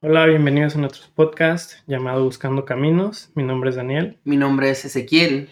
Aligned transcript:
Hola, 0.00 0.26
bienvenidos 0.26 0.76
a 0.76 0.78
nuestro 0.78 1.08
podcast 1.12 1.72
llamado 1.88 2.22
Buscando 2.22 2.64
Caminos. 2.64 3.32
Mi 3.34 3.42
nombre 3.42 3.70
es 3.70 3.74
Daniel. 3.74 4.20
Mi 4.22 4.36
nombre 4.36 4.70
es 4.70 4.84
Ezequiel. 4.84 5.50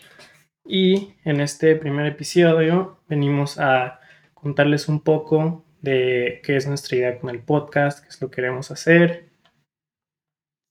Y 0.64 1.14
en 1.24 1.40
este 1.40 1.74
primer 1.74 2.06
episodio 2.06 3.00
venimos 3.08 3.58
a 3.58 3.98
contarles 4.34 4.86
un 4.86 5.00
poco 5.00 5.64
de 5.82 6.40
qué 6.44 6.54
es 6.54 6.68
nuestra 6.68 6.96
idea 6.96 7.18
con 7.18 7.30
el 7.30 7.42
podcast, 7.42 7.98
qué 7.98 8.08
es 8.08 8.22
lo 8.22 8.30
que 8.30 8.36
queremos 8.36 8.70
hacer. 8.70 9.32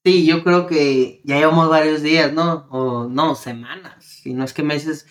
Sí, 0.05 0.25
yo 0.25 0.41
creo 0.41 0.67
que 0.67 1.19
ya 1.25 1.35
llevamos 1.35 1.67
varios 1.67 2.01
días, 2.01 2.31
¿no? 2.31 2.67
O 2.69 3.09
no, 3.09 3.35
semanas, 3.35 4.05
si 4.05 4.33
no 4.33 4.45
es 4.45 4.53
que 4.53 4.63
meses, 4.63 5.05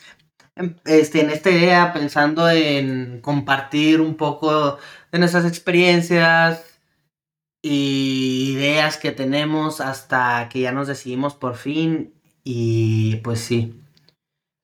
em, 0.57 0.77
este, 0.87 1.21
en 1.21 1.29
esta 1.29 1.51
idea 1.51 1.93
pensando 1.93 2.49
en 2.49 3.21
compartir 3.21 4.01
un 4.01 4.15
poco 4.17 4.79
de 5.13 5.19
nuestras 5.19 5.45
experiencias 5.45 6.74
y 7.67 8.53
ideas 8.53 8.99
que 8.99 9.11
tenemos 9.11 9.81
hasta 9.81 10.51
que 10.53 10.61
ya 10.61 10.73
nos 10.73 10.87
decidimos 10.87 11.35
por 11.35 11.57
fin 11.57 12.13
y 12.45 13.17
pues 13.25 13.41
sí. 13.41 13.81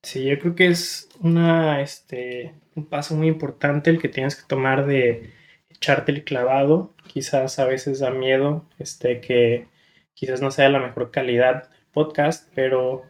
Sí, 0.03 0.25
yo 0.25 0.37
creo 0.37 0.53
que 0.53 0.67
es 0.67 1.09
una, 1.19 1.81
este, 1.81 2.53
un 2.75 2.85
paso 2.85 3.15
muy 3.15 3.27
importante 3.27 3.89
el 3.89 3.99
que 3.99 4.07
tienes 4.07 4.35
que 4.35 4.47
tomar 4.47 4.85
de 4.85 5.31
echarte 5.69 6.11
el 6.11 6.23
clavado. 6.23 6.93
Quizás 7.07 7.57
a 7.57 7.65
veces 7.65 8.01
da 8.01 8.11
miedo 8.11 8.69
este, 8.77 9.19
que 9.19 9.67
quizás 10.13 10.43
no 10.43 10.51
sea 10.51 10.69
la 10.69 10.79
mejor 10.79 11.09
calidad 11.09 11.71
del 11.71 11.87
podcast, 11.91 12.51
pero 12.53 13.01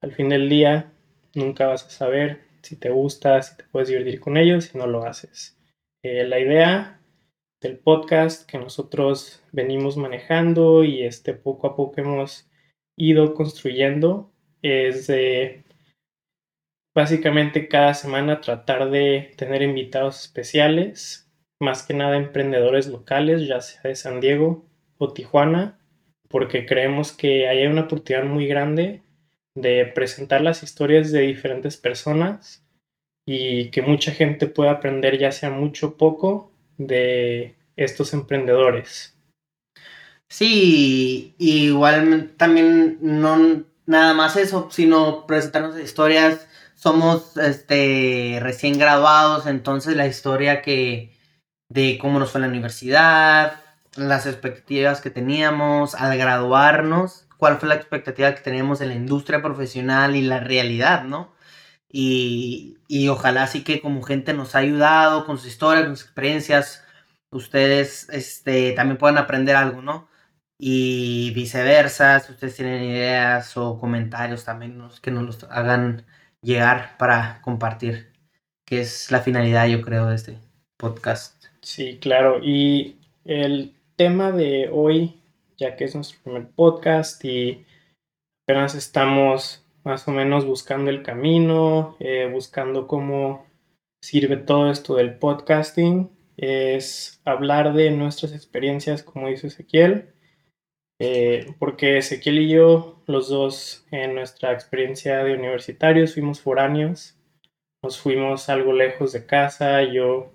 al 0.00 0.12
fin 0.12 0.28
del 0.28 0.48
día 0.48 0.92
nunca 1.34 1.66
vas 1.66 1.84
a 1.84 1.90
saber 1.90 2.42
si 2.62 2.76
te 2.76 2.90
gusta, 2.90 3.42
si 3.42 3.56
te 3.56 3.64
puedes 3.64 3.88
divertir 3.88 4.20
con 4.20 4.36
ellos, 4.36 4.66
si 4.66 4.78
no 4.78 4.86
lo 4.86 5.04
haces. 5.04 5.58
Eh, 6.04 6.22
la 6.22 6.38
idea 6.38 7.00
del 7.64 7.78
podcast 7.78 8.48
que 8.48 8.58
nosotros 8.58 9.42
venimos 9.50 9.96
manejando 9.96 10.84
y 10.84 11.02
este 11.02 11.32
poco 11.32 11.66
a 11.66 11.74
poco 11.74 11.94
hemos 11.96 12.46
ido 12.94 13.32
construyendo 13.32 14.30
es 14.60 15.06
de 15.06 15.64
básicamente 16.94 17.66
cada 17.66 17.94
semana 17.94 18.42
tratar 18.42 18.90
de 18.90 19.32
tener 19.36 19.62
invitados 19.62 20.20
especiales, 20.20 21.32
más 21.58 21.82
que 21.82 21.94
nada 21.94 22.18
emprendedores 22.18 22.86
locales, 22.86 23.48
ya 23.48 23.62
sea 23.62 23.80
de 23.84 23.96
San 23.96 24.20
Diego 24.20 24.66
o 24.98 25.14
Tijuana, 25.14 25.78
porque 26.28 26.66
creemos 26.66 27.12
que 27.12 27.48
hay 27.48 27.66
una 27.66 27.82
oportunidad 27.82 28.26
muy 28.26 28.46
grande 28.46 29.02
de 29.56 29.86
presentar 29.86 30.42
las 30.42 30.62
historias 30.62 31.12
de 31.12 31.20
diferentes 31.20 31.78
personas 31.78 32.62
y 33.26 33.70
que 33.70 33.80
mucha 33.80 34.12
gente 34.12 34.48
pueda 34.48 34.72
aprender 34.72 35.18
ya 35.18 35.32
sea 35.32 35.48
mucho 35.48 35.86
o 35.86 35.96
poco 35.96 36.53
de 36.78 37.56
estos 37.76 38.12
emprendedores. 38.14 39.16
Sí, 40.28 41.34
igual 41.38 42.32
también 42.36 42.98
no 43.00 43.64
nada 43.86 44.14
más 44.14 44.36
eso, 44.36 44.68
sino 44.70 45.26
presentarnos 45.26 45.78
historias 45.78 46.48
somos 46.74 47.36
este, 47.36 48.38
recién 48.42 48.78
graduados, 48.78 49.46
entonces 49.46 49.96
la 49.96 50.06
historia 50.06 50.60
que 50.62 51.16
de 51.68 51.98
cómo 51.98 52.18
nos 52.18 52.30
fue 52.30 52.40
la 52.40 52.48
universidad, 52.48 53.62
las 53.96 54.26
expectativas 54.26 55.00
que 55.00 55.10
teníamos 55.10 55.94
al 55.94 56.18
graduarnos, 56.18 57.26
cuál 57.38 57.58
fue 57.58 57.68
la 57.68 57.76
expectativa 57.76 58.34
que 58.34 58.42
teníamos 58.42 58.80
en 58.80 58.88
la 58.88 58.94
industria 58.94 59.40
profesional 59.42 60.16
y 60.16 60.22
la 60.22 60.40
realidad, 60.40 61.04
¿no? 61.04 61.32
Y, 61.96 62.78
y 62.88 63.06
ojalá 63.06 63.46
sí 63.46 63.62
que 63.62 63.80
como 63.80 64.02
gente 64.02 64.34
nos 64.34 64.56
ha 64.56 64.58
ayudado 64.58 65.24
con 65.24 65.38
sus 65.38 65.46
historias, 65.46 65.84
con 65.84 65.96
sus 65.96 66.06
experiencias, 66.06 66.84
ustedes 67.30 68.08
este, 68.10 68.72
también 68.72 68.98
puedan 68.98 69.16
aprender 69.16 69.54
algo, 69.54 69.80
¿no? 69.80 70.08
Y 70.58 71.30
viceversa, 71.36 72.18
si 72.18 72.32
ustedes 72.32 72.56
tienen 72.56 72.82
ideas 72.82 73.56
o 73.56 73.78
comentarios 73.78 74.44
también 74.44 74.82
que 75.00 75.12
nos 75.12 75.22
los 75.22 75.44
hagan 75.44 76.04
llegar 76.42 76.96
para 76.98 77.40
compartir, 77.42 78.12
que 78.66 78.80
es 78.80 79.12
la 79.12 79.20
finalidad, 79.20 79.68
yo 79.68 79.80
creo, 79.80 80.06
de 80.06 80.16
este 80.16 80.38
podcast. 80.76 81.44
Sí, 81.62 81.98
claro. 82.00 82.40
Y 82.42 82.98
el 83.24 83.72
tema 83.94 84.32
de 84.32 84.68
hoy, 84.72 85.20
ya 85.56 85.76
que 85.76 85.84
es 85.84 85.94
nuestro 85.94 86.20
primer 86.24 86.48
podcast 86.50 87.24
y 87.24 87.64
apenas 88.42 88.74
estamos 88.74 89.63
más 89.84 90.08
o 90.08 90.10
menos 90.10 90.46
buscando 90.46 90.90
el 90.90 91.02
camino, 91.02 91.96
eh, 92.00 92.28
buscando 92.32 92.86
cómo 92.86 93.46
sirve 94.02 94.36
todo 94.38 94.70
esto 94.70 94.96
del 94.96 95.18
podcasting, 95.18 96.10
es 96.36 97.20
hablar 97.24 97.74
de 97.74 97.90
nuestras 97.90 98.32
experiencias, 98.32 99.02
como 99.02 99.28
dice 99.28 99.48
Ezequiel, 99.48 100.14
eh, 100.98 101.54
porque 101.58 101.98
Ezequiel 101.98 102.38
y 102.38 102.48
yo, 102.48 103.02
los 103.06 103.28
dos 103.28 103.86
en 103.90 104.14
nuestra 104.14 104.52
experiencia 104.52 105.22
de 105.22 105.34
universitarios, 105.34 106.14
fuimos 106.14 106.40
foráneos, 106.40 107.18
nos 107.82 107.98
fuimos 107.98 108.48
algo 108.48 108.72
lejos 108.72 109.12
de 109.12 109.26
casa, 109.26 109.82
yo 109.82 110.32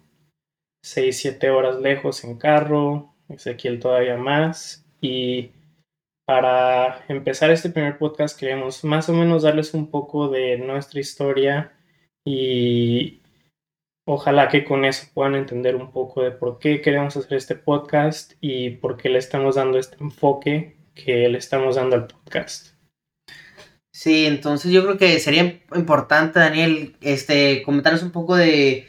6, 0.83 1.17
7 1.17 1.49
horas 1.49 1.79
lejos 1.79 2.23
en 2.23 2.37
carro, 2.37 3.15
Ezequiel 3.27 3.79
todavía 3.79 4.17
más, 4.17 4.85
y 5.01 5.51
para 6.29 7.03
empezar 7.07 7.49
este 7.49 7.71
primer 7.71 7.97
podcast 7.97 8.39
queremos 8.39 8.83
más 8.83 9.09
o 9.09 9.13
menos 9.13 9.41
darles 9.41 9.73
un 9.73 9.89
poco 9.89 10.27
de 10.29 10.59
nuestra 10.59 10.99
historia 10.99 11.73
y 12.23 13.19
Ojalá 14.11 14.47
que 14.47 14.65
con 14.65 14.85
eso 14.85 15.05
puedan 15.13 15.35
entender 15.35 15.75
un 15.75 15.91
poco 15.91 16.23
de 16.23 16.31
por 16.31 16.57
qué 16.57 16.81
queremos 16.81 17.15
hacer 17.15 17.37
este 17.37 17.53
podcast 17.53 18.33
y 18.41 18.71
por 18.71 18.97
qué 18.97 19.07
le 19.07 19.19
estamos 19.19 19.53
dando 19.53 19.77
este 19.77 19.97
enfoque 20.01 20.77
que 20.95 21.29
le 21.29 21.37
estamos 21.37 21.75
dando 21.75 21.95
al 21.95 22.07
podcast. 22.07 22.73
Sí, 23.93 24.25
entonces 24.25 24.71
yo 24.71 24.83
creo 24.83 24.97
que 24.97 25.19
sería 25.19 25.61
importante, 25.75 26.39
Daniel, 26.39 26.95
este, 27.01 27.61
comentarnos 27.61 28.01
un 28.01 28.11
poco 28.11 28.35
de, 28.35 28.87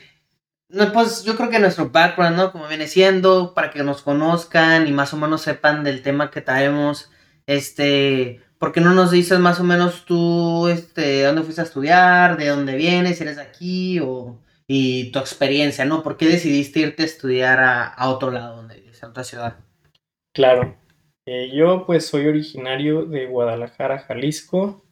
pues 0.94 1.22
yo 1.24 1.36
creo 1.36 1.50
que 1.50 1.58
nuestro 1.58 1.90
background, 1.90 2.36
¿no? 2.38 2.50
Como 2.50 2.66
viene 2.68 2.86
siendo, 2.86 3.52
para 3.52 3.70
que 3.70 3.82
nos 3.82 4.00
conozcan 4.00 4.86
y 4.86 4.92
más 4.92 5.12
o 5.12 5.18
menos 5.18 5.42
sepan 5.42 5.84
del 5.84 6.00
tema 6.00 6.30
que 6.30 6.40
traemos, 6.40 7.10
este, 7.50 8.40
¿por 8.58 8.72
qué 8.72 8.80
no 8.80 8.94
nos 8.94 9.10
dices 9.10 9.40
más 9.40 9.58
o 9.58 9.64
menos 9.64 10.04
tú, 10.04 10.68
este, 10.68 11.24
dónde 11.24 11.42
fuiste 11.42 11.60
a 11.62 11.64
estudiar, 11.64 12.36
de 12.36 12.46
dónde 12.46 12.76
vienes, 12.76 13.18
si 13.18 13.24
eres 13.24 13.38
aquí 13.38 13.98
o 14.00 14.38
y 14.72 15.10
tu 15.10 15.18
experiencia, 15.18 15.84
¿no? 15.84 16.04
¿Por 16.04 16.16
qué 16.16 16.26
decidiste 16.26 16.78
irte 16.78 17.02
a 17.02 17.06
estudiar 17.06 17.58
a, 17.58 18.08
otro 18.08 18.30
lado, 18.30 18.54
donde 18.54 18.84
a 19.02 19.08
otra 19.08 19.24
ciudad? 19.24 19.56
Claro, 20.32 20.76
eh, 21.26 21.50
yo 21.52 21.86
pues 21.86 22.06
soy 22.06 22.28
originario 22.28 23.04
de 23.04 23.26
Guadalajara, 23.26 23.98
Jalisco. 23.98 24.84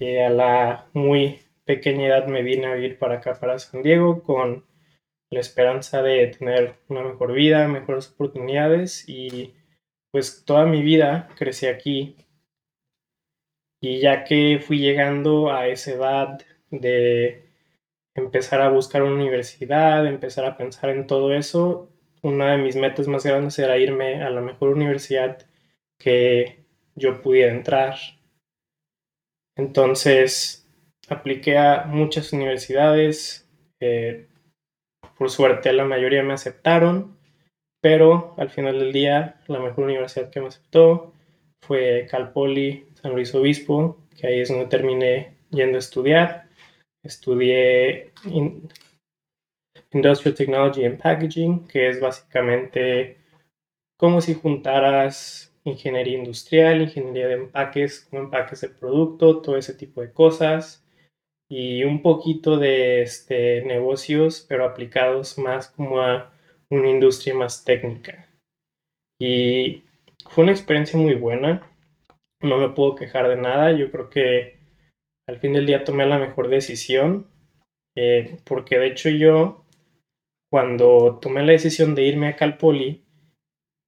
Eh, 0.00 0.24
a 0.24 0.30
la 0.30 0.86
muy 0.94 1.40
pequeña 1.66 2.06
edad 2.06 2.26
me 2.26 2.42
vine 2.42 2.68
a 2.68 2.74
vivir 2.74 2.98
para 2.98 3.16
acá, 3.16 3.38
para 3.38 3.58
San 3.58 3.82
Diego, 3.82 4.22
con 4.22 4.64
la 5.30 5.40
esperanza 5.40 6.00
de 6.00 6.28
tener 6.28 6.76
una 6.88 7.02
mejor 7.02 7.34
vida, 7.34 7.68
mejores 7.68 8.08
oportunidades 8.08 9.06
y 9.06 9.52
pues 10.12 10.44
toda 10.44 10.66
mi 10.66 10.82
vida 10.82 11.28
crecí 11.36 11.66
aquí. 11.66 12.16
Y 13.80 14.00
ya 14.00 14.22
que 14.22 14.60
fui 14.64 14.78
llegando 14.78 15.50
a 15.52 15.66
esa 15.66 15.92
edad 15.92 16.40
de 16.70 17.50
empezar 18.14 18.60
a 18.60 18.68
buscar 18.68 19.02
una 19.02 19.14
universidad, 19.14 20.06
empezar 20.06 20.44
a 20.44 20.56
pensar 20.56 20.90
en 20.90 21.06
todo 21.06 21.34
eso, 21.34 21.90
una 22.22 22.52
de 22.52 22.58
mis 22.58 22.76
metas 22.76 23.08
más 23.08 23.24
grandes 23.24 23.58
era 23.58 23.78
irme 23.78 24.22
a 24.22 24.30
la 24.30 24.40
mejor 24.40 24.68
universidad 24.68 25.44
que 25.98 26.64
yo 26.94 27.20
pudiera 27.22 27.52
entrar. 27.52 27.96
Entonces, 29.56 30.68
apliqué 31.08 31.58
a 31.58 31.84
muchas 31.84 32.32
universidades, 32.32 33.48
eh, 33.80 34.28
por 35.18 35.30
suerte 35.30 35.72
la 35.72 35.84
mayoría 35.84 36.22
me 36.22 36.34
aceptaron, 36.34 37.18
pero 37.82 38.34
al 38.38 38.48
final 38.48 38.78
del 38.78 38.92
día 38.92 39.42
la 39.48 39.58
mejor 39.58 39.84
universidad 39.84 40.30
que 40.30 40.40
me 40.40 40.46
aceptó 40.46 41.12
fue 41.62 42.06
Cal 42.10 42.32
Poly 42.32 42.86
San 42.94 43.12
Luis 43.12 43.34
Obispo, 43.34 43.98
que 44.16 44.28
ahí 44.28 44.40
es 44.40 44.48
donde 44.48 44.66
terminé 44.66 45.34
yendo 45.50 45.76
a 45.76 45.80
estudiar. 45.80 46.48
Estudié 47.04 48.12
Industrial 49.90 50.34
Technology 50.34 50.84
and 50.84 51.02
Packaging, 51.02 51.66
que 51.66 51.88
es 51.88 52.00
básicamente 52.00 53.18
como 53.98 54.20
si 54.20 54.34
juntaras 54.34 55.52
ingeniería 55.64 56.18
industrial, 56.18 56.82
ingeniería 56.82 57.28
de 57.28 57.34
empaques, 57.34 58.06
como 58.08 58.22
empaques 58.22 58.60
de 58.60 58.68
producto, 58.68 59.40
todo 59.40 59.56
ese 59.56 59.74
tipo 59.74 60.00
de 60.00 60.12
cosas, 60.12 60.84
y 61.48 61.84
un 61.84 62.02
poquito 62.02 62.56
de 62.56 63.02
este, 63.02 63.62
negocios, 63.62 64.44
pero 64.48 64.64
aplicados 64.64 65.38
más 65.38 65.68
como 65.68 66.00
a 66.00 66.31
una 66.72 66.88
industria 66.88 67.34
más 67.34 67.64
técnica. 67.64 68.26
Y 69.20 69.84
fue 70.28 70.44
una 70.44 70.52
experiencia 70.52 70.98
muy 70.98 71.14
buena, 71.14 71.70
no 72.40 72.58
me 72.58 72.70
puedo 72.70 72.94
quejar 72.94 73.28
de 73.28 73.36
nada, 73.36 73.72
yo 73.72 73.90
creo 73.90 74.08
que 74.08 74.58
al 75.28 75.38
fin 75.38 75.52
del 75.52 75.66
día 75.66 75.84
tomé 75.84 76.06
la 76.06 76.18
mejor 76.18 76.48
decisión, 76.48 77.28
eh, 77.94 78.38
porque 78.44 78.78
de 78.78 78.86
hecho 78.86 79.10
yo, 79.10 79.66
cuando 80.50 81.18
tomé 81.20 81.44
la 81.44 81.52
decisión 81.52 81.94
de 81.94 82.04
irme 82.04 82.28
a 82.28 82.36
Calpoli, 82.36 83.04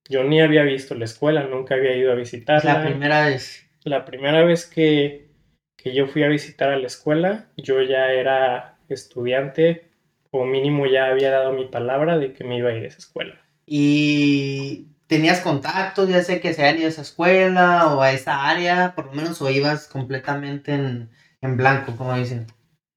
yo 0.09 0.23
ni 0.23 0.41
había 0.43 0.63
visto 0.63 0.95
la 0.95 1.07
escuela, 1.07 1.45
nunca 1.45 1.77
había 1.77 1.97
ido 1.97 2.13
a 2.13 2.17
visitarla. 2.17 2.75
La 2.75 2.85
primera 2.85 3.27
vez. 3.27 3.67
La 3.85 4.05
primera 4.05 4.45
vez 4.45 4.67
que, 4.67 5.31
que 5.77 5.95
yo 5.95 6.07
fui 6.07 6.23
a 6.23 6.29
visitar 6.29 6.71
a 6.71 6.79
la 6.79 6.87
escuela, 6.87 7.51
yo 7.57 7.81
ya 7.81 8.13
era 8.13 8.79
estudiante, 8.89 9.94
o 10.37 10.45
mínimo 10.45 10.87
ya 10.87 11.07
había 11.07 11.31
dado 11.31 11.53
mi 11.53 11.67
palabra 11.67 12.19
de 12.19 12.33
que 12.33 12.43
me 12.43 12.59
iba 12.59 12.71
a 12.71 12.75
ir 12.75 12.83
a 12.83 12.89
esa 12.89 12.99
escuela. 12.99 13.41
Y 13.67 14.89
tenías 15.07 15.41
contactos, 15.41 16.09
ya 16.09 16.23
sé 16.23 16.41
que 16.41 16.53
se 16.53 16.67
han 16.67 16.77
ido 16.77 16.87
a 16.87 16.89
esa 16.89 17.03
escuela 17.03 17.95
o 17.95 18.03
a 18.03 18.11
esa 18.11 18.49
área, 18.49 18.95
por 18.97 19.07
lo 19.07 19.13
menos, 19.13 19.41
o 19.41 19.49
ibas 19.49 19.87
completamente 19.87 20.75
en, 20.75 21.11
en 21.41 21.57
blanco, 21.57 21.95
como 21.97 22.17
dicen. 22.17 22.49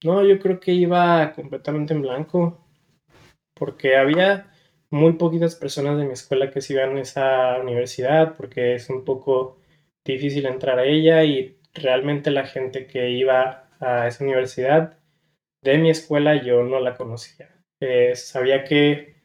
No, 0.03 0.25
yo 0.25 0.39
creo 0.39 0.59
que 0.59 0.71
iba 0.71 1.31
completamente 1.33 1.93
en 1.93 2.01
blanco, 2.01 2.65
porque 3.53 3.97
había 3.97 4.51
muy 4.89 5.13
poquitas 5.13 5.55
personas 5.55 5.95
de 5.99 6.05
mi 6.05 6.13
escuela 6.13 6.49
que 6.49 6.61
se 6.61 6.73
iban 6.73 6.97
a 6.97 7.01
esa 7.01 7.59
universidad, 7.61 8.35
porque 8.35 8.73
es 8.73 8.89
un 8.89 9.05
poco 9.05 9.59
difícil 10.03 10.47
entrar 10.47 10.79
a 10.79 10.85
ella 10.85 11.23
y 11.23 11.59
realmente 11.75 12.31
la 12.31 12.47
gente 12.47 12.87
que 12.87 13.11
iba 13.11 13.69
a 13.79 14.07
esa 14.07 14.23
universidad 14.23 14.96
de 15.71 15.77
mi 15.77 15.89
escuela 15.89 16.41
yo 16.41 16.63
no 16.63 16.79
la 16.79 16.95
conocía. 16.95 17.49
Eh, 17.79 18.15
sabía 18.15 18.63
que 18.63 19.17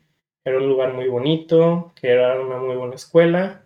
era 0.45 0.59
un 0.59 0.69
lugar 0.69 0.93
muy 0.93 1.09
bonito, 1.09 1.93
que 2.01 2.09
era 2.09 2.41
una 2.41 2.59
muy 2.59 2.77
buena 2.77 2.97
escuela, 2.97 3.65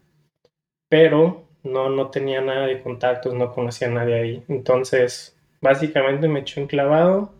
pero 0.88 1.48
no, 1.62 1.88
no 1.88 2.10
tenía 2.10 2.40
nada 2.40 2.66
de 2.66 2.82
contactos, 2.82 3.34
no 3.34 3.52
conocía 3.52 3.88
a 3.88 3.92
nadie 3.92 4.14
ahí. 4.14 4.44
Entonces, 4.48 5.36
básicamente 5.60 6.28
me 6.28 6.40
echó 6.40 6.60
enclavado 6.60 7.32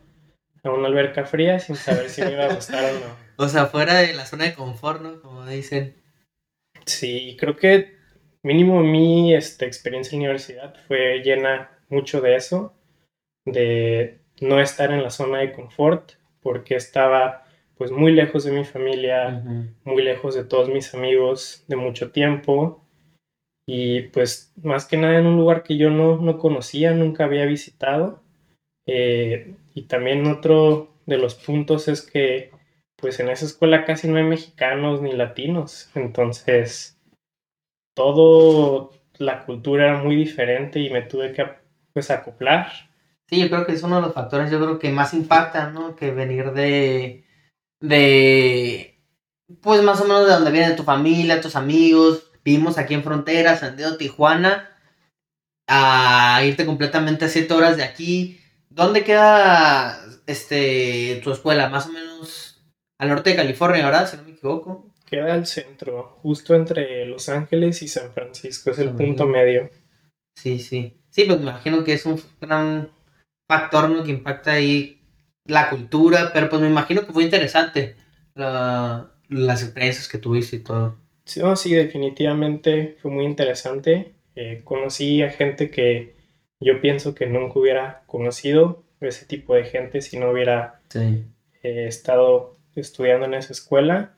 a 0.62 0.71
una 0.71 0.88
alberca 0.88 1.25
fría 1.25 1.59
sin 1.59 1.77
saber 1.77 2.09
si 2.09 2.23
me 2.23 2.33
iba 2.33 2.47
a 2.47 2.55
gustar 2.55 2.85
o 2.85 2.93
no. 2.94 3.27
O 3.38 3.49
sea, 3.49 3.67
fuera 3.67 3.97
de 3.97 4.15
la 4.15 4.25
zona 4.25 4.44
de 4.44 4.55
confort, 4.55 5.03
¿no? 5.03 5.21
Como 5.21 5.44
dicen. 5.44 5.94
Sí, 6.87 7.37
creo 7.38 7.55
que 7.55 7.99
mínimo 8.43 8.83
mi 8.83 9.35
esta, 9.35 9.67
experiencia 9.67 10.17
en 10.17 10.23
universidad 10.23 10.75
fue 10.88 11.21
llena 11.23 11.71
mucho 11.91 12.23
de 12.23 12.37
eso, 12.37 12.73
de 13.44 14.21
no 14.41 14.61
estar 14.61 14.93
en 14.93 15.03
la 15.03 15.11
zona 15.11 15.38
de 15.38 15.53
confort, 15.53 16.12
porque 16.41 16.75
estaba 16.77 17.44
pues 17.77 17.91
muy 17.91 18.12
lejos 18.12 18.44
de 18.44 18.53
mi 18.53 18.65
familia, 18.65 19.43
muy 19.85 20.03
lejos 20.03 20.35
de 20.35 20.44
todos 20.44 20.69
mis 20.69 20.94
amigos 20.94 21.65
de 21.69 21.77
mucho 21.77 22.11
tiempo 22.11 22.83
y 23.67 24.03
pues 24.03 24.53
más 24.62 24.87
que 24.87 24.97
nada 24.97 25.19
en 25.19 25.27
un 25.27 25.37
lugar 25.37 25.62
que 25.62 25.77
yo 25.77 25.91
no, 25.91 26.17
no 26.17 26.38
conocía, 26.38 26.93
nunca 26.93 27.25
había 27.25 27.44
visitado. 27.44 28.23
Eh, 28.87 29.56
y 29.75 29.83
también 29.83 30.27
otro 30.27 30.94
de 31.06 31.19
los 31.19 31.35
puntos 31.35 31.88
es 31.88 32.03
que 32.03 32.50
pues 32.97 33.21
en 33.21 33.29
esa 33.29 33.44
escuela 33.44 33.85
casi 33.85 34.09
no 34.09 34.17
hay 34.17 34.25
mexicanos 34.25 35.03
ni 35.03 35.12
latinos, 35.12 35.91
entonces 35.94 36.99
todo 37.94 38.93
la 39.19 39.44
cultura 39.44 39.87
era 39.87 40.03
muy 40.03 40.17
diferente 40.17 40.81
y 40.81 40.91
me 40.91 41.03
tuve 41.03 41.33
que 41.33 41.47
pues 41.93 42.11
acoplar. 42.11 42.86
Sí, 43.28 43.40
yo 43.40 43.49
creo 43.49 43.67
que 43.67 43.73
es 43.73 43.82
uno 43.82 43.96
de 43.96 44.02
los 44.02 44.14
factores, 44.14 44.50
yo 44.50 44.61
creo 44.61 44.78
que 44.78 44.90
más 44.90 45.12
impactan, 45.12 45.75
¿no? 45.75 45.96
Que 45.96 46.12
venir 46.12 46.52
de, 46.52 47.25
de, 47.81 49.02
pues 49.61 49.82
más 49.82 50.00
o 50.00 50.05
menos 50.05 50.26
de 50.26 50.32
donde 50.32 50.52
viene 50.52 50.75
tu 50.75 50.84
familia, 50.84 51.40
tus 51.40 51.56
amigos, 51.56 52.31
vivimos 52.44 52.78
aquí 52.78 52.94
en 52.94 53.02
frontera, 53.02 53.56
San 53.56 53.76
Diego, 53.76 53.96
Tijuana, 53.96 54.70
a 55.69 56.43
irte 56.44 56.64
completamente 56.64 57.25
a 57.25 57.28
7 57.28 57.52
horas 57.52 57.76
de 57.76 57.82
aquí. 57.82 58.40
¿Dónde 58.70 59.02
queda 59.02 59.99
este 60.26 61.20
tu 61.25 61.32
escuela? 61.32 61.69
Más 61.69 61.87
o 61.87 61.93
menos 61.93 62.62
al 62.99 63.08
norte 63.08 63.31
de 63.31 63.37
California, 63.37 63.84
¿verdad? 63.84 64.08
Si 64.08 64.17
no 64.17 64.23
me 64.23 64.32
equivoco. 64.32 64.93
Queda 65.08 65.34
al 65.34 65.46
centro, 65.46 66.19
justo 66.23 66.55
entre 66.55 67.06
Los 67.06 67.28
Ángeles 67.28 67.81
y 67.82 67.88
San 67.88 68.12
Francisco, 68.12 68.70
es 68.70 68.78
el 68.81 68.90
punto 68.90 69.26
medio. 69.26 69.70
Sí, 70.34 70.58
sí. 70.58 71.00
Sí, 71.11 71.25
pues 71.25 71.38
me 71.38 71.44
imagino 71.44 71.84
que 71.84 71.93
es 71.93 72.06
un 72.06 72.20
gran 72.40 72.90
factor 73.48 73.88
¿no? 73.88 74.02
que 74.04 74.10
impacta 74.10 74.52
ahí 74.52 75.00
la 75.44 75.70
cultura, 75.70 76.31
pero 76.32 76.48
pues 76.48 76.60
me 76.60 76.69
imagino 76.69 77.06
que 77.06 77.12
fue 77.12 77.25
interesante 77.25 77.96
las 78.34 79.62
experiencias 79.62 80.08
que 80.08 80.19
tuviste 80.19 80.56
y 80.56 80.60
todo. 80.60 80.98
Sí, 81.25 81.40
sí, 81.56 81.75
definitivamente 81.75 82.96
fue 83.00 83.10
muy 83.10 83.25
interesante. 83.25 84.14
Eh, 84.34 84.60
conocí 84.64 85.22
a 85.22 85.31
gente 85.31 85.70
que 85.70 86.14
yo 86.60 86.81
pienso 86.81 87.14
que 87.14 87.26
nunca 87.26 87.58
hubiera 87.58 88.02
conocido, 88.06 88.84
ese 89.00 89.26
tipo 89.26 89.54
de 89.54 89.64
gente, 89.64 90.00
si 90.00 90.19
no 90.19 90.31
hubiera 90.31 90.81
eh, 90.94 91.25
estado 91.62 92.56
estudiando 92.75 93.26
en 93.26 93.34
esa 93.34 93.52
escuela. 93.52 94.14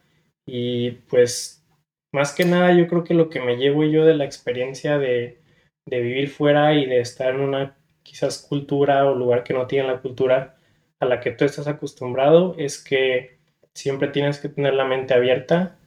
Y 0.47 0.93
pues, 1.09 1.65
más 2.13 2.33
que 2.33 2.45
nada, 2.45 2.73
yo 2.75 2.89
creo 2.89 3.05
que 3.05 3.15
lo 3.15 3.29
que 3.29 3.41
me 3.41 3.57
llevo 3.57 3.85
yo 3.85 4.05
de 4.05 4.15
la 4.15 4.25
experiencia 4.25 4.99
de, 4.99 5.41
de 5.87 6.01
vivir 6.01 6.29
fuera 6.29 6.75
y 6.75 6.87
de 6.87 7.01
estar 7.01 7.35
en 7.35 7.41
una 7.41 7.77
quizás 8.09 8.39
cultura 8.39 9.05
o 9.05 9.15
lugar 9.15 9.45
que 9.45 9.53
no 9.53 9.67
tiene 9.67 9.89
la 9.89 10.01
cultura 10.01 10.57
a 10.99 11.05
la 11.05 11.21
que 11.21 11.31
tú 11.31 11.45
estás 11.45 11.69
acostumbrado 11.69 12.55
es 12.57 12.83
que 12.83 13.39
siempre 13.75 14.09
tienes 14.09 14.39
que 14.39 14.49
tener 14.49 14.75
la 14.75 14.87
mente 14.87 15.13
abierta 15.15 15.79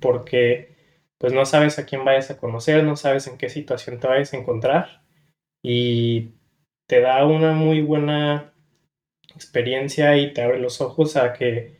porque 0.00 0.76
pues 1.18 1.32
no 1.32 1.46
sabes 1.46 1.78
a 1.78 1.86
quién 1.86 2.04
vayas 2.04 2.30
a 2.30 2.36
conocer, 2.36 2.84
no 2.84 2.96
sabes 2.96 3.26
en 3.26 3.38
qué 3.38 3.48
situación 3.48 3.98
te 3.98 4.06
vayas 4.06 4.34
a 4.34 4.36
encontrar 4.36 5.02
y 5.64 6.32
te 6.86 7.00
da 7.00 7.24
una 7.24 7.52
muy 7.52 7.80
buena 7.80 8.52
experiencia 9.34 10.16
y 10.18 10.34
te 10.34 10.42
abre 10.42 10.58
los 10.58 10.80
ojos 10.80 11.16
a 11.16 11.32
que 11.32 11.78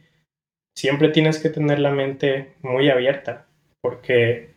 siempre 0.75 1.11
tienes 1.11 1.39
que 1.39 1.51
tener 1.51 1.81
la 1.81 1.91
mente 1.91 2.55
muy 2.63 2.89
abierta 2.89 3.47
porque 3.83 4.55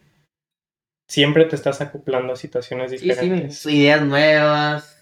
siempre 1.09 1.45
te 1.45 1.55
estás 1.55 1.81
acoplando 1.81 2.33
a 2.33 2.37
situaciones 2.37 2.91
diferentes. 2.91 3.57
Sí, 3.57 3.81
ideas 3.81 4.01
nuevas. 4.03 4.94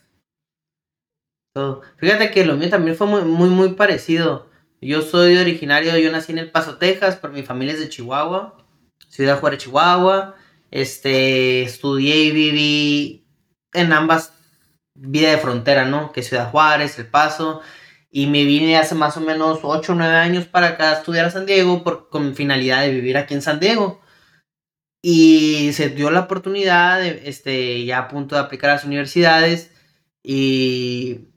Fíjate 1.98 2.32
que 2.32 2.46
lo 2.46 2.58
mío 2.58 2.70
también 2.70 2.98
fue 2.98 3.08
muy, 3.08 3.50
muy, 3.50 3.74
parecido. 3.74 4.50
Yo 4.82 5.02
soy 5.02 5.38
originario, 5.38 5.98
yo 5.98 6.12
nací 6.12 6.32
en 6.32 6.40
El 6.40 6.52
Paso, 6.52 6.78
Texas, 6.78 7.18
pero 7.22 7.34
mi 7.34 7.44
familia 7.44 7.74
es 7.74 7.80
de 7.80 7.90
Chihuahua, 7.90 8.58
Ciudad 9.08 9.40
Juárez, 9.40 9.60
Chihuahua. 9.64 10.36
Este, 10.72 11.62
estudié 11.62 12.24
y 12.24 12.32
viví 12.32 13.28
en 13.74 13.94
ambas 13.94 14.34
vida 14.96 15.32
de 15.32 15.38
frontera, 15.38 15.86
¿no? 15.86 16.12
Que 16.12 16.24
Ciudad 16.24 16.50
Juárez, 16.52 16.98
El 16.98 17.08
Paso. 17.08 17.62
Y 18.10 18.28
me 18.28 18.46
vine 18.46 18.78
hace 18.78 18.96
más 18.96 19.18
o 19.18 19.22
menos 19.22 19.60
8 19.64 19.92
o 19.92 19.96
9 19.96 20.16
años 20.16 20.46
para 20.48 20.70
acá 20.70 20.92
a 20.92 20.94
estudiar 20.94 21.26
a 21.26 21.32
San 21.32 21.46
Diego 21.46 21.84
por, 21.84 22.10
con 22.10 22.36
finalidad 22.36 22.82
de 22.82 22.92
vivir 22.92 23.18
aquí 23.18 23.34
en 23.34 23.42
San 23.42 23.60
Diego. 23.60 24.02
Y 25.04 25.72
se 25.74 25.90
dio 25.90 26.10
la 26.12 26.22
oportunidad, 26.22 27.00
de, 27.00 27.24
este, 27.26 27.86
ya 27.86 28.00
a 28.00 28.08
punto 28.08 28.36
de 28.36 28.42
aplicar 28.42 28.72
a 28.72 28.74
las 28.74 28.86
universidades. 28.86 29.72
Y 30.24 31.33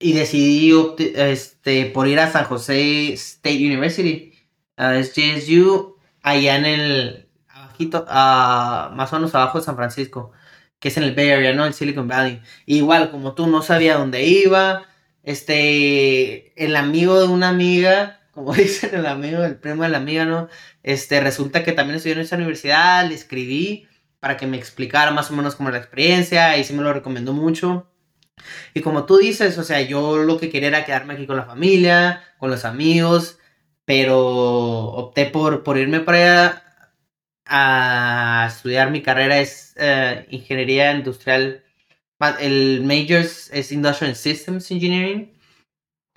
y 0.00 0.14
decidí 0.14 0.72
este, 1.14 1.86
por 1.86 2.08
ir 2.08 2.18
a 2.20 2.32
San 2.32 2.44
José 2.46 3.12
State 3.12 3.58
University, 3.58 4.32
a 4.76 5.00
SJSU, 5.02 5.96
allá 6.22 6.56
en 6.56 6.64
el, 6.64 7.28
abajito, 7.48 8.06
más 8.06 9.12
o 9.12 9.16
menos 9.16 9.34
abajo 9.34 9.58
de 9.58 9.64
San 9.64 9.76
Francisco, 9.76 10.32
que 10.78 10.88
es 10.88 10.96
en 10.96 11.04
el 11.04 11.14
Bay 11.14 11.30
Area, 11.30 11.52
¿no? 11.54 11.66
En 11.66 11.74
Silicon 11.74 12.08
Valley. 12.08 12.40
igual, 12.66 13.10
como 13.10 13.34
tú, 13.34 13.46
no 13.46 13.62
sabía 13.62 13.98
dónde 13.98 14.24
iba, 14.24 14.86
este, 15.22 16.52
el 16.62 16.76
amigo 16.76 17.20
de 17.20 17.28
una 17.28 17.50
amiga, 17.50 18.20
como 18.32 18.54
dicen, 18.54 18.94
el 18.94 19.06
amigo 19.06 19.42
del 19.42 19.56
primo 19.56 19.82
de 19.82 19.90
la 19.90 19.98
amiga, 19.98 20.24
¿no? 20.24 20.48
Este, 20.82 21.20
resulta 21.20 21.62
que 21.62 21.72
también 21.72 21.96
estudió 21.96 22.16
en 22.16 22.22
esa 22.22 22.36
universidad, 22.36 23.06
le 23.06 23.14
escribí 23.14 23.86
para 24.18 24.36
que 24.38 24.46
me 24.46 24.56
explicara 24.56 25.10
más 25.10 25.30
o 25.30 25.34
menos 25.34 25.56
cómo 25.56 25.68
era 25.68 25.78
la 25.78 25.84
experiencia, 25.84 26.56
y 26.58 26.64
sí 26.64 26.72
me 26.74 26.82
lo 26.82 26.92
recomendó 26.92 27.32
mucho. 27.34 27.89
Y 28.74 28.80
como 28.80 29.06
tú 29.06 29.18
dices, 29.18 29.58
o 29.58 29.64
sea, 29.64 29.80
yo 29.82 30.18
lo 30.18 30.38
que 30.38 30.50
quería 30.50 30.68
era 30.68 30.84
quedarme 30.84 31.14
aquí 31.14 31.26
con 31.26 31.36
la 31.36 31.44
familia, 31.44 32.22
con 32.38 32.50
los 32.50 32.64
amigos, 32.64 33.38
pero 33.84 34.18
opté 34.18 35.26
por, 35.26 35.62
por 35.62 35.78
irme 35.78 36.00
para 36.00 36.18
allá 36.18 36.64
a 37.46 38.46
estudiar 38.48 38.90
mi 38.90 39.02
carrera 39.02 39.40
es 39.40 39.74
eh, 39.76 40.26
ingeniería 40.30 40.92
industrial. 40.92 41.64
El 42.40 42.82
major 42.84 43.24
es 43.24 43.72
Industrial 43.72 44.14
Systems 44.14 44.70
Engineering. 44.70 45.32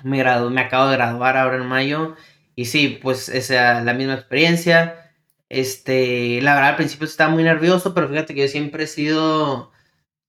Me, 0.04 0.24
me 0.24 0.62
acabo 0.62 0.90
de 0.90 0.98
graduar 0.98 1.38
ahora 1.38 1.58
en 1.58 1.66
mayo. 1.66 2.16
Y 2.56 2.66
sí, 2.66 3.00
pues 3.02 3.30
es 3.30 3.50
la 3.50 3.94
misma 3.94 4.16
experiencia. 4.16 5.04
Este, 5.50 6.42
la 6.42 6.56
verdad 6.56 6.72
al 6.72 6.76
principio 6.78 7.06
estaba 7.06 7.32
muy 7.32 7.44
nervioso, 7.44 7.94
pero 7.94 8.10
fíjate 8.10 8.34
que 8.34 8.42
yo 8.42 8.48
siempre 8.48 8.86
he 8.86 8.88
sido 8.88 9.72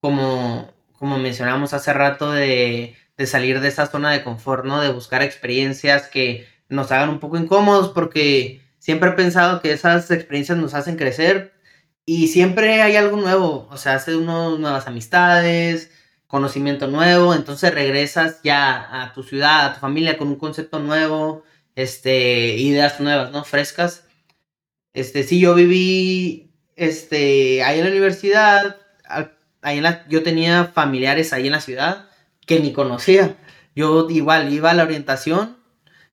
como 0.01 0.74
como 0.99 1.19
mencionamos 1.19 1.75
hace 1.75 1.93
rato, 1.93 2.33
de, 2.33 2.97
salir 3.27 3.61
de 3.61 3.69
esa 3.69 3.87
zona 3.87 4.11
de 4.13 4.25
confort, 4.25 4.65
¿no? 4.65 4.81
De 4.81 4.93
buscar 4.93 5.23
experiencias 5.23 6.09
que 6.09 6.47
nos 6.69 6.91
hagan 6.93 7.11
un 7.11 7.21
poco 7.21 7.37
incómodos 7.37 7.91
porque 7.91 8.63
siempre 8.79 9.11
he 9.11 9.13
pensado 9.13 9.61
que 9.61 9.73
esas 9.73 10.11
experiencias 10.11 10.59
nos 10.59 10.75
hacen 10.75 10.97
crecer 10.97 11.53
y 12.07 12.29
siempre 12.29 12.83
hay 12.83 12.97
algo 12.97 13.17
nuevo, 13.17 13.69
o 13.71 13.77
sea, 13.77 13.95
hace 13.95 14.17
unos 14.17 14.59
nuevas 14.59 14.87
amistades, 14.87 15.91
conocimiento 16.27 16.89
nuevo, 16.89 17.35
entonces 17.35 17.73
regresas 17.75 18.41
ya 18.43 19.03
a 19.03 19.13
tu 19.13 19.23
ciudad, 19.23 19.67
a 19.67 19.75
tu 19.75 19.81
familia 19.81 20.19
con 20.19 20.29
un 20.29 20.37
concepto 20.37 20.81
nuevo, 20.81 21.45
este, 21.77 22.57
ideas 22.59 23.01
nuevas, 23.01 23.31
¿no? 23.33 23.45
Frescas. 23.45 24.05
Este, 24.93 25.23
sí, 25.25 25.41
yo 25.41 25.55
viví, 25.55 26.53
este, 26.77 27.63
ahí 27.63 27.79
en 27.79 27.85
la 27.85 27.91
universidad, 27.91 28.77
ahí 29.65 29.79
en 29.79 29.85
la, 29.85 30.07
yo 30.09 30.23
tenía 30.23 30.67
familiares 30.67 31.33
ahí 31.33 31.47
en 31.47 31.53
la 31.53 31.61
ciudad 31.61 32.09
que 32.47 32.61
ni 32.61 32.73
conocía. 32.73 33.37
Yo 33.75 34.09
igual 34.11 34.53
iba 34.53 34.71
a 34.71 34.75
la 34.75 34.85
orientación 34.85 35.57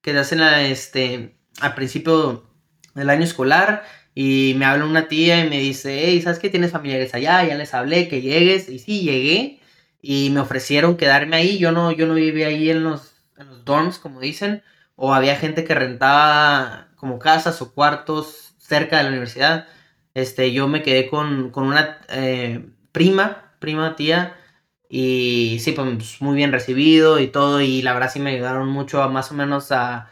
que 0.02 0.14
te 0.14 0.20
hacen 0.20 0.40
la, 0.40 0.64
este, 0.64 1.36
al 1.60 1.76
principio 1.76 2.50
del 2.96 3.10
año 3.10 3.24
escolar 3.24 3.84
y 4.16 4.56
me 4.58 4.66
habla 4.66 4.86
una 4.86 5.08
tía 5.08 5.46
y 5.46 5.50
me 5.50 5.60
dice, 5.60 6.02
hey, 6.06 6.22
¿sabes 6.22 6.40
qué? 6.40 6.50
Tienes 6.50 6.72
familiares 6.72 7.14
allá, 7.14 7.44
ya 7.46 7.56
les 7.56 7.74
hablé 7.74 8.08
que 8.08 8.22
llegues. 8.22 8.68
Y 8.70 8.80
sí, 8.80 9.02
llegué 9.02 9.60
y 10.02 10.30
me 10.32 10.40
ofrecieron 10.40 10.98
quedarme 10.98 11.36
ahí. 11.38 11.58
Yo 11.60 11.72
no, 11.72 11.92
yo 11.92 12.08
no 12.08 12.16
vivía 12.16 12.48
ahí 12.48 12.70
en 12.70 12.84
los, 12.84 13.14
en 13.38 13.48
los 13.48 13.64
dorms, 13.66 14.00
como 14.00 14.20
dicen, 14.22 14.64
o 14.96 15.14
había 15.14 15.36
gente 15.36 15.64
que 15.64 15.76
rentaba 15.76 16.90
como 16.96 17.20
casas 17.20 17.62
o 17.62 17.74
cuartos 17.74 18.56
cerca 18.58 18.98
de 18.98 19.04
la 19.04 19.10
universidad. 19.10 19.68
Este, 20.14 20.52
yo 20.52 20.68
me 20.68 20.84
quedé 20.84 21.10
con, 21.10 21.52
con 21.52 21.66
una 21.68 22.00
eh, 22.10 22.66
prima, 22.92 23.54
prima 23.60 23.96
tía, 23.96 24.38
y 24.90 25.60
sí, 25.62 25.72
pues 25.72 26.22
muy 26.22 26.36
bien 26.36 26.52
recibido 26.52 27.20
y 27.20 27.28
todo, 27.28 27.62
y 27.62 27.82
la 27.82 27.94
verdad 27.94 28.12
sí 28.12 28.20
me 28.20 28.32
ayudaron 28.32 28.68
mucho 28.70 29.02
a 29.02 29.08
más 29.10 29.32
o 29.32 29.36
menos 29.36 29.72
a, 29.72 30.10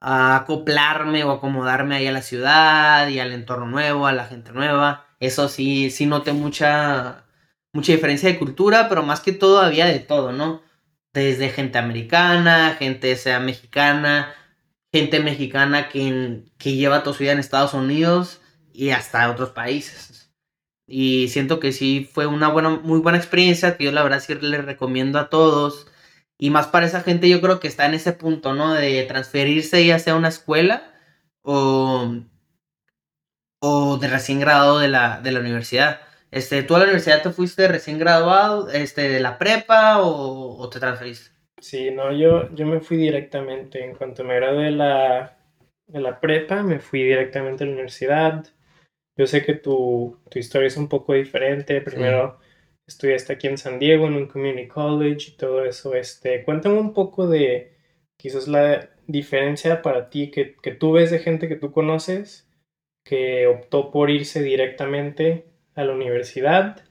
acoplarme 0.00 1.24
o 1.24 1.30
acomodarme 1.32 1.96
ahí 1.96 2.06
a 2.06 2.12
la 2.12 2.22
ciudad 2.22 3.08
y 3.08 3.20
al 3.20 3.32
entorno 3.32 3.66
nuevo, 3.66 4.06
a 4.06 4.12
la 4.12 4.26
gente 4.26 4.52
nueva. 4.52 5.06
Eso 5.20 5.48
sí, 5.48 5.90
sí 5.90 6.06
noté 6.06 6.32
mucha, 6.32 7.26
mucha 7.72 7.92
diferencia 7.92 8.28
de 8.30 8.38
cultura, 8.38 8.88
pero 8.88 9.02
más 9.02 9.20
que 9.20 9.32
todo 9.32 9.60
había 9.60 9.86
de 9.86 10.00
todo, 10.00 10.32
¿no? 10.32 10.62
Desde 11.12 11.50
gente 11.50 11.78
americana, 11.78 12.76
gente 12.78 13.16
sea 13.16 13.40
mexicana, 13.40 14.34
gente 14.92 15.20
mexicana 15.20 15.88
que, 15.88 16.44
que 16.58 16.76
lleva 16.76 17.02
toda 17.02 17.16
su 17.16 17.22
vida 17.22 17.32
en 17.32 17.38
Estados 17.40 17.74
Unidos 17.74 18.40
y 18.72 18.90
hasta 18.90 19.30
otros 19.30 19.50
países. 19.50 20.29
Y 20.92 21.28
siento 21.28 21.60
que 21.60 21.72
sí 21.72 22.10
fue 22.12 22.26
una 22.26 22.48
buena, 22.48 22.70
muy 22.70 22.98
buena 23.00 23.18
experiencia 23.18 23.76
que 23.76 23.84
yo 23.84 23.92
la 23.92 24.02
verdad 24.02 24.20
sí 24.20 24.34
le 24.34 24.60
recomiendo 24.60 25.18
a 25.20 25.30
todos. 25.30 25.86
Y 26.36 26.50
más 26.50 26.66
para 26.66 26.86
esa 26.86 27.02
gente 27.02 27.28
yo 27.28 27.40
creo 27.40 27.60
que 27.60 27.68
está 27.68 27.86
en 27.86 27.94
ese 27.94 28.12
punto, 28.12 28.54
¿no? 28.54 28.74
De 28.74 29.04
transferirse 29.04 29.86
ya 29.86 29.98
sea 30.00 30.14
a 30.14 30.16
una 30.16 30.28
escuela 30.28 30.92
o, 31.42 32.16
o 33.60 33.98
de 33.98 34.08
recién 34.08 34.40
graduado 34.40 34.80
de 34.80 34.88
la, 34.88 35.20
de 35.20 35.32
la 35.32 35.40
universidad. 35.40 36.00
Este, 36.30 36.62
¿Tú 36.62 36.74
a 36.74 36.78
la 36.78 36.84
universidad 36.84 37.22
te 37.22 37.30
fuiste 37.30 37.68
recién 37.68 37.98
graduado 37.98 38.68
este, 38.70 39.08
de 39.08 39.20
la 39.20 39.38
prepa 39.38 40.00
o, 40.00 40.56
o 40.58 40.70
te 40.70 40.80
transferiste? 40.80 41.30
Sí, 41.60 41.90
no, 41.90 42.12
yo, 42.12 42.52
yo 42.54 42.66
me 42.66 42.80
fui 42.80 42.96
directamente, 42.96 43.84
en 43.84 43.94
cuanto 43.94 44.24
me 44.24 44.36
gradué 44.36 44.64
de 44.64 44.70
la, 44.72 45.36
de 45.86 46.00
la 46.00 46.18
prepa, 46.18 46.62
me 46.62 46.80
fui 46.80 47.02
directamente 47.02 47.64
a 47.64 47.66
la 47.66 47.74
universidad. 47.74 48.46
Yo 49.16 49.26
sé 49.26 49.44
que 49.44 49.54
tu, 49.54 50.18
tu 50.30 50.38
historia 50.38 50.68
es 50.68 50.76
un 50.76 50.88
poco 50.88 51.14
diferente. 51.14 51.80
Primero 51.80 52.38
estudiaste 52.86 53.32
aquí 53.32 53.46
en 53.46 53.58
San 53.58 53.78
Diego, 53.78 54.06
en 54.06 54.14
un 54.14 54.26
community 54.26 54.68
college 54.68 55.30
y 55.30 55.36
todo 55.36 55.64
eso. 55.64 55.94
Este, 55.94 56.44
cuéntame 56.44 56.78
un 56.78 56.92
poco 56.92 57.26
de 57.26 57.76
quizás 58.16 58.48
la 58.48 58.90
diferencia 59.06 59.82
para 59.82 60.10
ti 60.10 60.30
que, 60.30 60.56
que 60.62 60.72
tú 60.72 60.92
ves 60.92 61.10
de 61.10 61.18
gente 61.18 61.48
que 61.48 61.56
tú 61.56 61.72
conoces 61.72 62.48
que 63.04 63.46
optó 63.46 63.90
por 63.90 64.10
irse 64.10 64.42
directamente 64.42 65.46
a 65.74 65.84
la 65.84 65.92
universidad 65.92 66.84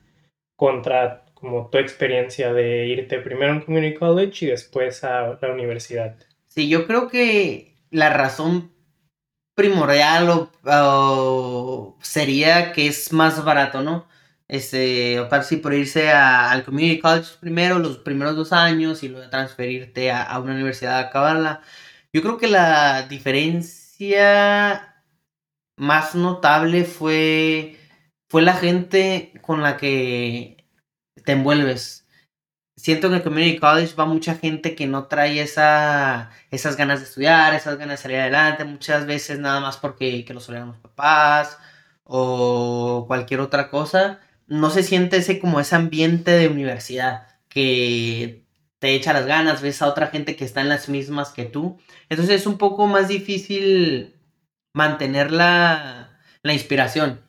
contra 0.56 1.24
como 1.34 1.70
tu 1.70 1.78
experiencia 1.78 2.52
de 2.52 2.86
irte 2.86 3.18
primero 3.20 3.52
a 3.52 3.56
un 3.56 3.62
community 3.62 3.94
college 3.94 4.44
y 4.44 4.48
después 4.48 5.04
a 5.04 5.38
la 5.40 5.52
universidad. 5.52 6.16
Sí, 6.46 6.68
yo 6.68 6.86
creo 6.86 7.08
que 7.08 7.76
la 7.90 8.10
razón 8.10 8.72
primordial 9.60 10.48
o, 10.64 11.98
sería 12.00 12.72
que 12.72 12.86
es 12.86 13.12
más 13.12 13.44
barato, 13.44 13.82
¿no? 13.82 14.08
Este, 14.48 15.20
optar 15.20 15.44
sí 15.44 15.58
por 15.58 15.74
irse 15.74 16.10
al 16.10 16.64
community 16.64 16.98
college 17.00 17.28
primero, 17.40 17.78
los 17.78 17.98
primeros 17.98 18.36
dos 18.36 18.52
años 18.52 19.02
y 19.02 19.08
luego 19.08 19.28
transferirte 19.30 20.10
a, 20.10 20.22
a 20.22 20.40
una 20.40 20.54
universidad 20.54 20.96
a 20.96 21.00
acabarla. 21.08 21.62
Yo 22.12 22.22
creo 22.22 22.38
que 22.38 22.48
la 22.48 23.02
diferencia 23.02 24.90
más 25.76 26.14
notable 26.14 26.84
fue, 26.84 27.78
fue 28.28 28.42
la 28.42 28.54
gente 28.54 29.32
con 29.42 29.62
la 29.62 29.76
que 29.76 30.66
te 31.24 31.32
envuelves. 31.32 32.06
Siento 32.80 33.08
que 33.08 33.16
en 33.16 33.18
el 33.18 33.22
Community 33.22 33.58
College 33.58 33.94
va 33.94 34.06
mucha 34.06 34.36
gente 34.36 34.74
que 34.74 34.86
no 34.86 35.04
trae 35.04 35.42
esa, 35.42 36.30
esas 36.50 36.76
ganas 36.76 37.00
de 37.00 37.04
estudiar, 37.04 37.52
esas 37.52 37.76
ganas 37.76 37.98
de 37.98 38.02
salir 38.02 38.16
adelante, 38.16 38.64
muchas 38.64 39.04
veces 39.04 39.38
nada 39.38 39.60
más 39.60 39.76
porque 39.76 40.24
que 40.24 40.32
lo 40.32 40.40
solían 40.40 40.68
los 40.68 40.78
papás 40.78 41.58
o 42.04 43.04
cualquier 43.06 43.40
otra 43.40 43.68
cosa. 43.68 44.20
No 44.46 44.70
se 44.70 44.82
siente 44.82 45.18
ese 45.18 45.38
como 45.40 45.60
ese 45.60 45.76
ambiente 45.76 46.30
de 46.30 46.48
universidad 46.48 47.26
que 47.50 48.46
te 48.78 48.94
echa 48.94 49.12
las 49.12 49.26
ganas, 49.26 49.60
ves 49.60 49.82
a 49.82 49.86
otra 49.88 50.06
gente 50.06 50.34
que 50.34 50.46
está 50.46 50.62
en 50.62 50.70
las 50.70 50.88
mismas 50.88 51.32
que 51.32 51.44
tú. 51.44 51.78
Entonces 52.08 52.40
es 52.40 52.46
un 52.46 52.56
poco 52.56 52.86
más 52.86 53.08
difícil 53.08 54.16
mantener 54.72 55.32
la, 55.32 56.18
la 56.42 56.54
inspiración 56.54 57.20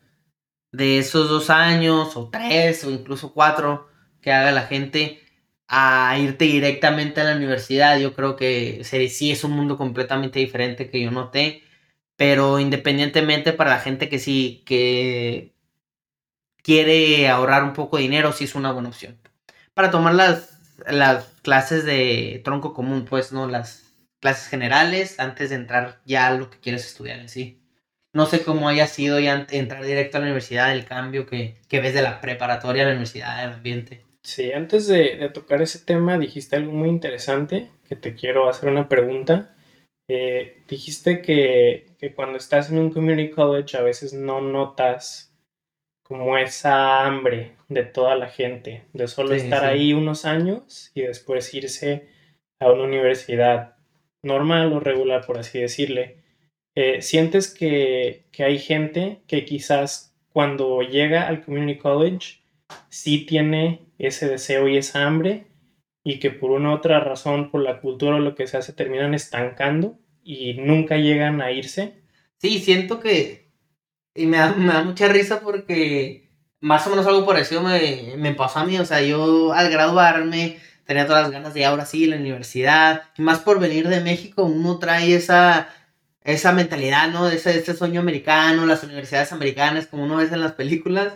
de 0.72 1.00
esos 1.00 1.28
dos 1.28 1.50
años 1.50 2.16
o 2.16 2.30
tres 2.30 2.86
o 2.86 2.90
incluso 2.90 3.34
cuatro 3.34 3.90
que 4.22 4.32
haga 4.32 4.52
la 4.54 4.64
gente 4.64 5.22
a 5.72 6.18
irte 6.20 6.46
directamente 6.46 7.22
a 7.22 7.24
la 7.24 7.36
universidad. 7.36 7.98
Yo 8.00 8.14
creo 8.14 8.36
que 8.36 8.84
sí 8.84 9.32
es 9.32 9.44
un 9.44 9.52
mundo 9.52 9.78
completamente 9.78 10.40
diferente 10.40 10.90
que 10.90 11.02
yo 11.02 11.12
noté, 11.12 11.64
pero 12.16 12.60
independientemente 12.60 13.54
para 13.54 13.72
la 13.72 13.80
gente 13.80 14.10
que 14.10 14.20
sí, 14.20 14.64
que 14.66 15.54
quiere 16.64 17.30
ahorrar 17.30 17.64
un 17.64 17.74
poco 17.74 17.98
de 17.98 18.04
dinero, 18.04 18.34
sí 18.34 18.46
es 18.46 18.56
una 18.56 18.72
buena 18.72 18.90
opción. 18.90 19.18
Para 19.74 19.92
tomar 19.92 20.16
las, 20.16 20.60
las 20.88 21.26
clases 21.42 21.86
de 21.86 22.42
tronco 22.44 22.74
común, 22.74 23.06
pues, 23.06 23.32
¿no? 23.32 23.48
Las 23.48 23.94
clases 24.20 24.48
generales 24.50 25.20
antes 25.20 25.50
de 25.50 25.56
entrar 25.56 26.02
ya 26.06 26.28
a 26.28 26.34
lo 26.36 26.50
que 26.50 26.60
quieres 26.60 26.86
estudiar 26.86 27.20
en 27.20 27.30
sí 27.30 27.62
no 28.14 28.26
sé 28.26 28.44
cómo 28.44 28.68
haya 28.68 28.88
sido 28.88 29.20
ya 29.20 29.48
entrar 29.50 29.86
directo 29.86 30.18
a 30.18 30.20
la 30.20 30.28
universidad, 30.28 30.74
el 30.74 30.86
cambio 30.86 31.26
que, 31.26 31.60
ves 31.72 31.94
de 31.94 32.02
la 32.02 32.20
preparatoria 32.22 32.84
a 32.84 32.86
la 32.88 32.92
universidad, 32.92 33.42
del 33.42 33.54
ambiente. 33.54 34.06
Sí, 34.24 34.52
antes 34.52 34.88
de, 34.88 35.30
tocar 35.34 35.62
ese 35.62 35.80
tema 35.80 36.18
dijiste 36.18 36.56
algo 36.56 36.72
muy 36.72 36.90
interesante, 36.90 37.70
que 37.88 37.96
te 37.96 38.16
quiero 38.16 38.48
hacer 38.48 38.70
una 38.70 38.88
pregunta. 38.88 39.56
Eh, 40.08 40.64
dijiste 40.68 41.22
que, 41.22 41.88
cuando 42.16 42.38
estás 42.38 42.72
en 42.72 42.78
un 42.78 42.92
community 42.92 43.32
college 43.32 43.78
a 43.78 43.82
veces 43.82 44.14
no 44.14 44.42
notas 44.42 45.34
como 46.04 46.38
esa 46.38 47.06
hambre 47.06 47.56
de 47.70 47.84
toda 47.84 48.16
la 48.16 48.28
gente, 48.28 48.84
de 48.94 49.08
solo 49.08 49.34
estar 49.34 49.64
ahí 49.64 49.94
unos 49.94 50.26
años 50.26 50.92
y 50.94 51.02
después 51.02 51.54
irse 51.54 52.10
a 52.60 52.72
una 52.72 52.84
universidad 52.84 53.76
normal 54.22 54.74
o 54.74 54.80
regular, 54.80 55.26
por 55.26 55.38
así 55.38 55.60
decirle. 55.60 56.18
Eh, 56.76 57.02
¿Sientes 57.02 57.54
que, 57.54 58.26
hay 58.40 58.60
gente 58.60 59.22
que 59.28 59.46
quizás 59.46 60.16
cuando 60.34 60.82
llega 60.82 61.28
al 61.28 61.44
community 61.44 61.80
college 61.80 62.41
sí 62.90 63.26
tiene 63.26 63.88
ese 63.98 64.28
deseo 64.28 64.68
y 64.68 64.78
esa 64.78 65.06
hambre 65.06 65.48
y 66.04 66.20
que 66.20 66.32
por 66.32 66.52
una 66.52 66.72
u 66.72 66.74
otra 66.74 67.00
razón, 67.00 67.52
por 67.52 67.62
la 67.62 67.80
cultura 67.80 68.16
o 68.16 68.20
lo 68.20 68.36
que 68.36 68.48
sea, 68.48 68.62
se 68.62 68.74
terminan 68.74 69.14
estancando 69.14 70.00
y 70.24 70.56
nunca 70.56 70.98
llegan 70.98 71.42
a 71.42 71.52
irse? 71.52 72.02
Sí, 72.38 72.60
siento 72.60 73.00
que... 73.00 73.52
Y 74.14 74.26
me 74.26 74.38
da, 74.38 74.54
mucha 74.84 75.08
risa 75.08 75.40
porque 75.42 76.32
más 76.60 76.86
o 76.86 76.90
menos 76.90 77.06
algo 77.08 77.26
parecido 77.26 77.62
me, 77.62 78.16
me 78.18 78.34
pasó 78.34 78.60
a 78.60 78.66
mí. 78.66 78.78
O 78.78 78.86
sea, 78.86 79.02
yo 79.02 79.54
al 79.54 79.70
graduarme 79.70 80.58
tenía 80.86 81.06
todas 81.06 81.24
las 81.24 81.32
ganas 81.32 81.54
de 81.54 81.66
ahora 81.66 81.86
sí 81.86 82.08
la 82.08 82.18
universidad. 82.18 83.04
Y 83.18 83.22
más 83.22 83.40
por 83.40 83.60
venir 83.60 83.88
de 83.88 84.02
México, 84.02 84.44
uno 84.44 84.80
trae 84.80 85.16
esa 85.16 85.70
esa 86.24 86.52
mentalidad, 86.54 87.10
¿no? 87.10 87.30
Ese, 87.30 87.58
ese 87.58 87.76
sueño 87.76 88.00
americano, 88.00 88.66
las 88.66 88.84
universidades 88.84 89.32
americanas, 89.32 89.88
como 89.88 90.04
uno 90.04 90.18
ve 90.18 90.26
en 90.26 90.40
las 90.40 90.54
películas. 90.54 91.14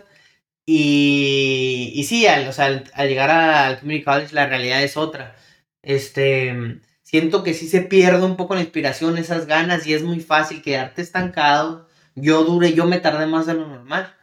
Y, 0.66 2.04
sí, 2.08 2.26
al, 2.26 2.48
o 2.48 2.52
sea, 2.52 2.66
al, 2.66 3.08
llegar 3.08 3.30
al 3.30 3.78
community 3.78 4.04
college 4.04 4.34
la 4.34 4.46
realidad 4.46 4.82
es 4.82 4.96
otra. 4.96 5.36
Este, 5.82 6.80
siento 7.02 7.44
que 7.44 7.54
sí 7.54 7.68
se 7.68 7.82
pierde 7.82 8.24
un 8.24 8.36
poco 8.36 8.54
la 8.56 8.62
inspiración, 8.62 9.16
esas 9.18 9.46
ganas 9.46 9.86
y 9.86 9.94
es 9.94 10.02
muy 10.02 10.20
fácil 10.20 10.62
quedarte 10.62 11.02
estancado. 11.02 11.88
Yo 12.16 12.44
dure, 12.44 12.74
yo 12.74 12.86
me 12.86 12.98
tardé 13.00 13.26
más 13.26 13.46
de 13.46 13.54
lo 13.54 13.68
normal. 13.68 14.14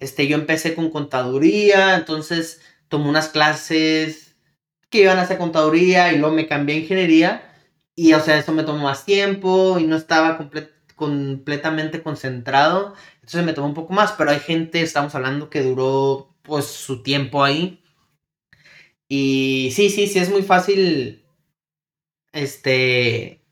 Este, 0.00 0.26
yo 0.26 0.36
empecé 0.36 0.74
con 0.74 0.90
contaduría, 0.90 1.96
entonces 1.96 2.60
tomé 2.88 3.08
unas 3.08 3.28
clases 3.28 4.36
que 4.90 5.02
iban 5.02 5.18
a 5.18 5.22
hacer 5.22 5.38
contaduría 5.38 6.12
y 6.12 6.18
luego 6.18 6.34
me 6.34 6.46
cambié 6.46 6.76
a 6.76 6.78
ingeniería 6.80 7.54
y, 7.96 8.12
o 8.14 8.20
sea, 8.20 8.38
eso 8.38 8.52
me 8.52 8.64
tomó 8.64 8.84
más 8.84 9.04
tiempo 9.04 9.78
y 9.78 9.86
no 9.86 9.96
estaba 9.96 10.36
completamente 10.94 12.02
concentrado. 12.02 12.94
Entonces 13.16 13.44
me 13.44 13.52
tomó 13.52 13.68
un 13.68 13.74
poco 13.74 13.92
más, 13.92 14.12
pero 14.12 14.30
hay 14.30 14.40
gente, 14.40 14.82
estamos 14.82 15.14
hablando, 15.14 15.50
que 15.50 15.62
duró 15.62 16.34
pues 16.42 16.66
su 16.66 17.02
tiempo 17.02 17.44
ahí. 17.44 17.82
Y 19.08 19.70
sí, 19.74 19.90
sí, 19.90 20.06
sí, 20.06 20.18
es 20.18 20.30
muy 20.30 20.42
fácil, 20.42 21.24
este, 22.32 23.44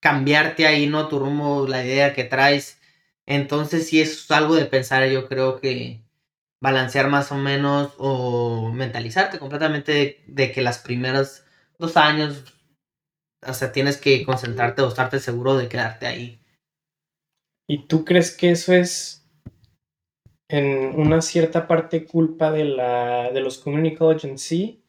cambiarte 0.00 0.66
ahí, 0.66 0.86
¿no? 0.86 1.08
Tu 1.08 1.18
rumbo, 1.18 1.66
la 1.66 1.84
idea 1.84 2.14
que 2.14 2.24
traes. 2.24 2.80
Entonces 3.26 3.88
sí 3.88 4.00
es 4.00 4.30
algo 4.30 4.54
de 4.54 4.66
pensar, 4.66 5.06
yo 5.08 5.28
creo 5.28 5.60
que 5.60 6.02
balancear 6.60 7.08
más 7.08 7.30
o 7.32 7.36
menos 7.36 7.92
o 7.98 8.70
mentalizarte 8.72 9.38
completamente 9.38 10.24
de, 10.26 10.52
que 10.52 10.62
las 10.62 10.78
primeras 10.78 11.46
dos 11.78 11.96
años, 11.96 12.57
o 13.46 13.52
sea, 13.52 13.72
tienes 13.72 13.96
que 13.96 14.24
concentrarte 14.24 14.82
o 14.82 14.88
estarte 14.88 15.20
seguro 15.20 15.56
de 15.56 15.68
quedarte 15.68 16.06
ahí. 16.06 16.40
¿Y 17.68 17.86
tú 17.86 18.04
crees 18.04 18.36
que 18.36 18.50
eso 18.50 18.72
es 18.72 19.26
en 20.48 20.98
una 20.98 21.20
cierta 21.20 21.66
parte 21.66 22.06
culpa 22.06 22.50
de, 22.50 22.64
la, 22.64 23.30
de 23.30 23.40
los 23.40 23.58
community 23.58 23.96
college 23.96 24.28
en 24.28 24.38
sí? 24.38 24.82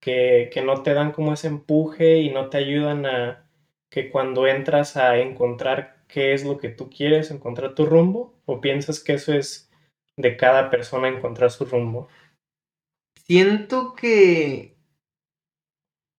Que, 0.00 0.50
que 0.52 0.62
no 0.62 0.82
te 0.82 0.92
dan 0.92 1.12
como 1.12 1.32
ese 1.32 1.48
empuje 1.48 2.18
y 2.18 2.30
no 2.30 2.50
te 2.50 2.58
ayudan 2.58 3.06
a 3.06 3.48
que 3.90 4.10
cuando 4.10 4.46
entras 4.46 4.96
a 4.96 5.18
encontrar 5.18 6.04
qué 6.08 6.34
es 6.34 6.44
lo 6.44 6.58
que 6.58 6.68
tú 6.68 6.90
quieres, 6.90 7.30
encontrar 7.30 7.74
tu 7.74 7.86
rumbo? 7.86 8.34
¿O 8.44 8.60
piensas 8.60 9.00
que 9.00 9.14
eso 9.14 9.32
es 9.32 9.70
de 10.16 10.36
cada 10.36 10.70
persona 10.70 11.08
encontrar 11.08 11.50
su 11.50 11.64
rumbo? 11.64 12.08
Siento 13.26 13.94
que 13.94 14.73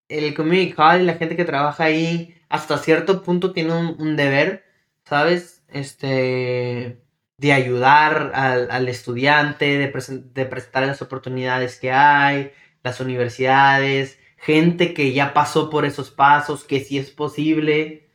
el 0.09 0.33
community 0.35 0.73
college, 0.73 1.03
la 1.03 1.15
gente 1.15 1.35
que 1.35 1.45
trabaja 1.45 1.85
ahí, 1.85 2.35
hasta 2.49 2.77
cierto 2.77 3.23
punto 3.23 3.53
tiene 3.53 3.73
un, 3.73 4.15
deber, 4.15 4.63
¿sabes? 5.05 5.63
Este, 5.69 7.01
de 7.37 7.53
ayudar 7.53 8.31
al, 8.33 8.87
estudiante, 8.87 9.77
de, 9.77 9.87
de 10.33 10.45
presentar 10.45 10.85
las 10.85 11.01
oportunidades 11.01 11.79
que 11.79 11.91
hay, 11.91 12.51
las 12.83 12.99
universidades, 12.99 14.19
gente 14.37 14.93
que 14.93 15.13
ya 15.13 15.33
pasó 15.33 15.69
por 15.69 15.85
esos 15.85 16.11
pasos, 16.11 16.63
que 16.63 16.79
sí 16.81 16.97
es 16.97 17.11
posible, 17.11 18.07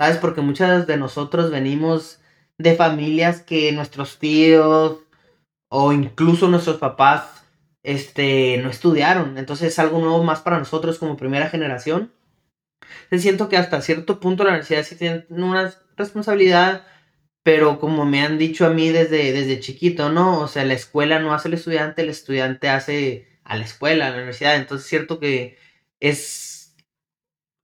¿sabes? 0.00 0.18
Porque 0.18 0.40
muchas 0.40 0.86
de 0.86 0.96
nosotros 0.96 1.50
venimos 1.50 2.20
de 2.58 2.76
familias 2.76 3.42
que 3.42 3.72
nuestros 3.72 4.18
tíos, 4.18 5.00
o 5.68 5.92
incluso 5.92 6.48
nuestros 6.48 6.76
papás 6.76 7.41
este, 7.82 8.58
no 8.58 8.70
estudiaron. 8.70 9.38
Entonces 9.38 9.68
es 9.68 9.78
algo 9.78 9.98
nuevo 9.98 10.22
más 10.24 10.40
para 10.40 10.58
nosotros 10.58 10.98
como 10.98 11.16
primera 11.16 11.48
generación. 11.48 12.12
siento 13.10 13.48
que 13.48 13.56
hasta 13.56 13.80
cierto 13.82 14.20
punto 14.20 14.44
la 14.44 14.50
universidad 14.50 14.84
sí 14.84 14.96
tiene 14.96 15.26
una 15.30 15.72
responsabilidad, 15.96 16.86
pero 17.42 17.80
como 17.80 18.04
me 18.06 18.22
han 18.22 18.38
dicho 18.38 18.66
a 18.66 18.70
mí 18.70 18.90
desde, 18.90 19.32
desde 19.32 19.60
chiquito, 19.60 20.10
¿no? 20.10 20.40
O 20.40 20.48
sea, 20.48 20.64
la 20.64 20.74
escuela 20.74 21.18
no 21.18 21.34
hace 21.34 21.48
el 21.48 21.54
estudiante, 21.54 22.02
el 22.02 22.10
estudiante 22.10 22.68
hace 22.68 23.28
a 23.44 23.56
la 23.56 23.64
escuela, 23.64 24.06
a 24.06 24.10
la 24.10 24.16
universidad. 24.16 24.56
Entonces 24.56 24.84
es 24.86 24.90
cierto 24.90 25.18
que 25.20 25.58
es 26.00 26.76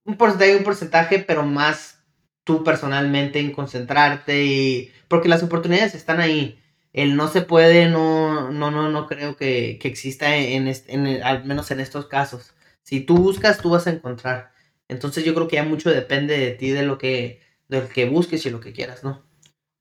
un 0.04 0.16
porcentaje, 0.16 0.56
un 0.56 0.64
porcentaje, 0.64 1.18
pero 1.20 1.44
más 1.44 2.02
tú 2.44 2.64
personalmente 2.64 3.40
en 3.40 3.52
concentrarte 3.52 4.44
y... 4.44 4.92
Porque 5.08 5.28
las 5.28 5.42
oportunidades 5.42 5.94
están 5.94 6.20
ahí 6.20 6.60
el 6.92 7.16
no 7.16 7.28
se 7.28 7.42
puede, 7.42 7.88
no, 7.88 8.50
no, 8.50 8.70
no, 8.70 8.90
no 8.90 9.06
creo 9.06 9.36
que, 9.36 9.78
exista 9.82 10.36
en, 10.36 10.68
en, 10.68 11.22
al 11.22 11.44
menos 11.44 11.70
en 11.70 11.80
estos 11.80 12.06
casos. 12.06 12.54
Si 12.82 13.00
tú 13.00 13.16
buscas, 13.18 13.58
tú 13.58 13.70
vas 13.70 13.86
a 13.86 13.90
encontrar. 13.90 14.52
Entonces 14.88 15.24
yo 15.24 15.34
creo 15.34 15.48
que 15.48 15.56
ya 15.56 15.64
mucho 15.64 15.90
depende 15.90 16.38
de 16.38 16.52
ti, 16.52 16.70
de 16.70 16.82
lo 16.82 16.98
que, 16.98 17.40
de 17.68 17.82
lo 17.82 17.88
que 17.88 18.08
busques 18.08 18.44
y 18.46 18.50
lo 18.50 18.60
que 18.60 18.72
quieras, 18.72 19.04
¿no? 19.04 19.22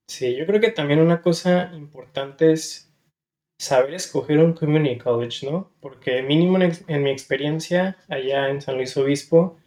Sí, 0.09 0.35
yo 0.35 0.45
creo 0.45 0.59
que 0.59 0.71
también 0.71 0.99
una 0.99 1.21
cosa 1.21 1.71
importante 1.73 2.51
es 2.51 2.93
saber 3.59 3.93
escoger 3.93 4.39
un 4.39 4.53
community 4.53 4.97
college, 4.97 5.49
¿no? 5.49 5.71
Porque 5.79 6.21
mínimo 6.21 6.59
en, 6.59 6.73
en 6.87 7.03
mi 7.03 7.09
experiencia 7.09 7.97
allá 8.09 8.49
en 8.49 8.61
San 8.61 8.75
Luis 8.75 8.95
Obispo, 8.97 9.57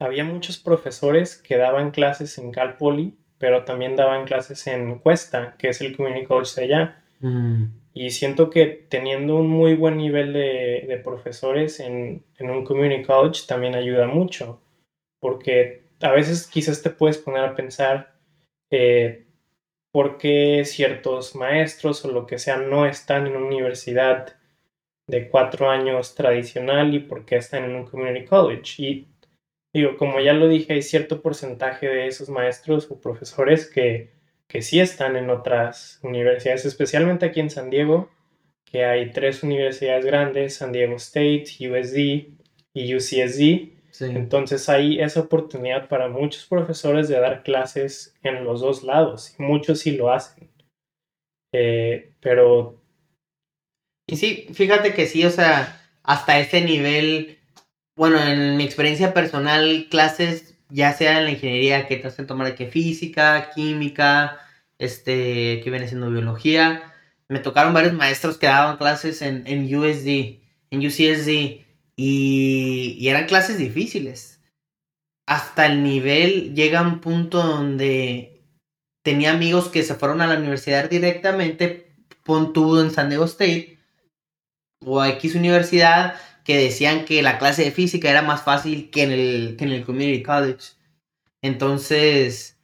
había 0.00 0.24
muchos 0.24 0.58
profesores 0.58 1.36
que 1.36 1.56
daban 1.56 1.90
clases 1.90 2.38
en 2.38 2.52
Cal 2.52 2.76
Poly 2.76 3.17
pero 3.38 3.64
también 3.64 3.96
daban 3.96 4.24
clases 4.24 4.66
en 4.66 4.98
Cuesta, 4.98 5.54
que 5.58 5.68
es 5.68 5.80
el 5.80 5.96
community 5.96 6.26
college 6.26 6.52
de 6.56 6.64
allá. 6.64 7.02
Mm. 7.20 7.64
Y 7.94 8.10
siento 8.10 8.50
que 8.50 8.66
teniendo 8.66 9.36
un 9.36 9.48
muy 9.48 9.74
buen 9.74 9.96
nivel 9.96 10.32
de, 10.32 11.00
profesores 11.02 11.80
en, 11.80 12.24
un 12.38 12.64
community 12.64 13.02
college 13.04 13.42
también 13.46 13.74
ayuda 13.74 14.06
mucho, 14.06 14.60
porque 15.20 15.82
a 16.00 16.12
veces 16.12 16.46
quizás 16.46 16.82
te 16.82 16.90
puedes 16.90 17.18
poner 17.18 17.44
a 17.44 17.54
pensar 17.54 18.14
eh, 18.70 19.26
por 19.90 20.18
qué 20.18 20.62
ciertos 20.64 21.34
maestros 21.34 22.04
o 22.04 22.12
lo 22.12 22.26
que 22.26 22.38
sea 22.38 22.58
no 22.58 22.86
están 22.86 23.26
en 23.26 23.36
una 23.36 23.46
universidad 23.46 24.36
de 25.08 25.28
cuatro 25.28 25.70
años 25.70 26.14
tradicional 26.14 26.94
y 26.94 27.00
por 27.00 27.24
qué 27.24 27.36
están 27.36 27.64
en 27.64 27.74
un 27.74 27.86
community 27.86 28.26
college. 28.26 28.82
Y 28.82 29.08
digo, 29.72 29.96
como 29.96 30.20
ya 30.20 30.32
lo 30.32 30.48
dije, 30.48 30.74
hay 30.74 30.82
cierto 30.82 31.22
porcentaje 31.22 31.86
de 31.86 32.06
esos 32.06 32.28
maestros 32.28 32.90
o 32.90 33.00
profesores 33.00 33.70
que, 33.70 34.10
que 34.46 34.62
sí 34.62 34.80
están 34.80 35.16
en 35.16 35.30
otras 35.30 36.00
universidades, 36.02 36.64
especialmente 36.64 37.26
aquí 37.26 37.40
en 37.40 37.50
San 37.50 37.70
Diego, 37.70 38.10
que 38.64 38.84
hay 38.84 39.10
tres 39.10 39.42
universidades 39.42 40.04
grandes, 40.04 40.56
San 40.56 40.72
Diego 40.72 40.96
State, 40.96 41.44
USD 41.60 42.28
y 42.74 42.94
UCSD. 42.94 43.78
Entonces 44.00 44.68
hay 44.68 45.00
esa 45.00 45.20
oportunidad 45.20 45.88
para 45.88 46.08
muchos 46.08 46.46
profesores 46.46 47.08
de 47.08 47.18
dar 47.18 47.42
clases 47.42 48.14
en 48.22 48.44
los 48.44 48.60
dos 48.60 48.84
lados, 48.84 49.34
y 49.38 49.42
muchos 49.42 49.80
sí 49.80 49.92
lo 49.92 50.12
hacen. 50.12 50.50
Eh, 51.52 52.12
pero... 52.20 52.80
Y 54.06 54.16
sí, 54.16 54.46
fíjate 54.54 54.94
que 54.94 55.06
sí, 55.06 55.24
o 55.24 55.30
sea, 55.30 55.82
hasta 56.02 56.38
ese 56.38 56.62
nivel 56.62 57.37
bueno, 57.98 58.22
en 58.22 58.56
mi 58.56 58.62
experiencia 58.62 59.12
personal, 59.12 59.88
clases, 59.90 60.54
ya 60.70 60.92
sea 60.92 61.18
en 61.18 61.24
la 61.24 61.32
ingeniería 61.32 61.88
que 61.88 61.96
te 61.96 62.06
hacen 62.06 62.28
tomar 62.28 62.54
que 62.54 62.68
física, 62.68 63.50
química, 63.52 64.38
este, 64.78 65.60
que 65.60 65.70
viene 65.70 65.88
siendo 65.88 66.08
biología, 66.08 66.94
me 67.28 67.40
tocaron 67.40 67.74
varios 67.74 67.94
maestros 67.94 68.38
que 68.38 68.46
daban 68.46 68.76
clases 68.76 69.20
en, 69.20 69.44
en 69.48 69.64
USD, 69.74 70.38
en 70.70 70.86
UCSD, 70.86 71.66
y, 71.96 72.96
y 73.00 73.08
eran 73.08 73.26
clases 73.26 73.58
difíciles. 73.58 74.40
Hasta 75.26 75.66
el 75.66 75.82
nivel 75.82 76.54
llega 76.54 76.82
un 76.82 77.00
punto 77.00 77.42
donde 77.42 78.44
tenía 79.02 79.32
amigos 79.32 79.70
que 79.70 79.82
se 79.82 79.96
fueron 79.96 80.20
a 80.20 80.28
la 80.28 80.38
universidad 80.38 80.88
directamente, 80.88 81.96
pon 82.22 82.52
en 82.78 82.92
San 82.92 83.08
Diego 83.08 83.24
State, 83.24 83.76
o 84.86 85.00
a 85.00 85.08
X 85.08 85.34
universidad, 85.34 86.14
que 86.48 86.56
decían 86.56 87.04
que 87.04 87.22
la 87.22 87.36
clase 87.36 87.62
de 87.62 87.72
física 87.72 88.08
era 88.08 88.22
más 88.22 88.40
fácil 88.40 88.88
que 88.88 89.02
en 89.02 89.12
el, 89.12 89.56
que 89.58 89.64
en 89.64 89.70
el 89.70 89.84
community 89.84 90.22
college. 90.22 90.70
Entonces, 91.42 92.58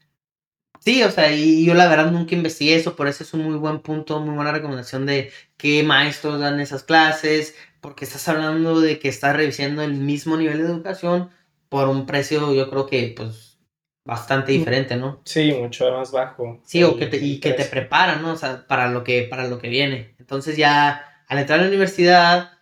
sí, 0.79 1.03
o 1.03 1.11
sea, 1.11 1.31
y 1.37 1.67
yo 1.67 1.75
la 1.75 1.87
verdad 1.87 2.11
nunca 2.11 2.35
investigué 2.35 2.77
eso, 2.77 2.97
por 2.97 3.09
eso 3.09 3.25
es 3.25 3.35
un 3.35 3.43
muy 3.43 3.57
buen 3.57 3.81
punto, 3.81 4.21
muy 4.21 4.35
buena 4.37 4.53
recomendación 4.53 5.05
de 5.05 5.31
qué 5.59 5.83
maestros 5.83 6.41
dan 6.41 6.61
esas 6.61 6.83
clases, 6.83 7.57
porque 7.83 8.07
estás 8.07 8.27
hablando 8.27 8.81
de 8.81 8.99
que 8.99 9.11
estás 9.11 9.37
revisando 9.37 9.83
el 9.83 9.93
mismo 9.93 10.39
nivel 10.39 10.63
de 10.63 10.65
educación 10.65 11.29
por 11.69 11.87
un 11.91 12.07
precio, 12.07 12.55
yo 12.55 12.71
creo 12.71 12.87
que, 12.87 13.13
pues, 13.15 13.59
bastante 14.07 14.53
mm. 14.53 14.55
diferente, 14.57 14.97
¿no? 14.97 15.21
Sí, 15.27 15.53
mucho 15.53 15.93
más 15.93 16.11
bajo. 16.11 16.59
Sí, 16.65 16.83
o 16.85 16.97
que 16.97 17.05
te, 17.05 17.19
y 17.19 17.39
que 17.39 17.53
te 17.53 17.67
preparan, 17.67 18.23
¿no? 18.23 18.33
O 18.33 18.37
sea, 18.39 18.67
para 18.67 18.89
lo 18.89 19.05
que, 19.05 19.25
para 19.25 19.47
lo 19.47 19.59
que 19.59 19.69
viene. 19.69 20.15
Entonces 20.19 20.57
ya, 20.57 21.23
al 21.29 21.39
entrar 21.39 21.59
a 21.59 21.63
la 21.65 21.69
universidad, 21.69 22.54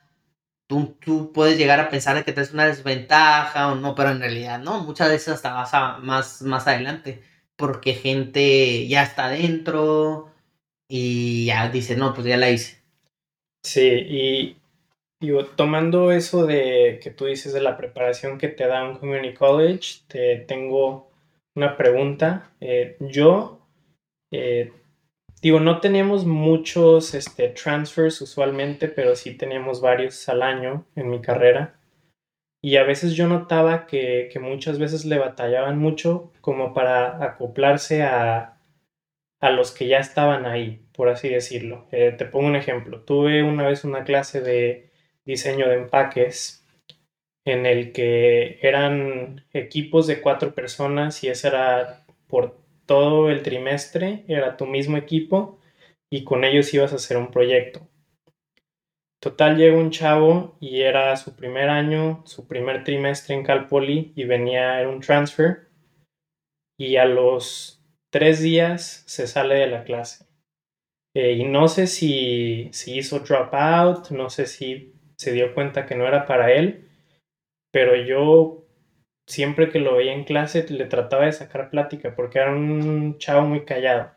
tú, 1.01 1.33
puedes 1.33 1.59
llegar 1.59 1.81
a 1.81 1.89
pensar 1.89 2.25
que 2.25 2.33
tienes 2.33 2.53
una 2.53 2.67
desventaja 2.67 3.73
o 3.73 3.75
no, 3.75 3.95
pero 3.95 4.11
en 4.11 4.21
realidad 4.21 4.59
no, 4.59 4.83
muchas 4.83 5.09
veces 5.09 5.29
hasta 5.35 5.53
vas 5.53 5.75
a, 5.75 5.99
más, 5.99 6.43
más 6.43 6.67
adelante, 6.67 7.23
porque 7.57 7.95
gente 7.95 8.87
ya 8.89 9.03
está 9.03 9.29
dentro 9.29 10.31
y 10.89 11.47
ya 11.47 11.69
dice, 11.69 11.97
no, 11.97 12.15
pues 12.15 12.27
ya 12.27 12.37
la 12.37 12.51
hice. 12.51 12.83
Sí, 13.65 13.89
y 13.89 14.57
digo, 15.21 15.47
tomando 15.47 16.13
eso 16.13 16.47
de 16.47 17.01
que 17.03 17.11
tú 17.11 17.27
dices 17.27 17.53
de 17.53 17.61
la 17.61 17.77
preparación 17.77 18.39
que 18.39 18.49
te 18.49 18.67
da 18.67 18.85
un 18.89 18.99
community 18.99 19.35
college, 19.35 20.01
te 20.09 20.37
tengo 20.49 21.11
una 21.55 21.77
pregunta. 21.77 22.51
Eh, 22.61 22.97
yo 23.01 23.61
eh, 24.33 24.73
Digo, 25.43 25.59
no 25.59 25.81
teníamos 25.81 26.25
muchos 26.25 27.15
este, 27.15 27.49
transfers 27.49 28.21
usualmente, 28.21 28.87
pero 28.87 29.17
sí 29.17 29.35
teníamos 29.35 29.81
varios 29.81 30.29
al 30.29 30.41
año 30.41 30.87
en 30.95 31.11
mi 31.11 31.21
carrera. 31.21 31.81
Y 32.63 32.77
a 32.77 32.85
veces 32.85 33.15
yo 33.15 33.27
notaba 33.27 33.89
que, 33.89 34.31
muchas 34.41 34.79
veces 34.79 35.05
le 35.05 35.19
batallaban 35.19 35.79
mucho 35.81 36.33
como 36.41 36.73
para 36.73 37.25
acoplarse 37.25 38.05
a, 38.05 38.61
los 39.41 39.73
que 39.73 39.89
ya 39.89 39.99
estaban 39.99 40.47
ahí, 40.47 40.87
por 40.93 41.09
así 41.09 41.29
decirlo. 41.29 41.89
Eh, 41.91 42.15
te 42.17 42.25
pongo 42.25 42.47
un 42.47 42.55
ejemplo. 42.55 43.01
Tuve 43.01 43.43
una 43.43 43.67
vez 43.67 43.83
una 43.85 44.05
clase 44.05 44.41
de 44.43 44.91
diseño 45.25 45.69
de 45.69 45.75
empaques 45.75 46.65
en 47.45 47.67
el 47.67 47.91
que 47.93 48.61
eran 48.63 49.45
equipos 49.53 50.07
de 50.07 50.21
cuatro 50.21 50.55
personas 50.55 51.25
y 51.25 51.29
ese 51.29 51.49
era 51.49 52.07
por 52.29 52.62
todo 52.87 53.31
el 53.31 53.43
trimestre 53.43 54.25
era 54.29 54.57
tu 54.57 54.67
mismo 54.67 54.97
equipo 54.97 55.61
y 56.11 56.25
con 56.25 56.45
ellos 56.45 56.73
ibas 56.75 56.93
a 56.93 56.97
hacer 56.97 57.17
un 57.17 57.31
proyecto. 57.31 57.89
Total 59.21 59.57
llegó 59.57 59.79
un 59.79 59.91
chavo 59.91 60.57
y 60.61 60.81
era 60.81 61.17
su 61.17 61.37
primer 61.37 61.69
año, 61.69 62.23
su 62.27 62.49
primer 62.49 62.83
trimestre 62.83 63.37
en 63.37 63.45
Cal 63.45 63.69
Poly 63.69 64.13
y 64.17 64.25
venía, 64.25 64.81
era 64.81 64.89
un 64.89 65.01
transfer. 65.01 65.69
Y 66.77 66.97
a 66.97 67.05
los 67.05 67.85
tres 68.11 68.43
días 68.43 69.05
se 69.07 69.29
sale 69.29 69.55
de 69.55 69.69
la 69.69 69.85
clase. 69.85 70.27
Eh, 71.15 71.35
y 71.35 71.45
no 71.45 71.69
sé 71.69 71.87
si, 71.87 72.69
si 72.73 72.99
hizo 72.99 73.21
dropout, 73.21 74.11
no 74.11 74.29
sé 74.29 74.47
si 74.47 74.95
se 75.17 75.33
dio 75.33 75.55
cuenta 75.55 75.87
que 75.87 75.95
no 75.95 76.07
era 76.07 76.27
para 76.27 76.53
él, 76.53 76.89
pero 77.71 77.95
yo 77.95 78.62
siempre 79.27 79.71
que 79.71 79.81
lo 79.81 79.97
veía 79.97 80.13
en 80.13 80.25
clase 80.25 80.67
le 80.69 80.87
trataba 80.87 81.27
de 81.27 81.33
sacar 81.33 81.71
plática 81.71 82.15
porque 82.15 82.39
era 82.39 82.53
un 82.53 83.19
chavo 83.19 83.47
muy 83.47 83.65
callado, 83.65 84.11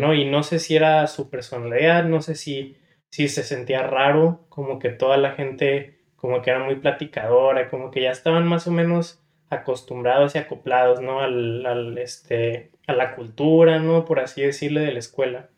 ¿no? 0.00 0.14
Y 0.14 0.24
no 0.24 0.42
sé 0.42 0.58
si 0.58 0.76
era 0.76 1.06
su 1.06 1.30
personalidad, 1.30 2.04
no 2.04 2.22
sé 2.22 2.34
si, 2.34 2.76
si 3.10 3.28
se 3.28 3.42
sentía 3.42 3.82
raro, 3.82 4.46
como 4.48 4.78
que 4.78 4.90
toda 4.90 5.16
la 5.16 5.32
gente 5.32 5.96
como 6.16 6.42
que 6.42 6.50
era 6.50 6.64
muy 6.64 6.76
platicadora, 6.76 7.68
como 7.70 7.90
que 7.90 8.02
ya 8.02 8.10
estaban 8.10 8.46
más 8.46 8.66
o 8.66 8.72
menos 8.72 9.22
acostumbrados 9.50 10.34
y 10.34 10.38
acoplados, 10.38 11.00
¿no? 11.00 11.20
Al, 11.20 11.96
este, 11.98 12.72
a 12.86 12.94
la 12.94 13.14
cultura, 13.14 13.78
¿no? 13.78 14.04
Por 14.04 14.20
así 14.20 14.42
decirle, 14.42 14.80
de 14.80 14.92
la 14.92 14.98
escuela. 14.98 15.50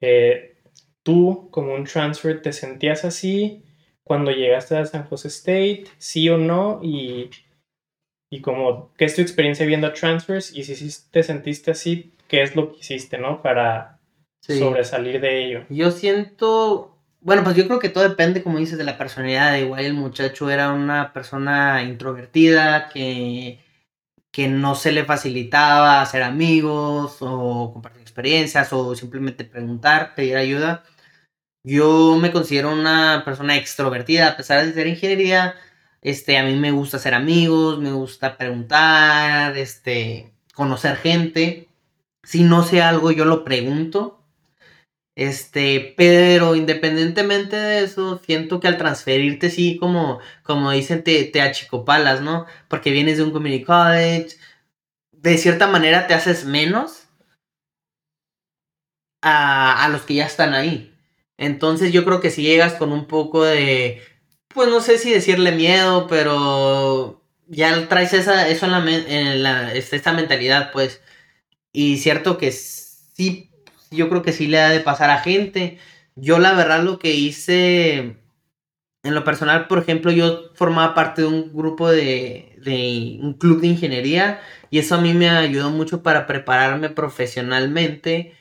Eh, 0.00 0.56
¿Tú, 1.02 1.48
como 1.50 1.74
un 1.74 1.84
transfer, 1.84 2.42
te 2.42 2.52
sentías 2.52 3.04
así 3.04 3.64
cuando 4.02 4.30
llegaste 4.30 4.76
a 4.76 4.84
San 4.84 5.04
José 5.04 5.28
State? 5.28 5.84
¿Sí 5.98 6.28
o 6.28 6.38
no? 6.38 6.80
Y, 6.82 7.30
y 8.30 8.40
como, 8.40 8.92
¿qué 8.96 9.04
es 9.04 9.14
tu 9.14 9.22
experiencia 9.22 9.66
viendo 9.66 9.92
transfers? 9.92 10.54
Y 10.54 10.64
si 10.64 10.90
te 11.10 11.22
sentiste 11.22 11.70
así, 11.70 12.12
¿qué 12.28 12.42
es 12.42 12.54
lo 12.56 12.72
que 12.72 12.80
hiciste, 12.80 13.18
¿no? 13.18 13.42
Para 13.42 13.98
sobresalir 14.40 15.20
de 15.20 15.44
ello. 15.44 15.64
Yo 15.68 15.90
siento 15.90 16.98
bueno, 17.20 17.42
pues 17.44 17.56
yo 17.56 17.66
creo 17.66 17.78
que 17.80 17.88
todo 17.88 18.08
depende, 18.08 18.42
como 18.42 18.58
dices, 18.58 18.78
de 18.78 18.84
la 18.84 18.96
personalidad. 18.98 19.56
Igual 19.56 19.84
el 19.84 19.94
muchacho 19.94 20.50
era 20.50 20.72
una 20.72 21.12
persona 21.12 21.82
introvertida 21.82 22.88
que, 22.90 23.60
que 24.30 24.48
no 24.48 24.74
se 24.74 24.92
le 24.92 25.04
facilitaba 25.04 26.00
hacer 26.00 26.22
amigos 26.22 27.18
o 27.20 27.72
compartir 27.72 28.02
experiencias 28.02 28.72
o 28.72 28.94
simplemente 28.94 29.44
preguntar, 29.44 30.14
pedir 30.14 30.36
ayuda. 30.36 30.84
Yo 31.64 32.16
me 32.16 32.32
considero 32.32 32.72
una 32.72 33.22
persona 33.24 33.56
extrovertida, 33.56 34.28
a 34.28 34.36
pesar 34.36 34.64
de 34.64 34.72
ser 34.72 34.86
ingeniería. 34.86 35.54
Este, 36.02 36.38
a 36.38 36.44
mí 36.44 36.54
me 36.56 36.70
gusta 36.70 36.98
hacer 36.98 37.14
amigos, 37.14 37.78
me 37.78 37.92
gusta 37.92 38.36
preguntar, 38.36 39.56
este, 39.56 40.32
conocer 40.54 40.96
gente. 40.96 41.68
Si 42.22 42.42
no 42.42 42.62
sé 42.62 42.82
algo, 42.82 43.10
yo 43.10 43.24
lo 43.24 43.44
pregunto 43.44 44.18
este, 45.18 45.94
pero 45.96 46.54
independientemente 46.54 47.56
de 47.56 47.82
eso, 47.82 48.20
siento 48.24 48.60
que 48.60 48.68
al 48.68 48.78
transferirte, 48.78 49.50
sí, 49.50 49.76
como, 49.76 50.20
como 50.44 50.70
dicen, 50.70 51.02
te, 51.02 51.24
te 51.24 51.42
achicopalas, 51.42 52.20
¿no? 52.20 52.46
Porque 52.68 52.92
vienes 52.92 53.16
de 53.16 53.24
un 53.24 53.32
community 53.32 53.64
college, 53.64 54.36
de 55.10 55.36
cierta 55.38 55.66
manera 55.66 56.06
te 56.06 56.14
haces 56.14 56.44
menos 56.44 57.08
a, 59.20 59.84
a 59.84 59.88
los 59.88 60.02
que 60.02 60.14
ya 60.14 60.26
están 60.26 60.54
ahí. 60.54 60.94
Entonces 61.36 61.92
yo 61.92 62.04
creo 62.04 62.20
que 62.20 62.30
si 62.30 62.42
llegas 62.42 62.74
con 62.74 62.92
un 62.92 63.06
poco 63.06 63.42
de, 63.42 64.00
pues 64.54 64.68
no 64.68 64.80
sé 64.80 64.98
si 64.98 65.12
decirle 65.12 65.52
miedo, 65.52 66.06
pero 66.08 67.22
ya 67.48 67.88
traes 67.88 68.12
esa, 68.14 68.48
eso 68.48 68.66
en 68.66 68.72
la, 68.72 68.90
en 68.90 69.42
la 69.42 69.74
esta 69.74 70.12
mentalidad, 70.12 70.72
pues. 70.72 71.00
Y 71.72 71.98
cierto 71.98 72.38
que 72.38 72.52
sí 72.52 73.48
yo 73.90 74.08
creo 74.08 74.22
que 74.22 74.32
sí 74.32 74.46
le 74.46 74.60
ha 74.60 74.68
de 74.70 74.80
pasar 74.80 75.10
a 75.10 75.20
gente. 75.20 75.78
Yo 76.16 76.38
la 76.38 76.52
verdad 76.54 76.82
lo 76.82 76.98
que 76.98 77.14
hice, 77.14 78.16
en 79.02 79.14
lo 79.14 79.24
personal, 79.24 79.68
por 79.68 79.78
ejemplo, 79.78 80.10
yo 80.12 80.52
formaba 80.54 80.94
parte 80.94 81.22
de 81.22 81.28
un 81.28 81.52
grupo 81.52 81.90
de, 81.90 82.56
de 82.62 83.18
un 83.22 83.34
club 83.34 83.60
de 83.60 83.68
ingeniería 83.68 84.40
y 84.70 84.78
eso 84.78 84.96
a 84.96 85.00
mí 85.00 85.14
me 85.14 85.28
ayudó 85.30 85.70
mucho 85.70 86.02
para 86.02 86.26
prepararme 86.26 86.90
profesionalmente. 86.90 88.34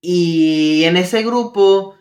Y 0.00 0.84
en 0.84 0.96
ese 0.96 1.22
grupo 1.22 1.96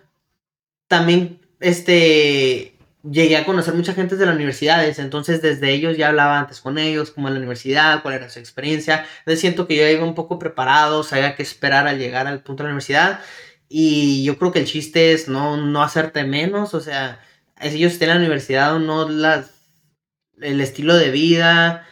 también, 0.87 1.41
este, 1.59 2.76
llegué 3.11 3.37
a 3.37 3.45
conocer 3.45 3.73
mucha 3.73 3.93
gente 3.93 4.15
de 4.15 4.25
las 4.25 4.35
universidades, 4.35 4.99
entonces 4.99 5.41
desde 5.41 5.71
ellos 5.71 5.97
ya 5.97 6.09
hablaba 6.09 6.39
antes 6.39 6.61
con 6.61 6.77
ellos, 6.77 7.11
como 7.11 7.27
en 7.27 7.35
la 7.35 7.39
universidad, 7.39 8.01
cuál 8.01 8.15
era 8.15 8.29
su 8.29 8.39
experiencia. 8.39 9.05
Entonces 9.19 9.39
siento 9.39 9.67
que 9.67 9.75
yo 9.75 9.87
iba 9.87 10.03
un 10.03 10.15
poco 10.15 10.39
preparado, 10.39 11.03
sabía 11.03 11.35
qué 11.35 11.43
esperar 11.43 11.87
al 11.87 11.99
llegar 11.99 12.27
al 12.27 12.41
punto 12.43 12.63
de 12.63 12.69
la 12.69 12.73
universidad. 12.73 13.19
Y 13.69 14.23
yo 14.23 14.37
creo 14.37 14.51
que 14.51 14.59
el 14.59 14.65
chiste 14.65 15.13
es 15.13 15.27
no, 15.27 15.57
no 15.57 15.83
hacerte 15.83 16.23
menos, 16.23 16.73
o 16.73 16.79
sea, 16.81 17.19
si 17.61 17.77
ellos 17.77 17.93
estén 17.93 18.09
en 18.09 18.15
la 18.15 18.21
universidad 18.21 18.75
o 18.75 18.79
no, 18.79 19.09
las, 19.09 19.51
el 20.41 20.61
estilo 20.61 20.95
de 20.95 21.11
vida, 21.11 21.87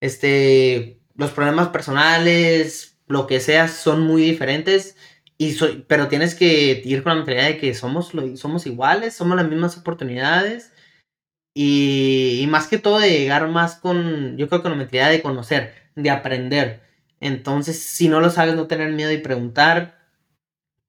este, 0.00 1.00
los 1.14 1.30
problemas 1.30 1.68
personales, 1.68 2.98
lo 3.06 3.26
que 3.26 3.40
sea, 3.40 3.68
son 3.68 4.00
muy 4.02 4.22
diferentes 4.22 4.96
y 5.38 5.52
soy, 5.52 5.84
pero 5.86 6.08
tienes 6.08 6.34
que 6.34 6.82
ir 6.84 7.02
con 7.02 7.10
la 7.10 7.16
mentalidad 7.16 7.46
de 7.48 7.58
que 7.58 7.74
somos, 7.74 8.12
somos 8.36 8.66
iguales, 8.66 9.14
somos 9.14 9.36
las 9.36 9.48
mismas 9.48 9.76
oportunidades. 9.76 10.72
Y, 11.54 12.40
y, 12.42 12.46
más 12.48 12.68
que 12.68 12.78
todo 12.78 12.98
de 13.00 13.10
llegar 13.10 13.48
más 13.48 13.76
con, 13.76 14.36
yo 14.36 14.48
creo 14.48 14.60
que 14.60 14.64
con 14.64 14.72
la 14.72 14.78
mentalidad 14.78 15.10
de 15.10 15.22
conocer, 15.22 15.74
de 15.94 16.10
aprender. 16.10 16.82
Entonces, 17.20 17.80
si 17.80 18.08
no 18.08 18.20
lo 18.20 18.30
sabes, 18.30 18.54
no 18.56 18.66
tener 18.66 18.92
miedo 18.92 19.12
y 19.12 19.18
preguntar. 19.18 19.98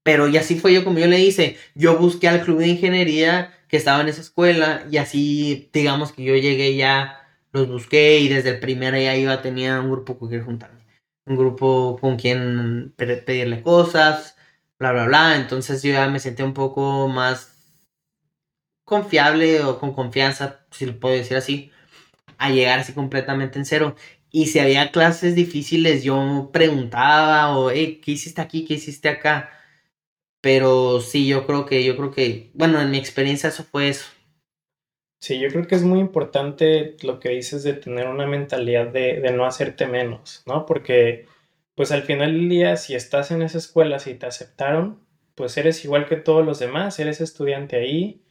Pero 0.04 0.28
y 0.28 0.38
así 0.38 0.60
fue 0.60 0.74
yo 0.74 0.84
como 0.84 1.00
yo 1.00 1.08
le 1.08 1.20
hice. 1.20 1.58
Yo 1.76 1.98
busqué 1.98 2.28
al 2.30 2.42
club 2.42 2.60
de 2.60 2.68
ingeniería 2.70 3.54
que 3.68 3.78
estaba 3.78 4.02
en 4.02 4.10
esa 4.10 4.22
escuela 4.22 4.86
y 4.90 4.98
así, 4.98 5.70
digamos 5.74 6.14
que 6.14 6.24
yo 6.24 6.36
llegué 6.36 6.76
ya, 6.78 7.28
los 7.52 7.68
busqué 7.68 8.20
y 8.20 8.30
desde 8.30 8.52
el 8.52 8.60
primer 8.60 8.94
ya 8.96 9.16
iba, 9.18 9.42
tenía 9.42 9.80
un 9.82 9.92
grupo 9.92 10.18
con 10.18 10.30
quien 10.30 10.46
juntarme. 10.46 10.82
Un 11.26 11.36
grupo 11.36 11.98
con 12.00 12.16
quien 12.18 12.94
pedirle 12.96 13.62
cosas, 13.62 14.37
bla, 14.80 14.92
bla, 14.92 15.06
bla. 15.06 15.36
Entonces 15.36 15.84
yo 15.84 15.92
ya 15.92 16.08
me 16.10 16.20
sentí 16.20 16.44
un 16.44 16.54
poco 16.54 17.08
más 17.08 17.54
confiable 18.86 19.62
o 19.64 19.80
con 19.80 19.94
confianza, 19.94 20.66
si 20.72 20.86
lo 20.86 21.00
puedo 21.00 21.16
decir 21.16 21.38
así, 21.38 21.72
a 22.38 22.50
llegar 22.50 22.80
así 22.80 22.94
completamente 22.94 23.60
en 23.60 23.66
cero. 23.66 23.96
Y 24.32 24.48
si 24.48 24.60
había 24.60 24.92
clases 24.92 25.36
difíciles, 25.36 26.04
yo 26.04 26.50
preguntaba 26.54 27.58
o, 27.58 27.72
hey, 27.72 28.02
¿qué 28.04 28.12
hiciste 28.12 28.42
aquí? 28.42 28.66
¿Qué 28.66 28.76
hiciste 28.76 29.10
acá? 29.10 29.52
Pero 30.42 31.02
sí, 31.02 31.28
yo 31.28 31.46
creo 31.48 31.66
que, 31.66 31.84
yo 31.84 31.98
creo 31.98 32.12
que, 32.12 32.52
bueno, 32.54 32.80
en 32.80 32.92
mi 32.92 32.98
experiencia 32.98 33.50
eso 33.50 33.64
fue 33.64 33.90
eso. 33.90 34.06
Sí, 35.20 35.40
yo 35.40 35.50
creo 35.50 35.66
que 35.66 35.76
es 35.76 35.84
muy 35.84 36.00
importante 36.00 36.96
lo 37.02 37.20
que 37.20 37.30
dices 37.30 37.64
de 37.64 37.74
tener 37.74 38.08
una 38.08 38.28
mentalidad 38.28 38.88
de 38.88 39.32
no 39.36 39.46
hacerte 39.46 39.88
menos, 39.88 40.44
¿no? 40.46 40.66
Porque 40.66 41.26
pues 41.78 41.92
al 41.92 42.02
final 42.02 42.34
del 42.34 42.50
día, 42.50 42.76
si 42.76 42.96
estás 42.96 43.30
en 43.30 43.44
esa 43.44 43.60
escuela, 43.60 44.00
si 44.00 44.16
te 44.16 44.26
aceptaron, 44.26 45.00
pues 45.36 45.56
eres 45.58 45.86
igual 45.86 46.08
que 46.08 46.16
todos 46.16 46.44
los 46.44 46.58
demás, 46.58 46.98
eres 46.98 47.22
estudiante 47.22 47.76
ahí, 47.76 48.26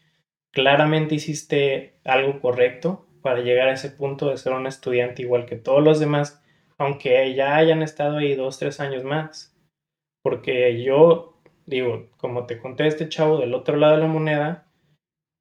claramente 0.50 1.14
hiciste 1.14 2.00
algo 2.04 2.40
correcto 2.40 3.06
para 3.22 3.42
llegar 3.42 3.68
a 3.68 3.74
ese 3.74 3.90
punto 3.90 4.30
de 4.30 4.36
ser 4.36 4.52
un 4.52 4.66
estudiante 4.66 5.22
igual 5.22 5.46
que 5.46 5.54
todos 5.54 5.80
los 5.80 6.00
demás, 6.00 6.42
aunque 6.76 7.32
ya 7.36 7.54
hayan 7.54 7.84
estado 7.84 8.16
ahí 8.16 8.34
dos, 8.34 8.58
tres 8.58 8.80
años 8.80 9.04
más. 9.04 9.56
Porque 10.24 10.82
yo, 10.82 11.40
digo, 11.66 12.10
como 12.16 12.46
te 12.46 12.58
conté 12.58 12.88
este 12.88 13.08
chavo 13.08 13.38
del 13.38 13.54
otro 13.54 13.76
lado 13.76 13.94
de 13.94 14.02
la 14.02 14.08
moneda, 14.08 14.66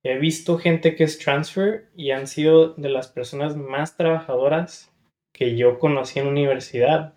he 0.03 0.19
visto 0.19 0.59
gente 0.59 0.95
que 0.95 1.05
es 1.05 1.17
transfer 1.17 1.89
y 1.95 2.11
han 2.11 2.27
sido 2.27 2.75
de 2.75 2.89
las 2.89 3.07
personas 3.07 3.57
más 3.57 3.97
trabajadoras 3.97 4.93
que 5.33 5.57
yo 5.57 5.79
conocí 5.79 6.19
en 6.19 6.27
universidad 6.27 7.14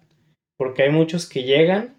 porque 0.58 0.82
hay 0.82 0.90
muchos 0.90 1.26
que 1.26 1.44
llegan 1.44 1.96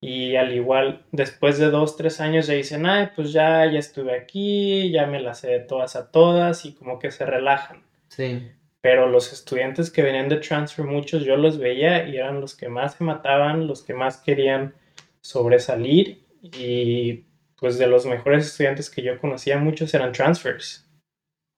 y 0.00 0.34
al 0.36 0.52
igual 0.52 1.06
después 1.12 1.58
de 1.58 1.70
dos, 1.70 1.96
tres 1.96 2.20
años 2.20 2.48
ya 2.48 2.54
dicen, 2.54 2.86
ay, 2.86 3.10
pues 3.14 3.32
ya, 3.32 3.70
ya 3.70 3.78
estuve 3.78 4.16
aquí, 4.16 4.90
ya 4.90 5.06
me 5.06 5.20
las 5.20 5.40
sé 5.40 5.48
de 5.48 5.60
todas 5.60 5.94
a 5.94 6.10
todas 6.10 6.64
y 6.64 6.74
como 6.74 6.98
que 6.98 7.10
se 7.10 7.24
relajan. 7.24 7.84
Sí. 8.08 8.50
Pero 8.80 9.08
los 9.08 9.32
estudiantes 9.32 9.90
que 9.90 10.02
venían 10.02 10.28
de 10.28 10.36
transfer, 10.36 10.84
muchos 10.84 11.24
yo 11.24 11.36
los 11.36 11.58
veía 11.58 12.08
y 12.08 12.16
eran 12.16 12.40
los 12.40 12.54
que 12.54 12.68
más 12.68 12.94
se 12.96 13.04
mataban, 13.04 13.66
los 13.66 13.82
que 13.82 13.94
más 13.94 14.18
querían 14.18 14.74
sobresalir 15.20 16.22
y 16.42 17.24
pues 17.56 17.78
de 17.78 17.86
los 17.86 18.04
mejores 18.04 18.46
estudiantes 18.46 18.90
que 18.90 19.02
yo 19.02 19.18
conocía, 19.18 19.58
muchos 19.58 19.94
eran 19.94 20.12
transfers. 20.12 20.86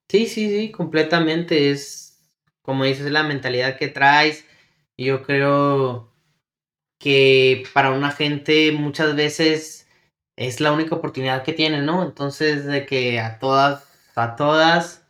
Sí, 0.09 0.25
sí, 0.25 0.49
sí, 0.49 0.71
completamente. 0.71 1.69
Es, 1.69 2.31
como 2.61 2.85
dices, 2.85 3.11
la 3.11 3.23
mentalidad 3.23 3.77
que 3.77 3.89
traes. 3.89 4.45
Yo 4.97 5.21
creo 5.23 6.13
que 6.99 7.63
para 7.73 7.91
una 7.91 8.11
gente 8.11 8.71
muchas 8.71 9.15
veces 9.15 9.87
es 10.35 10.59
la 10.61 10.71
única 10.71 10.95
oportunidad 10.95 11.43
que 11.43 11.53
tiene, 11.53 11.81
¿no? 11.81 12.03
Entonces, 12.03 12.65
de 12.65 12.85
que 12.85 13.19
a 13.19 13.39
todas, 13.39 13.85
a 14.15 14.35
todas, 14.35 15.05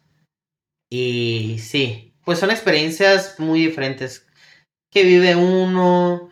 y 0.89 1.57
sí, 1.59 2.15
pues 2.23 2.39
son 2.39 2.51
experiencias 2.51 3.39
muy 3.39 3.65
diferentes 3.65 4.25
que 4.91 5.03
vive 5.03 5.35
uno, 5.35 6.31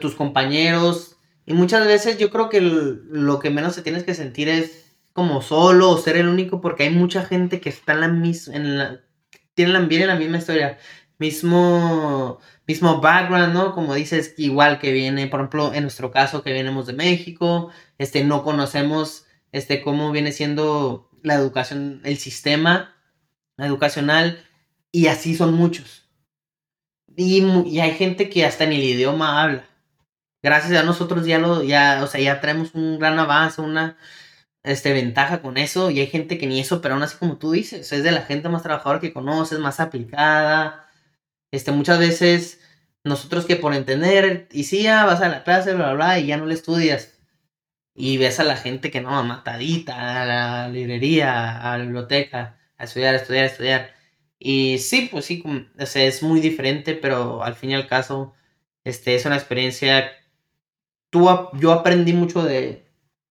tus 0.00 0.14
compañeros, 0.14 1.16
y 1.46 1.54
muchas 1.54 1.86
veces 1.86 2.18
yo 2.18 2.30
creo 2.30 2.50
que 2.50 2.60
lo 2.60 3.38
que 3.38 3.50
menos 3.50 3.74
se 3.74 3.82
tienes 3.82 4.04
que 4.04 4.14
sentir 4.14 4.50
es 4.50 4.94
como 5.14 5.40
solo 5.42 5.90
o 5.90 5.98
ser 5.98 6.16
el 6.16 6.28
único, 6.28 6.60
porque 6.60 6.84
hay 6.84 6.90
mucha 6.90 7.24
gente 7.24 7.60
que 7.60 7.70
está 7.70 7.94
en 7.94 8.00
la 8.02 8.08
misma, 8.08 8.54
en 8.54 8.78
la, 8.78 9.00
tiene 9.54 9.72
la, 10.06 10.14
misma 10.14 10.38
historia, 10.38 10.78
mismo 11.18 12.38
mismo 12.68 13.00
background, 13.00 13.54
¿no? 13.54 13.74
Como 13.74 13.94
dices, 13.94 14.34
igual 14.36 14.78
que 14.78 14.92
viene, 14.92 15.26
por 15.26 15.40
ejemplo, 15.40 15.72
en 15.74 15.82
nuestro 15.82 16.10
caso 16.10 16.42
que 16.42 16.52
venimos 16.52 16.86
de 16.86 16.92
México, 16.92 17.70
este, 17.96 18.22
no 18.24 18.44
conocemos, 18.44 19.26
este, 19.52 19.82
cómo 19.82 20.12
viene 20.12 20.32
siendo 20.32 21.10
la 21.22 21.34
educación, 21.34 22.02
el 22.04 22.18
sistema 22.18 22.94
educacional, 23.56 24.44
y 24.92 25.06
así 25.08 25.34
son 25.34 25.54
muchos. 25.54 26.08
Y, 27.16 27.42
y 27.66 27.80
hay 27.80 27.92
gente 27.92 28.28
que 28.28 28.44
hasta 28.44 28.64
en 28.64 28.72
el 28.72 28.84
idioma 28.84 29.42
habla. 29.42 29.64
Gracias 30.42 30.78
a 30.78 30.84
nosotros 30.84 31.26
ya 31.26 31.38
lo, 31.38 31.64
ya, 31.64 32.00
o 32.04 32.06
sea, 32.06 32.20
ya 32.20 32.40
traemos 32.40 32.74
un 32.74 32.98
gran 32.98 33.18
avance, 33.18 33.60
una, 33.62 33.96
este, 34.62 34.92
ventaja 34.92 35.40
con 35.42 35.56
eso, 35.56 35.90
y 35.90 36.00
hay 36.00 36.06
gente 36.06 36.38
que 36.38 36.46
ni 36.46 36.60
eso, 36.60 36.82
pero 36.82 36.94
aún 36.94 37.02
así 37.02 37.16
como 37.16 37.38
tú 37.38 37.52
dices, 37.52 37.92
es 37.92 38.02
de 38.04 38.12
la 38.12 38.22
gente 38.22 38.48
más 38.50 38.62
trabajadora 38.62 39.00
que 39.00 39.12
conoces, 39.14 39.58
más 39.58 39.80
aplicada, 39.80 40.87
este, 41.50 41.72
muchas 41.72 41.98
veces 41.98 42.60
nosotros 43.04 43.46
que 43.46 43.56
por 43.56 43.74
entender, 43.74 44.48
y 44.52 44.64
sí, 44.64 44.82
ya 44.82 45.04
vas 45.04 45.20
a 45.20 45.28
la 45.28 45.44
clase, 45.44 45.74
bla, 45.74 45.86
bla, 45.86 45.94
bla, 45.94 46.18
y 46.18 46.26
ya 46.26 46.36
no 46.36 46.46
le 46.46 46.54
estudias. 46.54 47.18
Y 47.94 48.18
ves 48.18 48.38
a 48.38 48.44
la 48.44 48.56
gente 48.56 48.90
que 48.90 49.00
no, 49.00 49.22
matadita, 49.24 50.22
a 50.22 50.26
la 50.26 50.68
librería, 50.68 51.60
a 51.60 51.78
la 51.78 51.84
biblioteca, 51.84 52.58
a 52.76 52.84
estudiar, 52.84 53.14
a 53.14 53.18
estudiar, 53.18 53.44
a 53.44 53.46
estudiar. 53.48 53.94
Y 54.38 54.78
sí, 54.78 55.08
pues 55.10 55.24
sí, 55.24 55.42
es 55.76 56.22
muy 56.22 56.40
diferente, 56.40 56.94
pero 56.94 57.42
al 57.42 57.54
fin 57.54 57.70
y 57.70 57.74
al 57.74 57.88
caso, 57.88 58.34
este, 58.84 59.16
es 59.16 59.24
una 59.26 59.36
experiencia. 59.36 60.12
Tú, 61.10 61.28
yo 61.54 61.72
aprendí 61.72 62.12
mucho 62.12 62.44
de, 62.44 62.84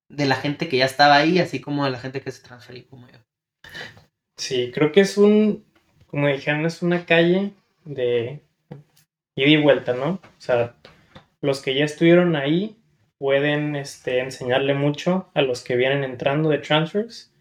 de 0.10 0.26
la 0.26 0.36
gente 0.36 0.68
que 0.68 0.78
ya 0.78 0.86
estaba 0.86 1.16
ahí, 1.16 1.40
así 1.40 1.62
como 1.62 1.86
de 1.86 1.92
la 1.92 2.00
gente 2.00 2.22
que 2.22 2.32
se 2.32 2.44
transferió 2.44 2.88
como 2.90 3.08
yo. 3.08 3.20
Sí, 4.36 4.72
creo 4.74 4.92
que 4.92 5.02
es 5.02 5.18
un, 5.18 5.66
como 6.08 6.28
dijeron, 6.28 6.66
es 6.66 6.82
una 6.82 7.06
calle 7.06 7.54
de 7.88 8.42
ida 9.36 9.50
y 9.50 9.62
vuelta, 9.62 9.94
¿no? 9.94 10.20
O 10.24 10.42
sea, 10.42 10.76
los 11.42 11.62
que 11.62 11.76
ya 11.76 11.86
estuvieron 11.86 12.36
ahí 12.36 12.78
pueden 13.20 13.76
este, 13.76 14.20
enseñarle 14.20 14.74
mucho 14.74 15.30
a 15.34 15.42
los 15.42 15.64
que 15.64 15.76
vienen 15.76 16.04
entrando 16.04 16.50
de 16.50 16.60
transfers, 16.60 17.34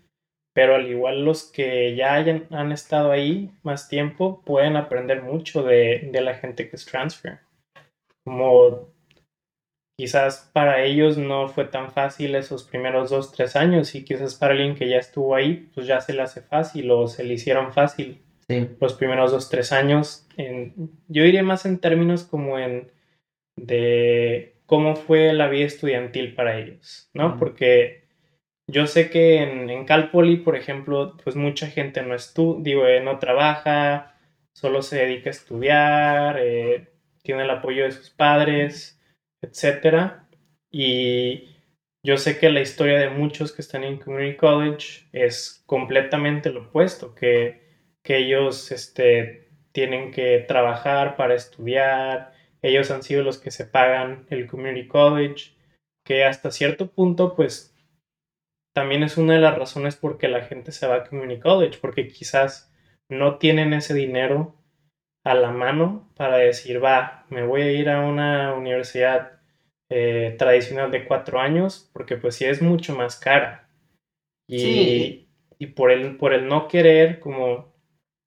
pero 0.54 0.74
al 0.74 0.86
igual 0.88 1.24
los 1.24 1.44
que 1.44 1.94
ya 1.94 2.14
hayan, 2.14 2.46
han 2.50 2.72
estado 2.72 3.12
ahí 3.12 3.50
más 3.62 3.88
tiempo 3.88 4.42
pueden 4.42 4.76
aprender 4.76 5.22
mucho 5.22 5.62
de, 5.62 6.08
de 6.12 6.20
la 6.22 6.34
gente 6.34 6.70
que 6.70 6.76
es 6.76 6.86
transfer. 6.86 7.40
Como 8.24 8.88
quizás 9.98 10.50
para 10.52 10.82
ellos 10.82 11.16
no 11.16 11.48
fue 11.48 11.64
tan 11.66 11.90
fácil 11.90 12.34
esos 12.34 12.64
primeros 12.64 13.10
dos, 13.10 13.32
tres 13.32 13.56
años 13.56 13.94
y 13.94 14.04
quizás 14.04 14.34
para 14.34 14.52
alguien 14.52 14.74
que 14.74 14.88
ya 14.88 14.98
estuvo 14.98 15.34
ahí, 15.34 15.70
pues 15.74 15.86
ya 15.86 16.00
se 16.00 16.12
le 16.12 16.22
hace 16.22 16.42
fácil 16.42 16.90
o 16.90 17.06
se 17.06 17.24
le 17.24 17.34
hicieron 17.34 17.72
fácil 17.72 18.25
los 18.48 18.94
primeros 18.94 19.32
dos, 19.32 19.48
tres 19.48 19.72
años. 19.72 20.26
En, 20.36 20.74
yo 21.08 21.22
diría 21.22 21.42
más 21.42 21.66
en 21.66 21.80
términos 21.80 22.24
como 22.24 22.58
en 22.58 22.90
de 23.56 24.56
cómo 24.66 24.96
fue 24.96 25.32
la 25.32 25.48
vida 25.48 25.66
estudiantil 25.66 26.34
para 26.34 26.58
ellos, 26.58 27.10
¿no? 27.14 27.38
Porque 27.38 28.04
yo 28.68 28.86
sé 28.86 29.10
que 29.10 29.42
en, 29.42 29.70
en 29.70 29.84
Calpoli, 29.84 30.38
por 30.38 30.56
ejemplo, 30.56 31.16
pues 31.22 31.36
mucha 31.36 31.68
gente 31.68 32.02
no 32.02 32.14
estudia, 32.14 32.62
digo, 32.62 32.86
eh, 32.86 33.00
no 33.00 33.18
trabaja, 33.18 34.16
solo 34.54 34.82
se 34.82 34.98
dedica 34.98 35.30
a 35.30 35.32
estudiar, 35.32 36.38
eh, 36.40 36.88
tiene 37.22 37.44
el 37.44 37.50
apoyo 37.50 37.84
de 37.84 37.92
sus 37.92 38.10
padres, 38.10 39.00
etcétera. 39.40 40.28
Y 40.70 41.56
yo 42.04 42.18
sé 42.18 42.38
que 42.38 42.50
la 42.50 42.60
historia 42.60 42.98
de 42.98 43.10
muchos 43.10 43.52
que 43.52 43.62
están 43.62 43.84
en 43.84 43.98
Community 43.98 44.36
College 44.36 45.08
es 45.12 45.62
completamente 45.66 46.50
lo 46.50 46.62
opuesto, 46.62 47.14
que 47.14 47.65
que 48.06 48.18
ellos 48.18 48.70
este, 48.70 49.48
tienen 49.72 50.12
que 50.12 50.38
trabajar 50.46 51.16
para 51.16 51.34
estudiar, 51.34 52.32
ellos 52.62 52.90
han 52.90 53.02
sido 53.02 53.22
los 53.22 53.38
que 53.38 53.50
se 53.50 53.66
pagan 53.66 54.26
el 54.30 54.46
community 54.46 54.86
college, 54.86 55.52
que 56.04 56.24
hasta 56.24 56.50
cierto 56.50 56.90
punto 56.90 57.34
pues 57.34 57.74
también 58.74 59.02
es 59.02 59.16
una 59.16 59.34
de 59.34 59.40
las 59.40 59.58
razones 59.58 59.96
por 59.96 60.18
que 60.18 60.28
la 60.28 60.42
gente 60.42 60.70
se 60.70 60.86
va 60.86 60.96
a 60.96 61.04
community 61.04 61.40
college, 61.40 61.78
porque 61.80 62.08
quizás 62.08 62.72
no 63.10 63.38
tienen 63.38 63.72
ese 63.72 63.92
dinero 63.92 64.54
a 65.24 65.34
la 65.34 65.50
mano 65.50 66.08
para 66.16 66.36
decir, 66.36 66.82
va, 66.82 67.26
me 67.28 67.44
voy 67.44 67.62
a 67.62 67.72
ir 67.72 67.88
a 67.88 68.06
una 68.06 68.54
universidad 68.54 69.40
eh, 69.90 70.36
tradicional 70.38 70.90
de 70.90 71.04
cuatro 71.04 71.40
años, 71.40 71.90
porque 71.92 72.16
pues 72.16 72.36
sí 72.36 72.44
es 72.44 72.62
mucho 72.62 72.94
más 72.94 73.18
cara. 73.18 73.68
Y, 74.48 75.26
y 75.58 75.66
por, 75.68 75.90
el, 75.90 76.16
por 76.16 76.32
el 76.32 76.46
no 76.46 76.68
querer 76.68 77.18
como 77.18 77.75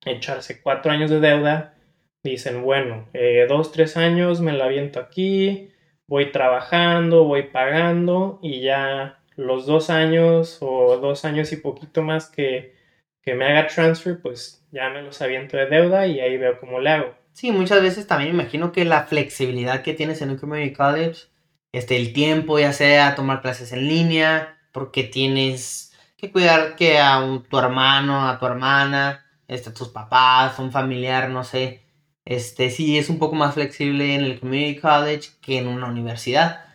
echarse 0.06 0.62
cuatro 0.62 0.92
años 0.92 1.10
de 1.10 1.20
deuda, 1.20 1.76
dicen, 2.24 2.64
bueno, 2.64 3.08
eh, 3.14 3.46
dos, 3.48 3.72
tres 3.72 3.98
años 3.98 4.42
me 4.42 4.54
la 4.54 4.66
aviento 4.66 5.00
aquí, 5.00 5.72
voy 6.08 6.32
trabajando, 6.32 7.24
voy 7.24 7.44
pagando 7.44 8.40
y 8.42 8.62
ya 8.62 9.20
los 9.36 9.66
dos 9.66 9.90
años 9.90 10.58
o 10.62 10.98
dos 10.98 11.24
años 11.26 11.52
y 11.52 11.58
poquito 11.58 12.02
más 12.02 12.30
que, 12.30 12.76
que 13.22 13.36
me 13.36 13.46
haga 13.46 13.68
transfer, 13.68 14.22
pues 14.22 14.66
ya 14.72 14.90
me 14.90 15.02
los 15.02 15.22
aviento 15.22 15.58
de 15.58 15.68
deuda 15.68 16.08
y 16.08 16.20
ahí 16.20 16.38
veo 16.38 16.60
cómo 16.60 16.80
le 16.80 16.90
hago. 16.90 17.16
Sí, 17.34 17.52
muchas 17.52 17.82
veces 17.82 18.08
también 18.08 18.34
imagino 18.34 18.72
que 18.72 18.84
la 18.86 19.04
flexibilidad 19.04 19.82
que 19.82 19.94
tienes 19.94 20.22
en 20.22 20.32
un 20.32 20.38
community 20.38 20.74
college, 20.74 21.28
este, 21.72 21.96
el 21.96 22.12
tiempo, 22.12 22.60
ya 22.60 22.74
sea 22.74 23.16
tomar 23.16 23.42
clases 23.42 23.72
en 23.72 23.88
línea, 23.88 24.58
porque 24.74 25.04
tienes 25.04 25.94
que 26.18 26.32
cuidar 26.32 26.76
que 26.76 26.98
a 26.98 27.22
tu 27.50 27.58
hermano, 27.58 28.28
a 28.28 28.40
tu 28.40 28.46
hermana, 28.46 29.26
este, 29.50 29.72
tus 29.72 29.90
papás, 29.90 30.60
un 30.60 30.72
familiar, 30.72 31.30
no 31.30 31.44
sé, 31.44 31.84
este, 32.26 32.70
sí 32.70 32.98
es 32.98 33.10
un 33.10 33.20
poco 33.20 33.36
más 33.36 33.56
flexible 33.56 34.16
en 34.16 34.24
el 34.24 34.40
community 34.40 34.80
college 34.80 35.32
que 35.42 35.58
en 35.58 35.68
una 35.68 35.88
universidad. 35.88 36.66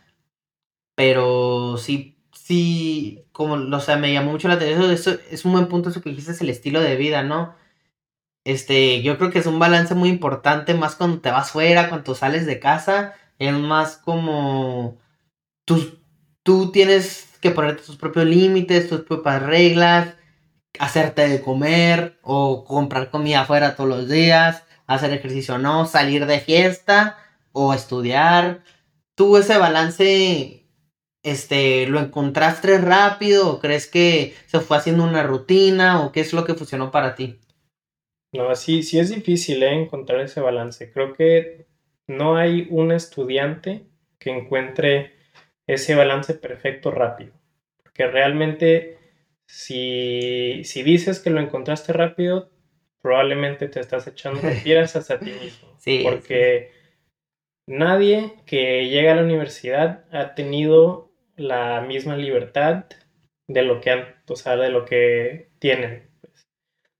Pero 0.97 1.77
sí, 1.79 2.19
sí, 2.33 3.27
como, 3.33 3.55
o 3.55 3.81
sea, 3.81 3.97
me 3.97 4.13
llamó 4.13 4.33
mucho 4.33 4.49
la 4.49 4.55
atención, 4.55 4.91
eso 4.91 5.17
es 5.31 5.45
un 5.45 5.53
buen 5.53 5.69
punto 5.69 5.91
eso 5.91 6.03
que 6.03 6.11
dijiste, 6.11 6.33
es 6.33 6.41
el 6.41 6.51
estilo 6.51 6.81
de 6.81 6.97
vida, 6.97 7.23
¿no? 7.23 7.55
Este, 8.45 9.03
yo 9.03 9.19
creo 9.19 9.31
que 9.31 9.39
es 9.39 9.47
un 9.47 9.59
balance 9.59 9.95
muy 9.95 10.09
importante, 10.11 10.75
más 10.75 10.97
cuando 10.97 11.21
te 11.21 11.31
vas 11.31 11.53
fuera, 11.53 11.89
cuando 11.89 12.15
sales 12.15 12.47
de 12.47 12.61
casa, 12.61 13.15
es 13.39 13.53
más 13.55 13.97
como 13.97 14.99
tú, 15.65 15.99
tú 16.43 16.73
tienes 16.73 17.39
que 17.41 17.51
ponerte 17.51 17.83
tus 17.85 17.97
propios 17.97 18.27
límites, 18.27 18.89
tus 18.89 19.03
propias 19.03 19.43
reglas, 19.43 20.17
hacerte 20.79 21.29
de 21.29 21.41
comer 21.41 22.19
o 22.23 22.65
comprar 22.65 23.11
comida 23.11 23.43
afuera 23.43 23.77
todos 23.77 23.89
los 23.89 24.09
días, 24.09 24.65
hacer 24.87 25.13
ejercicio 25.13 25.55
o 25.55 25.59
no, 25.59 25.87
salir 25.87 26.27
de 26.27 26.41
fiesta 26.41 27.19
o 27.53 27.75
estudiar. 27.75 28.63
¿Tú 29.15 29.37
ese 29.37 29.59
balance 29.59 30.65
este, 31.23 31.87
lo 31.87 32.01
encontraste 32.01 32.79
rápido 32.79 33.49
o 33.51 33.61
crees 33.61 33.87
que 33.87 34.35
se 34.47 34.61
fue 34.61 34.77
haciendo 34.77 35.05
una 35.05 35.23
rutina 35.23 36.03
o 36.03 36.13
qué 36.13 36.21
es 36.21 36.33
lo 36.33 36.45
que 36.45 36.55
funcionó 36.55 36.91
para 36.91 37.15
ti? 37.15 37.39
No, 38.33 38.55
sí, 38.57 38.83
sí 38.83 38.99
es 38.99 39.15
difícil 39.15 39.63
¿eh? 39.63 39.73
encontrar 39.73 40.21
ese 40.21 40.41
balance. 40.41 40.91
Creo 40.93 41.13
que 41.13 41.67
no 42.09 42.37
hay 42.37 42.67
un 42.71 42.91
estudiante 42.91 43.87
que 44.19 44.31
encuentre 44.31 45.13
ese 45.67 45.95
balance 45.95 46.35
perfecto 46.35 46.91
rápido. 46.91 47.33
Porque 47.83 48.07
realmente 48.07 48.99
si, 49.47 50.63
si 50.65 50.83
dices 50.83 51.21
que 51.21 51.31
lo 51.31 51.41
encontraste 51.41 51.93
rápido, 51.93 52.51
probablemente 53.03 53.69
te 53.69 53.81
estás 53.81 54.07
echando 54.07 54.41
mentiras 54.43 54.97
hasta 54.97 55.19
ti 55.19 55.33
mismo. 55.33 55.77
Sí, 55.79 56.01
porque 56.03 56.73
nadie 57.67 58.35
que 58.47 58.89
llega 58.89 59.13
a 59.13 59.17
la 59.17 59.23
universidad 59.23 60.05
ha 60.13 60.35
tenido 60.35 61.13
la 61.37 61.81
misma 61.83 62.17
libertad 62.17 62.87
de 63.49 63.63
lo 63.63 63.81
que 63.81 63.91
han, 63.91 64.05
o 64.29 64.37
sea, 64.37 64.57
de 64.57 64.71
lo 64.71 64.85
que 64.85 65.51
tienen. 65.59 66.09
Pues. 66.21 66.47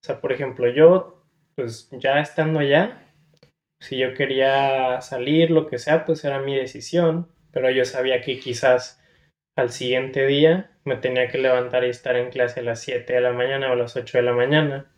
O 0.03 0.07
sea, 0.07 0.21
por 0.21 0.33
ejemplo, 0.33 0.69
yo, 0.69 1.27
pues 1.55 1.89
ya 1.93 2.21
estando 2.21 2.59
allá, 2.59 3.05
si 3.81 3.99
yo 3.99 4.15
quería 4.15 5.01
salir, 5.01 5.51
lo 5.51 5.67
que 5.67 5.79
sea, 5.79 6.05
pues 6.05 6.25
era 6.25 6.41
mi 6.41 6.57
decisión, 6.57 7.29
pero 7.51 7.71
yo 7.71 7.85
sabía 7.85 8.21
que 8.21 8.39
quizás 8.39 9.03
al 9.57 9.71
siguiente 9.71 10.27
día 10.27 10.71
me 10.85 10.97
tenía 10.97 11.29
que 11.29 11.39
levantar 11.39 11.85
y 11.85 11.89
estar 11.89 12.17
en 12.17 12.31
clase 12.31 12.61
a 12.61 12.65
las 12.65 12.81
7 12.81 13.13
de 13.13 13.21
la 13.21 13.33
mañana 13.33 13.71
o 13.71 13.73
a 13.73 13.77
las 13.77 13.97
8 13.97 14.19
de 14.19 14.25
la 14.25 14.33
mañana. 14.33 14.91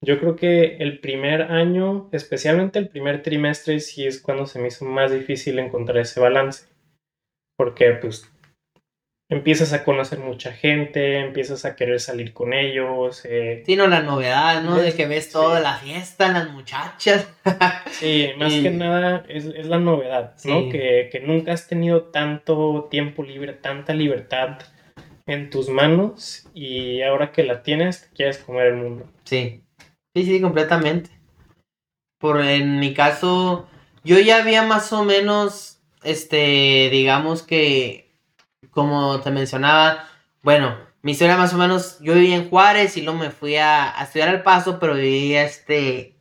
Yo 0.00 0.20
creo 0.20 0.36
que 0.36 0.76
el 0.76 1.00
primer 1.00 1.42
año, 1.42 2.08
especialmente 2.12 2.78
el 2.78 2.88
primer 2.88 3.22
trimestre, 3.22 3.80
sí 3.80 4.06
es 4.06 4.20
cuando 4.20 4.46
se 4.46 4.60
me 4.60 4.68
hizo 4.68 4.84
más 4.84 5.10
difícil 5.10 5.58
encontrar 5.58 5.98
ese 5.98 6.20
balance. 6.20 6.68
Porque 7.56 7.92
pues 7.92 8.30
empiezas 9.30 9.72
a 9.72 9.84
conocer 9.84 10.18
mucha 10.18 10.52
gente, 10.52 11.18
empiezas 11.18 11.64
a 11.64 11.76
querer 11.76 12.00
salir 12.00 12.32
con 12.32 12.52
ellos. 12.52 13.22
Eh, 13.24 13.62
sí, 13.66 13.76
no, 13.76 13.86
la 13.86 14.02
novedad, 14.02 14.62
¿no? 14.62 14.76
De 14.76 14.92
que 14.94 15.06
ves 15.06 15.30
toda 15.30 15.60
la 15.60 15.74
fiesta, 15.74 16.32
las 16.32 16.50
muchachas. 16.50 17.28
sí, 17.90 18.30
más 18.38 18.52
que 18.52 18.70
nada 18.70 19.24
es, 19.28 19.46
la 19.66 19.78
novedad, 19.78 20.34
¿no? 20.44 20.68
Que, 20.68 21.08
que, 21.12 21.20
nunca 21.20 21.52
has 21.52 21.68
tenido 21.68 22.04
tanto 22.04 22.88
tiempo 22.90 23.22
libre, 23.22 23.52
tanta 23.52 23.92
libertad 23.92 24.58
en 25.26 25.50
tus 25.50 25.68
manos 25.68 26.48
y 26.54 27.02
ahora 27.02 27.32
que 27.32 27.44
la 27.44 27.62
tienes, 27.62 28.10
quieres 28.14 28.38
comer 28.38 28.68
el 28.68 28.76
mundo. 28.76 29.06
Sí, 29.24 29.62
sí, 30.14 30.24
sí, 30.24 30.40
completamente. 30.40 31.10
Por 32.18 32.40
en 32.40 32.80
mi 32.80 32.94
caso, 32.94 33.68
yo 34.02 34.18
ya 34.18 34.42
había 34.42 34.62
más 34.62 34.92
o 34.92 35.04
menos, 35.04 35.80
este, 36.02 36.88
digamos 36.90 37.42
que, 37.42 38.07
como 38.70 39.20
te 39.20 39.30
mencionaba, 39.30 40.08
bueno, 40.42 40.76
mi 41.02 41.12
historia 41.12 41.36
más 41.36 41.54
o 41.54 41.58
menos, 41.58 41.98
yo 42.00 42.14
vivía 42.14 42.36
en 42.36 42.48
Juárez 42.48 42.96
y 42.96 43.02
luego 43.02 43.18
me 43.18 43.30
fui 43.30 43.56
a, 43.56 43.94
estudiar 44.02 44.28
al 44.28 44.42
Paso, 44.42 44.78
pero 44.78 44.94
vivía, 44.94 45.44
este, 45.44 46.16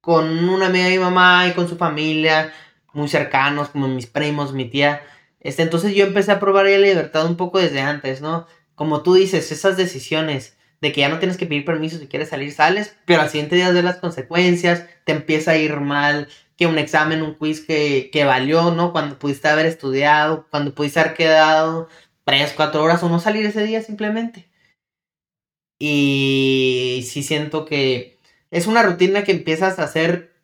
con 0.00 0.48
una 0.48 0.66
amiga 0.66 0.86
de 0.86 0.92
mi 0.92 0.98
mamá 0.98 1.46
y 1.46 1.52
con 1.52 1.68
su 1.68 1.76
familia, 1.76 2.52
muy 2.92 3.08
cercanos, 3.08 3.68
como 3.68 3.88
mis 3.88 4.06
primos, 4.06 4.52
mi 4.52 4.64
tía. 4.64 5.02
Este, 5.40 5.62
entonces 5.62 5.94
yo 5.94 6.06
empecé 6.06 6.32
a 6.32 6.40
probar 6.40 6.66
la 6.66 6.78
libertad 6.78 7.26
un 7.26 7.36
poco 7.36 7.58
desde 7.58 7.80
antes, 7.80 8.20
¿no? 8.20 8.46
Como 8.74 9.02
tú 9.02 9.14
dices, 9.14 9.52
esas 9.52 9.76
decisiones 9.76 10.56
de 10.80 10.92
que 10.92 11.00
ya 11.00 11.08
no 11.08 11.18
tienes 11.18 11.36
que 11.36 11.46
pedir 11.46 11.64
permiso 11.64 11.98
si 11.98 12.06
quieres 12.06 12.28
salir, 12.28 12.52
sales, 12.52 12.96
pero 13.04 13.22
al 13.22 13.30
siguiente 13.30 13.56
día 13.56 13.72
de 13.72 13.82
las 13.82 13.96
consecuencias, 13.96 14.86
te 15.04 15.12
empieza 15.12 15.52
a 15.52 15.56
ir 15.56 15.80
mal, 15.80 16.28
que 16.58 16.66
un 16.66 16.78
examen, 16.78 17.22
un 17.22 17.34
quiz 17.34 17.64
que, 17.64 18.10
que 18.12 18.24
valió, 18.24 18.72
¿no? 18.72 18.92
Cuando 18.92 19.18
pudiste 19.18 19.48
haber 19.48 19.66
estudiado, 19.66 20.46
cuando 20.50 20.74
pudiste 20.74 21.00
haber 21.00 21.14
quedado 21.14 21.88
tres, 22.24 22.52
cuatro 22.54 22.82
horas 22.82 23.02
o 23.02 23.08
no 23.08 23.20
salir 23.20 23.46
ese 23.46 23.64
día 23.64 23.80
simplemente. 23.82 24.50
Y 25.78 27.06
sí 27.08 27.22
siento 27.22 27.64
que 27.64 28.18
es 28.50 28.66
una 28.66 28.82
rutina 28.82 29.22
que 29.24 29.32
empiezas 29.32 29.78
a 29.78 29.84
hacer 29.84 30.34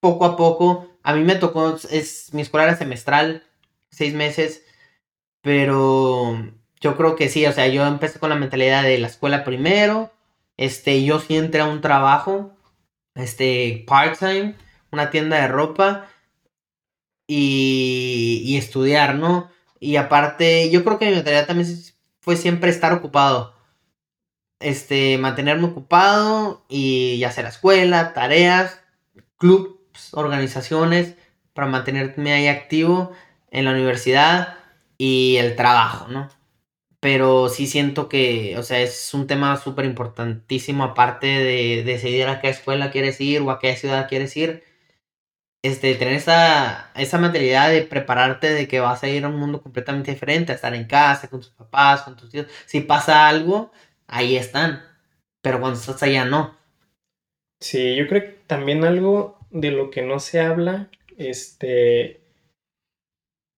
poco 0.00 0.24
a 0.24 0.36
poco. 0.36 0.88
A 1.02 1.14
mí 1.14 1.22
me 1.22 1.36
tocó, 1.36 1.76
es 1.90 2.32
mi 2.32 2.42
escuela 2.42 2.66
era 2.66 2.76
semestral, 2.76 3.44
seis 3.90 4.14
meses, 4.14 4.64
pero 5.42 6.50
yo 6.80 6.96
creo 6.96 7.16
que 7.16 7.28
sí, 7.28 7.44
o 7.46 7.52
sea, 7.52 7.68
yo 7.68 7.86
empecé 7.86 8.18
con 8.18 8.30
la 8.30 8.36
mentalidad 8.36 8.82
de 8.84 8.98
la 8.98 9.08
escuela 9.08 9.44
primero, 9.44 10.12
este, 10.56 11.04
yo 11.04 11.20
sí 11.20 11.36
entré 11.36 11.60
a 11.60 11.66
un 11.66 11.80
trabajo, 11.82 12.56
este, 13.14 13.84
part-time, 13.86 14.54
una 14.90 15.10
tienda 15.10 15.40
de 15.40 15.48
ropa 15.48 16.08
y, 17.26 18.42
y 18.44 18.56
estudiar, 18.56 19.14
¿no? 19.14 19.50
Y 19.80 19.96
aparte, 19.96 20.70
yo 20.70 20.84
creo 20.84 20.98
que 20.98 21.06
mi 21.06 21.14
mentalidad 21.14 21.46
también 21.46 21.68
fue 22.20 22.36
siempre 22.36 22.70
estar 22.70 22.92
ocupado. 22.92 23.54
Este, 24.60 25.18
mantenerme 25.18 25.66
ocupado 25.66 26.64
y 26.68 27.24
sea 27.32 27.44
la 27.44 27.50
escuela, 27.50 28.12
tareas, 28.12 28.80
clubs, 29.36 30.12
organizaciones, 30.14 31.14
para 31.52 31.68
mantenerme 31.68 32.32
ahí 32.32 32.48
activo 32.48 33.12
en 33.50 33.64
la 33.64 33.72
universidad 33.72 34.56
y 34.98 35.36
el 35.36 35.54
trabajo, 35.56 36.08
¿no? 36.08 36.28
pero 37.00 37.48
sí 37.48 37.66
siento 37.66 38.08
que, 38.08 38.56
o 38.58 38.62
sea, 38.62 38.80
es 38.80 39.14
un 39.14 39.26
tema 39.26 39.56
súper 39.56 39.84
importantísimo, 39.84 40.84
aparte 40.84 41.26
de, 41.26 41.82
decidir 41.84 42.26
a 42.26 42.40
qué 42.40 42.48
escuela 42.48 42.90
quieres 42.90 43.20
ir 43.20 43.40
o 43.42 43.50
a 43.50 43.58
qué 43.58 43.76
ciudad 43.76 44.08
quieres 44.08 44.36
ir, 44.36 44.64
este, 45.62 45.94
tener 45.94 46.14
esa, 46.14 46.90
esa 46.94 47.18
mentalidad 47.18 47.70
de 47.70 47.82
prepararte 47.82 48.50
de 48.50 48.68
que 48.68 48.80
vas 48.80 49.02
a 49.02 49.08
ir 49.08 49.24
a 49.24 49.28
un 49.28 49.36
mundo 49.36 49.62
completamente 49.62 50.12
diferente, 50.12 50.52
a 50.52 50.54
estar 50.54 50.74
en 50.74 50.86
casa, 50.86 51.28
con 51.28 51.40
tus 51.40 51.50
papás, 51.50 52.02
con 52.02 52.16
tus 52.16 52.30
tíos. 52.30 52.46
Si 52.66 52.80
pasa 52.80 53.28
algo, 53.28 53.72
ahí 54.06 54.36
están, 54.36 54.82
pero 55.42 55.60
cuando 55.60 55.78
estás 55.78 56.02
allá 56.02 56.24
no. 56.24 56.56
Sí, 57.60 57.96
yo 57.96 58.06
creo 58.06 58.22
que 58.22 58.38
también 58.46 58.84
algo 58.84 59.38
de 59.50 59.72
lo 59.72 59.90
que 59.90 60.02
no 60.02 60.20
se 60.20 60.40
habla, 60.40 60.90
este, 61.16 62.20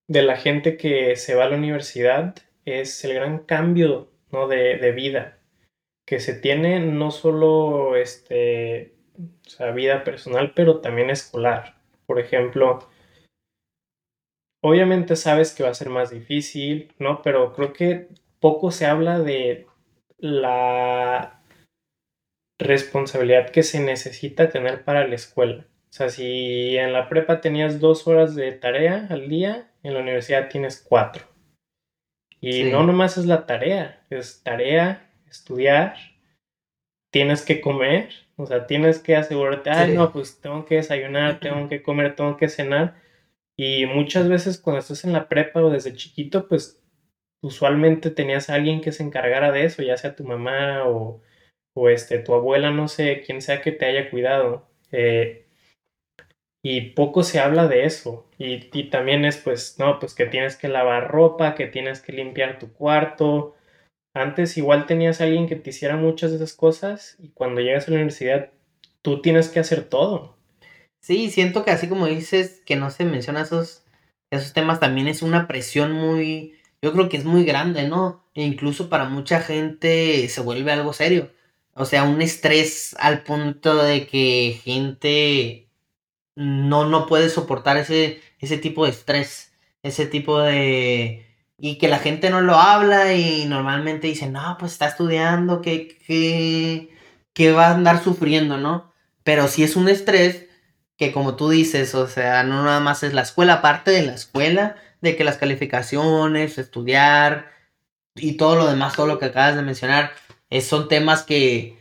de 0.09 0.23
la 0.23 0.37
gente 0.37 0.77
que 0.77 1.17
se 1.17 1.35
va 1.35 1.45
a 1.45 1.49
la 1.49 1.57
universidad, 1.57 2.35
es 2.65 3.05
el 3.05 3.15
gran 3.15 3.41
cambio 3.41 4.11
¿no? 4.33 4.49
de, 4.49 4.93
vida 4.93 5.39
que 6.07 6.21
se 6.21 6.35
tiene 6.35 6.81
no 6.81 7.11
solo 7.11 7.95
este, 7.97 8.95
vida 9.75 10.03
personal, 10.03 10.53
pero 10.55 10.81
también 10.81 11.11
escolar. 11.11 11.80
Por 12.11 12.19
ejemplo, 12.19 12.81
obviamente 14.65 15.15
sabes 15.15 15.55
que 15.55 15.63
va 15.63 15.69
a 15.69 15.75
ser 15.75 15.91
más 15.91 16.11
difícil, 16.11 16.93
¿no? 16.99 17.23
Pero 17.23 17.53
creo 17.53 17.73
que 17.73 18.09
poco 18.41 18.73
se 18.73 18.87
habla 18.87 19.21
de 19.21 19.69
la 20.19 21.41
responsabilidad 22.59 23.51
que 23.51 23.63
se 23.63 23.79
necesita 23.79 24.49
tener 24.49 24.83
para 24.83 25.07
la 25.07 25.15
escuela. 25.15 25.69
O 25.89 25.93
sea, 25.93 26.09
si 26.09 26.77
en 26.77 26.93
la 26.93 27.09
prepa 27.09 27.41
tenías 27.41 27.79
dos 27.79 28.09
horas 28.09 28.35
de 28.35 28.51
tarea 28.51 29.07
al 29.09 29.29
día, 29.29 29.71
en 29.85 29.95
la 29.95 30.01
universidad 30.01 30.49
tienes 30.49 30.85
cuatro. 30.85 31.29
Y 32.41 32.65
no 32.65 32.83
nomás 32.83 33.19
es 33.19 33.27
la 33.27 33.47
tarea, 33.47 34.05
es 34.11 34.43
tarea, 34.43 35.13
estudiar, 35.29 35.95
tienes 37.11 37.43
que 37.45 37.61
comer, 37.61 38.11
o 38.37 38.47
sea, 38.47 38.67
tienes 38.67 38.99
que 38.99 39.17
asegurarte, 39.17 39.71
ay, 39.71 39.95
no, 39.95 40.13
pues 40.13 40.41
tengo 40.41 40.65
que 40.65 40.77
desayunar, 40.77 41.41
tengo 41.41 41.69
que 41.69 41.83
comer, 41.83 42.15
tengo 42.17 42.37
que 42.37 42.49
cenar. 42.49 42.97
Y 43.57 43.87
muchas 43.87 44.29
veces 44.29 44.59
cuando 44.59 44.81
estás 44.81 45.05
en 45.05 45.13
la 45.13 45.29
prepa 45.29 45.63
o 45.63 45.71
desde 45.71 45.95
chiquito, 45.95 46.49
pues 46.49 46.83
usualmente 47.43 48.11
tenías 48.11 48.51
a 48.51 48.55
alguien 48.55 48.81
que 48.81 48.93
se 48.93 49.03
encargara 49.03 49.53
de 49.53 49.65
eso, 49.65 49.83
ya 49.83 49.97
sea 49.97 50.17
tu 50.17 50.25
mamá 50.25 50.85
o, 50.87 51.23
o 51.75 51.89
este, 51.89 52.19
tu 52.19 52.35
abuela, 52.35 52.71
no 52.71 52.89
sé, 52.89 53.23
quien 53.27 53.43
sea 53.43 53.61
que 53.63 53.73
te 53.73 53.87
haya 53.87 54.11
cuidado. 54.11 54.69
Eh, 54.93 55.47
y 56.63 56.93
poco 56.93 57.23
se 57.23 57.41
habla 57.41 57.69
de 57.69 57.85
eso. 57.85 58.29
Y, 58.39 58.69
y, 58.73 58.91
también 58.91 59.25
es 59.25 59.39
pues, 59.39 59.79
no, 59.79 59.99
pues 59.99 60.15
que 60.15 60.27
tienes 60.27 60.57
que 60.57 60.69
lavar 60.69 61.11
ropa, 61.11 61.55
que 61.55 61.67
tienes 61.67 62.01
que 62.01 62.13
limpiar 62.13 62.59
tu 62.59 62.73
cuarto. 62.73 63.57
Antes 64.15 64.57
igual 64.57 64.87
tenías 64.87 65.21
a 65.21 65.25
alguien 65.25 65.47
que 65.47 65.57
te 65.57 65.71
hiciera 65.71 65.97
muchas 65.97 66.31
de 66.31 66.37
esas 66.37 66.55
cosas 66.55 67.17
y 67.21 67.29
cuando 67.31 67.61
llegas 67.61 67.87
a 67.87 67.91
la 67.91 67.97
universidad 67.97 68.51
tú 69.03 69.23
tienes 69.23 69.49
que 69.49 69.61
hacer 69.61 69.85
todo. 69.85 70.37
Sí, 71.01 71.31
siento 71.31 71.65
que 71.65 71.71
así 71.71 71.89
como 71.89 72.07
dices 72.07 72.63
que 72.67 72.77
no 72.77 72.91
se 72.91 73.05
menciona 73.05 73.43
esos, 73.43 73.85
esos 74.31 74.53
temas, 74.53 74.81
también 74.81 75.09
es 75.09 75.23
una 75.23 75.47
presión 75.49 75.93
muy, 75.93 76.55
yo 76.83 76.93
creo 76.93 77.09
que 77.09 77.17
es 77.17 77.25
muy 77.25 77.45
grande, 77.45 77.89
¿no? 77.89 78.25
E 78.35 78.43
incluso 78.45 78.89
para 78.91 79.07
mucha 79.07 79.41
gente 79.41 80.29
se 80.29 80.41
vuelve 80.43 80.73
algo 80.73 80.93
serio. 80.93 81.31
O 81.75 81.85
sea, 81.87 82.05
un 82.05 82.21
estrés 82.23 82.95
al 82.99 83.23
punto 83.23 83.83
de 83.83 84.07
que 84.07 84.61
gente 84.63 85.69
no, 86.37 86.87
no 86.87 87.07
puede 87.07 87.29
soportar 87.31 87.77
ese, 87.77 88.21
ese 88.39 88.59
tipo 88.59 88.85
de 88.85 88.91
estrés, 88.93 89.53
ese 89.83 90.07
tipo 90.07 90.41
de... 90.41 91.27
Y 91.61 91.79
que 91.79 91.89
la 91.89 91.99
gente 91.99 92.31
no 92.31 92.41
lo 92.41 92.57
habla 92.57 93.15
y 93.15 93.45
normalmente 93.47 94.07
dicen, 94.07 94.33
no, 94.33 94.57
pues 94.59 94.73
está 94.73 94.89
estudiando, 94.89 95.61
que, 95.61 96.89
va 97.57 97.67
a 97.67 97.75
andar 97.75 98.03
sufriendo, 98.03 98.57
¿no? 98.57 98.93
Pero 99.25 99.49
si 99.49 99.63
es 99.63 99.77
un 99.77 99.89
estrés 99.89 100.47
que 100.97 101.13
como 101.13 101.37
tú 101.37 101.51
dices, 101.51 101.95
o 101.95 102.07
sea, 102.09 102.43
no 102.43 102.63
nada 102.65 102.81
más 102.81 103.03
es 103.03 103.15
la 103.15 103.23
escuela, 103.23 103.55
aparte 103.55 103.91
de 103.91 104.03
la 104.03 104.15
escuela, 104.15 104.77
de 105.01 105.17
que 105.17 105.25
las 105.25 105.39
calificaciones, 105.39 106.59
estudiar 106.59 107.51
y 108.15 108.37
todo 108.37 108.57
lo 108.57 108.67
demás, 108.67 108.97
todo 108.97 109.07
lo 109.07 109.19
que 109.19 109.27
acabas 109.27 109.57
de 109.57 109.63
mencionar, 109.63 110.13
son 110.61 110.89
temas 110.89 111.23
que, 111.23 111.81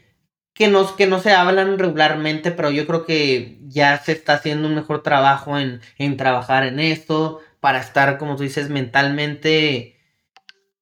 que 0.60 0.68
no, 0.68 0.96
que 0.98 1.08
no 1.08 1.22
se 1.22 1.32
hablan 1.32 1.80
regularmente, 1.80 2.52
pero 2.52 2.70
yo 2.70 2.86
creo 2.86 3.06
que 3.06 3.60
ya 3.68 3.98
se 3.98 4.12
está 4.12 4.34
haciendo 4.34 4.68
un 4.68 4.76
mejor 4.76 5.04
trabajo 5.04 5.58
en, 5.58 5.80
trabajar 6.18 6.66
en 6.66 6.82
esto, 6.82 7.40
para 7.60 7.80
estar, 7.80 8.18
como 8.18 8.36
tú 8.36 8.44
dices, 8.44 8.70
mentalmente 8.70 9.98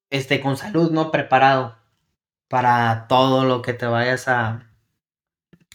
este, 0.10 0.42
con 0.42 0.58
salud, 0.58 0.92
¿no? 0.92 1.12
Preparado 1.12 1.78
para 2.48 3.08
todo 3.08 3.46
lo 3.46 3.62
que 3.62 3.74
te 3.74 3.86
vayas 3.86 4.28
a, 4.28 4.72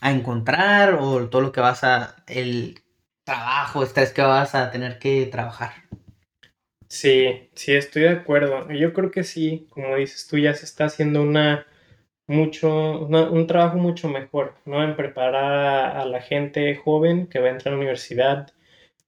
a 0.00 0.10
encontrar 0.10 0.94
o 0.94 1.28
todo 1.28 1.42
lo 1.42 1.52
que 1.52 1.60
vas 1.60 1.84
a, 1.84 2.16
el 2.26 2.82
trabajo, 3.24 3.82
estrés 3.82 4.12
que 4.12 4.22
vas 4.22 4.54
a 4.54 4.70
tener 4.70 4.98
que 4.98 5.26
trabajar. 5.26 5.72
Sí, 6.88 7.48
sí, 7.54 7.74
estoy 7.74 8.02
de 8.02 8.10
acuerdo. 8.10 8.70
Yo 8.70 8.92
creo 8.92 9.10
que 9.10 9.24
sí, 9.24 9.66
como 9.70 9.96
dices 9.96 10.26
tú, 10.28 10.38
ya 10.38 10.54
se 10.54 10.66
está 10.66 10.84
haciendo 10.86 11.22
una 11.22 11.66
mucho, 12.26 13.00
un 13.06 13.46
trabajo 13.46 13.78
mucho 13.78 14.08
mejor, 14.08 14.54
¿no? 14.64 14.82
En 14.82 14.96
preparar 14.96 15.96
a, 15.96 16.04
la 16.04 16.20
gente 16.20 16.74
joven 16.76 17.28
que 17.28 17.38
va 17.40 17.48
a 17.48 17.50
entrar 17.50 17.72
a 17.72 17.76
la 17.76 17.80
universidad 17.80 18.52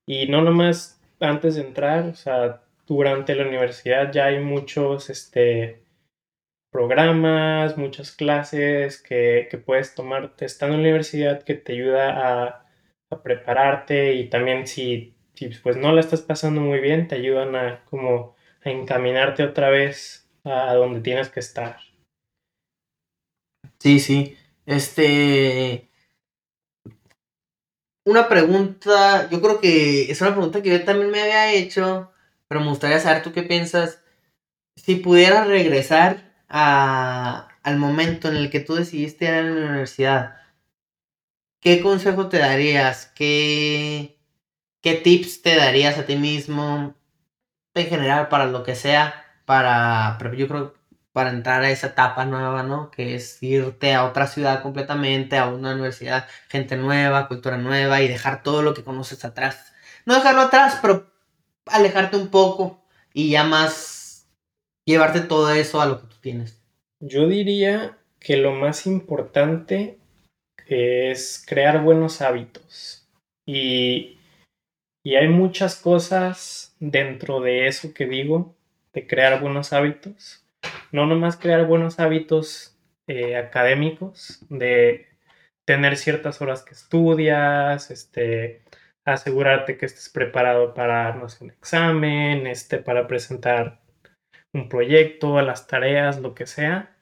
y 0.07 0.27
no 0.29 0.43
nomás 0.43 0.94
antes 1.31 1.57
de 1.57 1.63
entrar, 1.63 2.07
o 2.07 2.15
sea, 2.15 2.63
durante 2.87 3.35
la 3.35 3.47
universidad 3.47 4.13
ya 4.13 4.27
hay 4.27 4.41
muchos, 4.41 5.11
este, 5.11 5.85
programas, 6.71 7.77
muchas 7.79 8.11
clases 8.11 9.01
que, 9.01 9.49
puedes 9.65 9.95
tomar 9.95 10.35
estando 10.41 10.75
en 10.75 10.83
la 10.83 10.89
universidad 10.89 11.43
que 11.45 11.55
te 11.55 11.73
ayuda 11.73 12.49
a, 12.49 12.61
prepararte 13.23 14.15
y 14.15 14.29
también 14.29 14.67
si, 14.67 15.15
si, 15.35 15.49
pues 15.63 15.77
no 15.77 15.93
la 15.93 16.01
estás 16.01 16.23
pasando 16.23 16.61
muy 16.61 16.81
bien, 16.81 17.07
te 17.07 17.15
ayudan 17.15 17.55
a 17.55 17.85
como 17.85 18.35
a 18.65 18.71
encaminarte 18.71 19.45
otra 19.45 19.71
vez 19.71 20.29
a 20.43 20.75
donde 20.75 21.01
tienes 21.01 21.29
que 21.29 21.39
estar. 21.39 21.77
Sí, 23.79 24.01
sí. 24.01 24.37
Este. 24.67 25.89
Una 28.05 28.29
pregunta, 28.29 29.29
yo 29.31 29.41
creo 29.41 29.61
que 29.61 30.11
es 30.11 30.21
una 30.21 30.33
pregunta 30.33 30.63
que 30.63 30.71
yo 30.71 30.85
también 30.85 31.11
me 31.11 31.23
había 31.23 31.53
hecho, 31.55 32.13
pero 32.49 32.61
me 32.61 32.69
gustaría 32.69 33.01
saber 33.01 33.23
tú 33.23 33.33
qué 33.33 33.43
piensas. 33.43 34.03
Si 34.77 34.97
pudieras 34.97 35.49
regresar 35.49 36.33
a, 36.49 37.49
al 37.63 37.79
momento 37.79 38.29
en 38.29 38.37
el 38.37 38.51
que 38.51 38.61
tú 38.61 38.75
decidiste 38.77 39.27
ir 39.27 39.33
a 39.33 39.43
la 39.43 39.53
universidad, 39.53 40.37
¿qué 41.61 41.81
consejo 41.83 42.29
te 42.29 42.39
darías? 42.39 43.07
¿Qué, 43.15 44.19
¿qué 44.83 44.95
tips 44.95 45.43
te 45.43 45.57
darías 45.57 45.99
a 45.99 46.07
ti 46.07 46.17
mismo 46.17 46.95
en 47.75 47.87
general 47.89 48.29
para 48.29 48.47
lo 48.47 48.65
que 48.65 48.75
sea? 48.77 49.15
Para, 49.47 50.19
yo 50.37 50.49
creo 50.49 50.75
para 51.15 51.31
entrar 51.31 51.63
a 51.63 51.71
esa 51.71 51.87
etapa 51.87 52.25
nueva, 52.25 52.65
¿no? 52.65 52.91
Que 52.91 53.15
es 53.15 53.41
irte 53.41 53.95
a 53.95 54.05
otra 54.05 54.27
ciudad 54.27 54.63
completamente, 54.63 55.39
a 55.39 55.47
una 55.47 55.73
universidad, 55.73 56.27
gente 56.49 56.77
nueva, 56.77 57.29
cultura 57.29 57.57
nueva 57.57 58.03
y 58.03 58.09
dejar 58.09 58.43
todo 58.43 58.63
lo 58.63 58.75
que 58.75 58.83
conoces 58.83 59.25
atrás. 59.25 59.73
No 60.07 60.17
dejarlo 60.17 60.41
atrás, 60.41 60.81
pero 60.83 61.07
alejarte 61.67 62.17
un 62.17 62.31
poco 62.31 62.85
y 63.13 63.31
ya 63.31 63.45
más 63.45 64.27
llevarte 64.85 65.21
todo 65.21 65.53
eso 65.55 65.81
a 65.81 65.87
lo 65.87 66.01
que 66.01 66.09
tú 66.09 66.17
tienes. 66.21 66.61
Yo 66.99 67.29
diría 67.29 67.97
que 68.19 68.37
lo 68.37 68.51
más 68.51 68.85
importante 68.85 70.01
es 70.67 71.45
crear 71.47 71.81
buenos 71.85 72.23
hábitos. 72.23 73.09
Y, 73.47 74.19
y 75.05 75.15
hay 75.15 75.29
muchas 75.29 75.77
cosas 75.77 76.75
dentro 76.81 77.41
de 77.41 77.69
eso 77.69 77.95
que 77.95 78.07
digo, 78.07 78.57
de 78.93 79.07
crear 79.07 79.41
buenos 79.41 79.73
hábitos 79.73 80.44
no 80.93 81.07
nomás 81.07 81.37
crear 81.37 81.67
buenos 81.67 82.01
hábitos 82.01 82.79
eh, 83.07 83.37
académicos, 83.37 84.45
de 84.49 85.07
tener 85.67 85.97
ciertas 85.97 86.41
horas 86.41 86.63
que 86.63 86.75
estudias, 86.75 87.91
este, 87.91 88.63
asegurarte 89.05 89.77
que 89.77 89.87
estés 89.87 90.09
preparado 90.09 90.75
para, 90.75 91.15
no 91.15 91.27
un 91.41 91.51
examen, 91.51 92.47
este, 92.47 92.79
para 92.79 93.07
presentar 93.07 93.81
un 94.53 94.69
proyecto, 94.69 95.41
las 95.43 95.67
tareas, 95.67 96.21
lo 96.21 96.35
que 96.35 96.47
sea. 96.47 96.97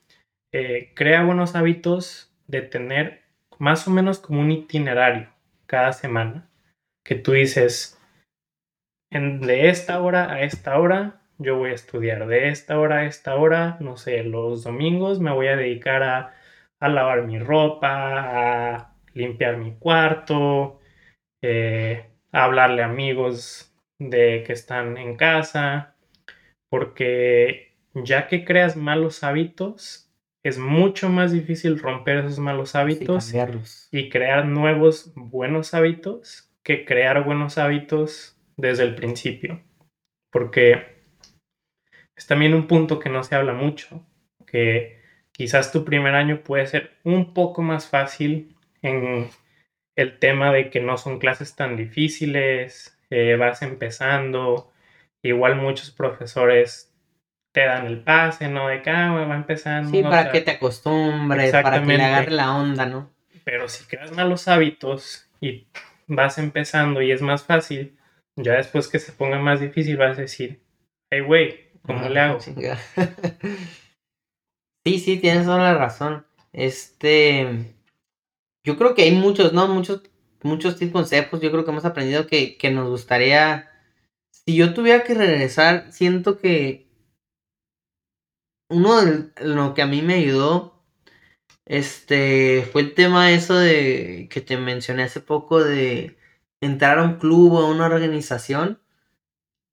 Eh, 0.52 0.92
crea 0.94 1.22
buenos 1.22 1.54
hábitos 1.54 2.34
de 2.46 2.62
tener 2.62 3.22
más 3.58 3.86
o 3.86 3.90
menos 3.90 4.18
como 4.18 4.40
un 4.40 4.50
itinerario 4.50 5.32
cada 5.66 5.92
semana, 5.92 6.48
que 7.04 7.14
tú 7.14 7.32
dices, 7.32 7.98
en, 9.10 9.40
de 9.40 9.68
esta 9.68 10.00
hora 10.00 10.32
a 10.32 10.42
esta 10.42 10.78
hora 10.78 11.21
yo 11.42 11.56
voy 11.56 11.70
a 11.70 11.74
estudiar 11.74 12.26
de 12.26 12.48
esta 12.48 12.78
hora 12.78 12.98
a 12.98 13.06
esta 13.06 13.36
hora, 13.36 13.76
no 13.80 13.96
sé, 13.96 14.22
los 14.24 14.64
domingos 14.64 15.20
me 15.20 15.32
voy 15.32 15.48
a 15.48 15.56
dedicar 15.56 16.02
a, 16.02 16.34
lavar 16.80 17.22
mi 17.26 17.38
ropa, 17.38 18.76
a 18.76 18.94
limpiar 19.14 19.56
mi 19.56 19.74
cuarto, 19.74 20.80
eh, 21.42 22.06
a 22.32 22.44
hablarle 22.44 22.82
a 22.82 22.86
amigos 22.86 23.72
de 23.98 24.42
que 24.44 24.52
están 24.52 24.96
en 24.96 25.16
casa, 25.16 25.94
porque 26.70 27.76
ya 27.94 28.26
que 28.26 28.44
creas 28.44 28.76
malos 28.76 29.22
hábitos, 29.22 30.12
es 30.42 30.58
mucho 30.58 31.08
más 31.08 31.30
difícil 31.30 31.78
romper 31.78 32.18
esos 32.18 32.38
malos 32.40 32.74
hábitos 32.74 33.32
y 33.92 34.08
crear 34.08 34.46
nuevos 34.46 35.12
buenos 35.14 35.72
hábitos 35.72 36.52
que 36.64 36.84
crear 36.84 37.24
buenos 37.24 37.58
hábitos 37.58 38.36
desde 38.56 38.84
el 38.84 38.94
principio. 38.94 39.62
Porque 40.30 41.01
es 42.16 42.26
también 42.26 42.54
un 42.54 42.66
punto 42.66 42.98
que 42.98 43.10
no 43.10 43.22
se 43.22 43.34
habla 43.34 43.52
mucho, 43.52 44.04
que 44.46 45.00
quizás 45.32 45.72
tu 45.72 45.84
primer 45.84 46.14
año 46.14 46.42
puede 46.42 46.66
ser 46.66 46.92
un 47.04 47.34
poco 47.34 47.62
más 47.62 47.88
fácil 47.88 48.56
en 48.82 49.30
el 49.96 50.18
tema 50.18 50.52
de 50.52 50.70
que 50.70 50.80
no 50.80 50.96
son 50.96 51.18
clases 51.18 51.54
tan 51.54 51.76
difíciles, 51.76 52.98
eh, 53.10 53.36
vas 53.36 53.62
empezando, 53.62 54.72
igual 55.22 55.56
muchos 55.56 55.90
profesores 55.90 56.92
te 57.52 57.66
dan 57.66 57.86
el 57.86 58.02
pase, 58.02 58.48
¿no? 58.48 58.68
De 58.68 58.80
que 58.82 58.90
ah, 58.90 59.10
va 59.10 59.36
empezando. 59.36 59.90
Sí, 59.90 60.02
para 60.02 60.32
que 60.32 60.40
te 60.40 60.52
acostumbres, 60.52 61.52
para 61.52 61.82
que 61.82 61.86
le 61.86 62.02
agarre 62.02 62.30
la 62.30 62.56
onda, 62.56 62.86
¿no? 62.86 63.10
Pero 63.44 63.68
si 63.68 63.84
creas 63.84 64.12
malos 64.12 64.48
hábitos 64.48 65.28
y 65.40 65.66
vas 66.06 66.38
empezando 66.38 67.02
y 67.02 67.12
es 67.12 67.20
más 67.20 67.44
fácil, 67.44 67.96
ya 68.36 68.54
después 68.54 68.88
que 68.88 68.98
se 68.98 69.12
ponga 69.12 69.38
más 69.38 69.60
difícil 69.60 69.96
vas 69.96 70.16
a 70.16 70.22
decir, 70.22 70.62
hey, 71.10 71.20
güey, 71.20 71.71
¿Cómo 71.82 72.08
le 72.08 72.20
hago? 72.20 72.40
sí, 74.84 74.98
sí, 74.98 75.18
tienes 75.18 75.44
toda 75.44 75.58
la 75.58 75.74
razón. 75.74 76.24
Este. 76.52 77.74
Yo 78.64 78.78
creo 78.78 78.94
que 78.94 79.02
hay 79.02 79.12
muchos, 79.12 79.52
¿no? 79.52 79.66
Muchos, 79.68 80.02
muchos 80.42 80.76
tipos 80.78 81.02
conceptos. 81.02 81.40
Yo 81.40 81.50
creo 81.50 81.64
que 81.64 81.70
hemos 81.72 81.84
aprendido 81.84 82.26
que, 82.26 82.56
que 82.56 82.70
nos 82.70 82.88
gustaría. 82.88 83.68
Si 84.30 84.54
yo 84.54 84.74
tuviera 84.74 85.02
que 85.04 85.14
regresar, 85.14 85.92
siento 85.92 86.38
que. 86.38 86.88
Uno 88.70 89.02
de 89.02 89.30
lo 89.40 89.74
que 89.74 89.82
a 89.82 89.86
mí 89.86 90.02
me 90.02 90.14
ayudó. 90.14 90.84
Este. 91.66 92.62
Fue 92.72 92.82
el 92.82 92.94
tema 92.94 93.32
eso 93.32 93.56
de. 93.56 94.28
que 94.30 94.40
te 94.40 94.56
mencioné 94.56 95.02
hace 95.04 95.20
poco. 95.20 95.62
De 95.64 96.16
entrar 96.60 96.98
a 96.98 97.02
un 97.02 97.18
club 97.18 97.54
o 97.54 97.58
a 97.58 97.70
una 97.70 97.86
organización. 97.86 98.80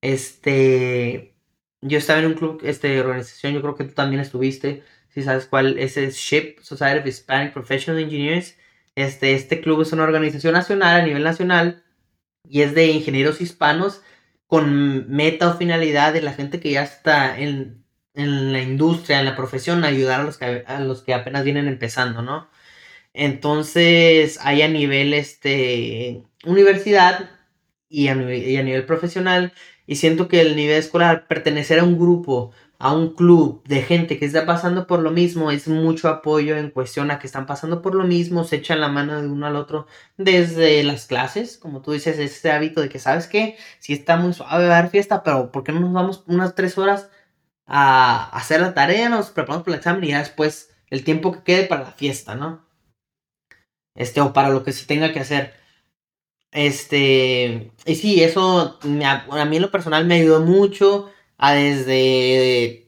Este 0.01 1.38
yo 1.81 1.97
estaba 1.97 2.19
en 2.19 2.27
un 2.27 2.33
club, 2.33 2.61
este, 2.63 2.99
organización, 2.99 3.53
yo 3.53 3.61
creo 3.61 3.75
que 3.75 3.85
tú 3.85 3.93
también 3.93 4.21
estuviste, 4.21 4.83
si 5.09 5.23
sabes 5.23 5.45
cuál, 5.47 5.77
ese 5.79 6.05
es 6.05 6.17
SHIP, 6.17 6.59
Society 6.61 6.99
of 6.99 7.07
Hispanic 7.07 7.53
Professional 7.53 8.01
Engineers. 8.01 8.57
Este, 8.95 9.33
este 9.33 9.61
club 9.61 9.81
es 9.81 9.91
una 9.93 10.03
organización 10.03 10.53
nacional, 10.53 11.01
a 11.01 11.05
nivel 11.05 11.23
nacional, 11.23 11.83
y 12.47 12.61
es 12.61 12.75
de 12.75 12.87
ingenieros 12.87 13.41
hispanos 13.41 14.01
con 14.47 15.09
meta 15.09 15.49
o 15.49 15.57
finalidad 15.57 16.13
de 16.13 16.21
la 16.21 16.33
gente 16.33 16.59
que 16.59 16.71
ya 16.71 16.83
está 16.83 17.39
en, 17.39 17.85
en 18.15 18.53
la 18.53 18.61
industria, 18.61 19.19
en 19.19 19.25
la 19.25 19.35
profesión, 19.35 19.83
ayudar 19.83 20.21
a 20.21 20.23
los, 20.23 20.37
que, 20.37 20.63
a 20.67 20.79
los 20.81 21.01
que 21.03 21.13
apenas 21.13 21.43
vienen 21.43 21.67
empezando, 21.67 22.21
¿no? 22.21 22.49
Entonces, 23.13 24.39
hay 24.41 24.61
a 24.61 24.67
nivel 24.67 25.13
este, 25.13 26.23
universidad 26.45 27.31
y 27.89 28.07
a, 28.09 28.15
y 28.15 28.57
a 28.57 28.63
nivel 28.63 28.85
profesional 28.85 29.53
y 29.89 29.95
siento 29.95 30.27
que 30.27 30.39
el 30.41 30.55
nivel 30.55 30.77
escolar, 30.77 31.25
pertenecer 31.27 31.79
a 31.79 31.83
un 31.83 31.97
grupo, 31.97 32.51
a 32.77 32.93
un 32.93 33.15
club 33.15 33.63
de 33.67 33.81
gente 33.81 34.19
que 34.19 34.25
está 34.25 34.45
pasando 34.45 34.85
por 34.85 34.99
lo 34.99 35.09
mismo, 35.09 35.49
es 35.49 35.67
mucho 35.67 36.09
apoyo 36.09 36.57
en 36.57 36.69
cuestión 36.69 37.09
a 37.09 37.17
que 37.17 37.25
están 37.25 37.47
pasando 37.47 37.81
por 37.81 37.95
lo 37.95 38.03
mismo, 38.03 38.43
se 38.43 38.57
echan 38.57 38.81
la 38.81 38.89
mano 38.89 39.19
de 39.19 39.27
uno 39.27 39.47
al 39.47 39.55
otro 39.55 39.87
desde 40.15 40.83
las 40.83 41.07
clases, 41.07 41.57
como 41.57 41.81
tú 41.81 41.93
dices, 41.93 42.19
ese 42.19 42.51
hábito 42.51 42.81
de 42.81 42.89
que, 42.89 42.99
¿sabes 42.99 43.25
qué? 43.25 43.57
Si 43.79 43.93
está 43.93 44.15
muy 44.15 44.33
suave 44.33 44.71
a 44.71 44.77
haber 44.77 44.91
fiesta, 44.91 45.23
pero 45.23 45.51
¿por 45.51 45.63
qué 45.63 45.71
no 45.71 45.79
nos 45.79 45.93
vamos 45.93 46.23
unas 46.27 46.53
tres 46.53 46.77
horas 46.77 47.09
a 47.65 48.29
hacer 48.37 48.61
la 48.61 48.75
tarea, 48.75 49.09
nos 49.09 49.31
preparamos 49.31 49.63
para 49.63 49.73
el 49.73 49.79
examen 49.79 50.03
y 50.03 50.09
ya 50.09 50.19
después 50.19 50.69
el 50.91 51.03
tiempo 51.03 51.31
que 51.31 51.41
quede 51.43 51.65
para 51.65 51.85
la 51.85 51.91
fiesta, 51.93 52.35
¿no? 52.35 52.63
Este, 53.95 54.21
o 54.21 54.33
para 54.33 54.49
lo 54.49 54.63
que 54.63 54.71
se 54.71 54.85
tenga 54.85 55.11
que 55.13 55.19
hacer. 55.19 55.58
Este, 56.51 57.71
y 57.85 57.95
sí, 57.95 58.23
eso 58.23 58.79
a, 58.81 59.45
mí 59.45 59.55
en 59.55 59.61
lo 59.61 59.71
personal 59.71 60.05
me 60.05 60.15
ayudó 60.15 60.41
mucho 60.41 61.11
a 61.37 61.53
desde 61.53 62.87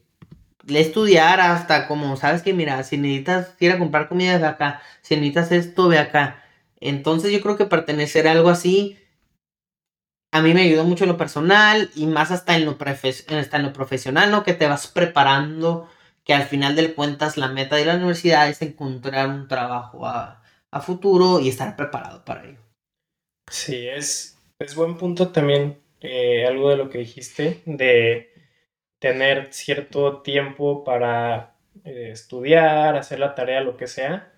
estudiar 0.68 1.40
hasta 1.42 1.88
como, 1.88 2.18
sabes 2.18 2.42
que 2.44 2.54
mira, 2.54 2.84
si 2.84 2.98
necesitas 2.98 3.56
ir 3.60 3.72
a 3.72 3.80
comprar 3.80 4.08
comida 4.10 4.40
de 4.40 4.48
acá, 4.48 4.82
si 5.02 5.16
necesitas 5.16 5.52
esto, 5.52 5.88
ve 5.90 6.00
acá. 6.00 6.44
Entonces 6.80 7.32
yo 7.32 7.42
creo 7.42 7.58
que 7.58 7.66
pertenecer 7.66 8.28
a 8.28 8.32
algo 8.32 8.50
así 8.50 8.98
a 10.32 10.42
mí 10.42 10.54
me 10.54 10.62
ayudó 10.64 10.84
mucho 10.86 11.04
en 11.04 11.10
lo 11.10 11.18
personal 11.18 11.92
y 11.96 12.08
más 12.08 12.32
hasta 12.32 12.56
en 12.56 12.66
lo, 12.66 12.78
hasta 12.82 13.58
en 13.58 13.64
lo 13.64 13.74
profesional, 13.74 14.32
¿no? 14.32 14.44
Que 14.44 14.54
te 14.54 14.68
vas 14.68 14.88
preparando, 14.88 15.90
que 16.24 16.34
al 16.34 16.44
final 16.44 16.76
del 16.76 16.96
cuentas 16.96 17.38
la 17.38 17.50
meta 17.50 17.76
de 17.76 17.86
la 17.86 17.96
universidad 17.96 18.48
es 18.50 18.62
encontrar 18.62 19.28
un 19.30 19.48
trabajo 19.48 20.06
a, 20.08 20.42
a 20.72 20.82
futuro 20.82 21.40
y 21.40 21.50
estar 21.50 21.76
preparado 21.76 22.24
para 22.24 22.46
ello. 22.46 22.61
Sí, 23.50 23.88
es, 23.88 24.38
es 24.60 24.76
buen 24.76 24.98
punto 24.98 25.32
también 25.32 25.82
eh, 26.02 26.46
algo 26.46 26.70
de 26.70 26.78
lo 26.78 26.90
que 26.90 27.00
dijiste, 27.00 27.62
de 27.66 28.32
tener 29.00 29.54
cierto 29.54 30.22
tiempo 30.22 30.84
para 30.84 31.56
eh, 31.84 32.10
estudiar, 32.12 32.96
hacer 32.96 33.20
la 33.20 33.36
tarea, 33.36 33.62
lo 33.62 33.78
que 33.78 33.88
sea, 33.88 34.32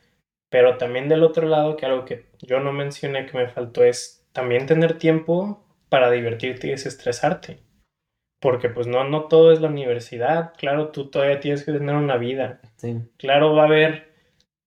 pero 0.49 0.77
también 0.77 1.09
del 1.09 1.23
otro 1.23 1.47
lado, 1.47 1.77
que 1.77 1.85
algo 1.85 2.05
que 2.05 2.25
yo 2.41 2.59
no 2.59 2.71
mencioné 2.71 3.25
que 3.25 3.37
me 3.37 3.47
faltó 3.47 3.83
es 3.83 4.27
también 4.33 4.65
tener 4.65 4.97
tiempo 4.97 5.65
para 5.89 6.11
divertirte 6.11 6.67
y 6.67 6.71
desestresarte. 6.71 7.59
Porque 8.39 8.69
pues 8.69 8.87
no, 8.87 9.03
no 9.05 9.25
todo 9.27 9.51
es 9.51 9.61
la 9.61 9.69
universidad, 9.69 10.53
claro, 10.57 10.89
tú 10.89 11.09
todavía 11.09 11.39
tienes 11.39 11.63
que 11.63 11.71
tener 11.71 11.95
una 11.95 12.17
vida. 12.17 12.61
Claro, 13.17 13.55
va 13.55 13.63
a 13.63 13.65
haber 13.67 14.13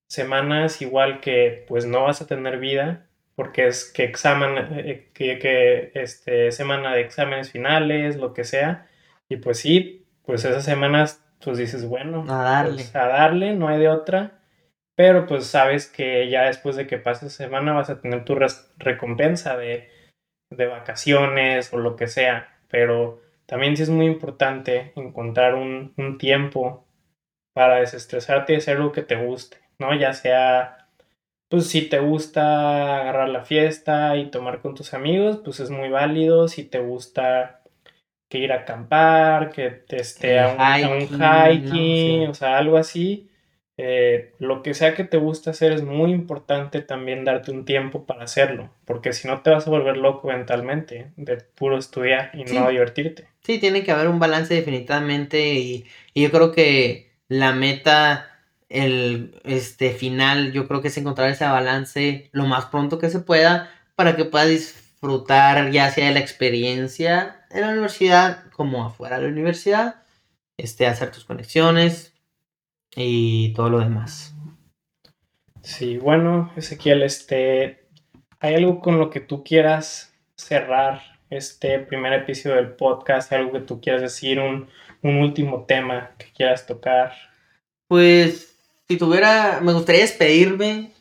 semanas 0.09 0.81
igual 0.83 1.21
que 1.21 1.65
pues 1.69 1.87
no 1.87 2.05
vas 2.05 2.23
a 2.23 2.27
tener 2.27 2.59
vida, 2.59 3.09
porque 3.37 3.67
es 3.69 3.93
que 3.93 4.03
examen, 4.05 4.57
eh, 4.79 5.11
que, 5.15 5.39
que 5.39 5.93
este, 5.95 6.51
semana 6.51 6.95
de 6.95 7.03
exámenes 7.03 7.53
finales, 7.53 8.17
lo 8.17 8.33
que 8.33 8.45
sea, 8.45 8.89
y 9.29 9.37
pues 9.37 9.61
sí, 9.61 10.07
pues 10.25 10.45
esas 10.45 10.65
semanas, 10.65 11.25
pues 11.45 11.59
dices, 11.59 11.87
bueno, 11.87 12.25
a 12.29 12.43
darle, 12.43 12.75
pues, 12.77 12.97
a 12.97 13.07
darle, 13.07 13.55
no 13.55 13.69
hay 13.69 13.79
de 13.79 13.91
otra, 13.91 14.41
pero 14.97 15.27
pues 15.27 15.47
sabes 15.47 15.87
que 15.87 16.29
ya 16.31 16.45
después 16.45 16.77
de 16.77 16.87
que 16.87 16.97
pase 16.97 17.29
semana 17.29 17.75
vas 17.75 17.91
a 17.91 18.01
tener 18.01 18.25
tu 18.25 18.37
recompensa 18.79 19.57
de, 19.59 19.91
de 20.51 20.67
vacaciones 20.67 21.73
o 21.75 21.79
lo 21.79 21.95
que 21.95 22.07
sea, 22.07 22.59
pero 22.69 23.21
también 23.45 23.77
sí 23.77 23.83
es 23.83 23.91
muy 23.91 24.07
importante 24.07 24.93
encontrar 24.97 25.55
un, 25.55 25.93
un 25.99 26.17
tiempo 26.17 26.87
para 27.55 27.77
desestresarte 27.77 28.55
y 28.55 28.57
hacer 28.57 28.79
lo 28.79 28.93
que 28.93 29.03
te 29.03 29.17
guste, 29.17 29.59
¿no? 29.79 29.95
Ya 29.95 30.15
sea 30.15 30.86
pues 31.49 31.69
si 31.69 31.83
te 31.83 32.01
gusta 32.01 33.01
agarrar 33.01 33.29
la 33.29 33.45
fiesta 33.45 34.17
y 34.17 34.31
tomar 34.31 34.61
con 34.61 34.75
tus 34.75 34.95
amigos, 34.95 35.41
pues 35.45 35.61
es 35.61 35.71
muy 35.71 35.89
válido. 35.89 36.49
Si 36.49 36.65
te 36.65 36.81
gusta 36.81 37.63
que 38.29 38.39
ir 38.39 38.53
a 38.53 38.63
acampar, 38.63 39.51
que 39.51 39.71
te 39.71 40.01
esté 40.01 40.41
a 40.41 40.49
un, 40.49 41.01
hiking, 41.01 42.29
o 42.29 42.35
sea, 42.35 42.59
algo 42.59 42.77
así. 42.77 43.29
Eh, 43.79 44.33
lo 44.39 44.63
que 44.63 44.73
sea 44.73 44.95
que 44.95 45.05
te 45.05 45.19
guste 45.19 45.51
hacer 45.51 45.73
es 45.73 45.83
muy 45.83 46.11
importante 46.11 46.81
también 46.81 47.25
darte 47.25 47.51
un 47.51 47.67
tiempo 47.67 48.07
para 48.07 48.25
hacerlo, 48.25 48.71
porque 48.87 49.13
si 49.13 49.29
no 49.29 49.43
te 49.43 49.51
vas 49.51 49.67
a 49.67 49.71
volver 49.71 49.99
loco 49.99 50.29
mentalmente 50.29 51.13
de 51.17 51.37
puro 51.37 51.77
estudiar 51.77 52.31
y 52.33 52.45
no 52.45 52.71
divertirte. 52.71 53.29
Sí, 53.43 53.59
tiene 53.59 53.85
que 53.85 53.93
haber 53.93 54.09
un 54.09 54.19
balance 54.19 54.55
definitivamente 54.55 55.55
y, 55.55 55.85
y, 56.15 56.23
yo 56.23 56.31
creo 56.31 56.53
que 56.53 57.11
la 57.29 57.53
meta, 57.53 58.36
el 58.69 59.41
este 59.45 59.91
final, 59.91 60.53
yo 60.53 60.67
creo 60.67 60.83
que 60.83 60.89
es 60.89 60.99
encontrar 60.99 61.31
ese 61.31 61.45
balance 61.45 62.29
lo 62.33 62.47
más 62.47 62.67
pronto 62.67 62.99
que 62.99 63.11
se 63.11 63.21
pueda 63.21 63.71
para 63.95 64.17
que 64.17 64.25
puedas 64.25 64.49
disfrutar 64.49 65.71
ya 65.71 65.91
sea 65.91 66.09
de 66.09 66.15
la 66.15 66.21
experiencia 66.21 67.47
en 67.51 67.61
la 67.63 67.71
universidad 67.71 68.51
como 68.51 68.85
afuera 68.85 69.17
de 69.17 69.25
la 69.25 69.33
universidad, 69.33 70.03
este, 70.57 70.87
hacer 70.87 71.11
tus 71.11 71.25
conexiones 71.25 72.15
y 72.95 73.53
todo 73.55 73.71
lo 73.71 73.79
demás. 73.81 74.35
Sí, 75.63 75.99
bueno, 75.99 76.53
Ezequiel, 76.57 77.03
este, 77.03 77.87
¿hay 78.41 78.55
algo 78.55 78.81
con 78.81 78.99
lo 78.99 79.11
que 79.11 79.21
tú 79.21 79.43
quieras 79.43 80.15
cerrar 80.37 81.03
este 81.29 81.81
primer 81.81 82.13
episodio 82.13 82.57
del 82.57 82.73
podcast? 82.73 83.33
¿Algo 83.33 83.53
que 83.53 83.61
tú 83.61 83.81
quieras 83.81 84.03
decir? 84.03 84.39
¿Un, 84.39 84.69
un 85.03 85.17
último 85.19 85.65
tema 85.65 86.13
que 86.19 86.27
quieras 86.33 86.67
tocar? 86.67 87.13
Pues, 87.89 88.56
si 88.89 88.97
tuviera, 88.97 89.61
me 89.63 89.73
gustaría 89.73 90.03
despedirme 90.03 90.93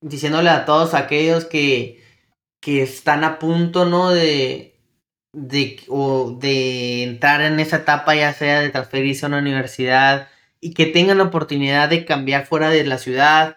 diciéndole 0.00 0.50
a 0.50 0.64
todos 0.64 0.94
aquellos 0.94 1.44
que, 1.44 2.02
que 2.60 2.82
están 2.82 3.24
a 3.24 3.38
punto, 3.38 3.84
¿no? 3.84 4.10
De, 4.10 4.78
de, 5.32 5.80
o 5.88 6.32
de 6.40 7.02
entrar 7.02 7.42
en 7.42 7.60
esa 7.60 7.78
etapa, 7.78 8.14
ya 8.14 8.32
sea 8.32 8.60
de 8.60 8.70
transferirse 8.70 9.26
a 9.26 9.28
una 9.28 9.38
universidad 9.38 10.28
y 10.60 10.72
que 10.74 10.86
tengan 10.86 11.18
la 11.18 11.24
oportunidad 11.24 11.88
de 11.88 12.04
cambiar 12.04 12.46
fuera 12.46 12.70
de 12.70 12.84
la 12.84 12.98
ciudad. 12.98 13.56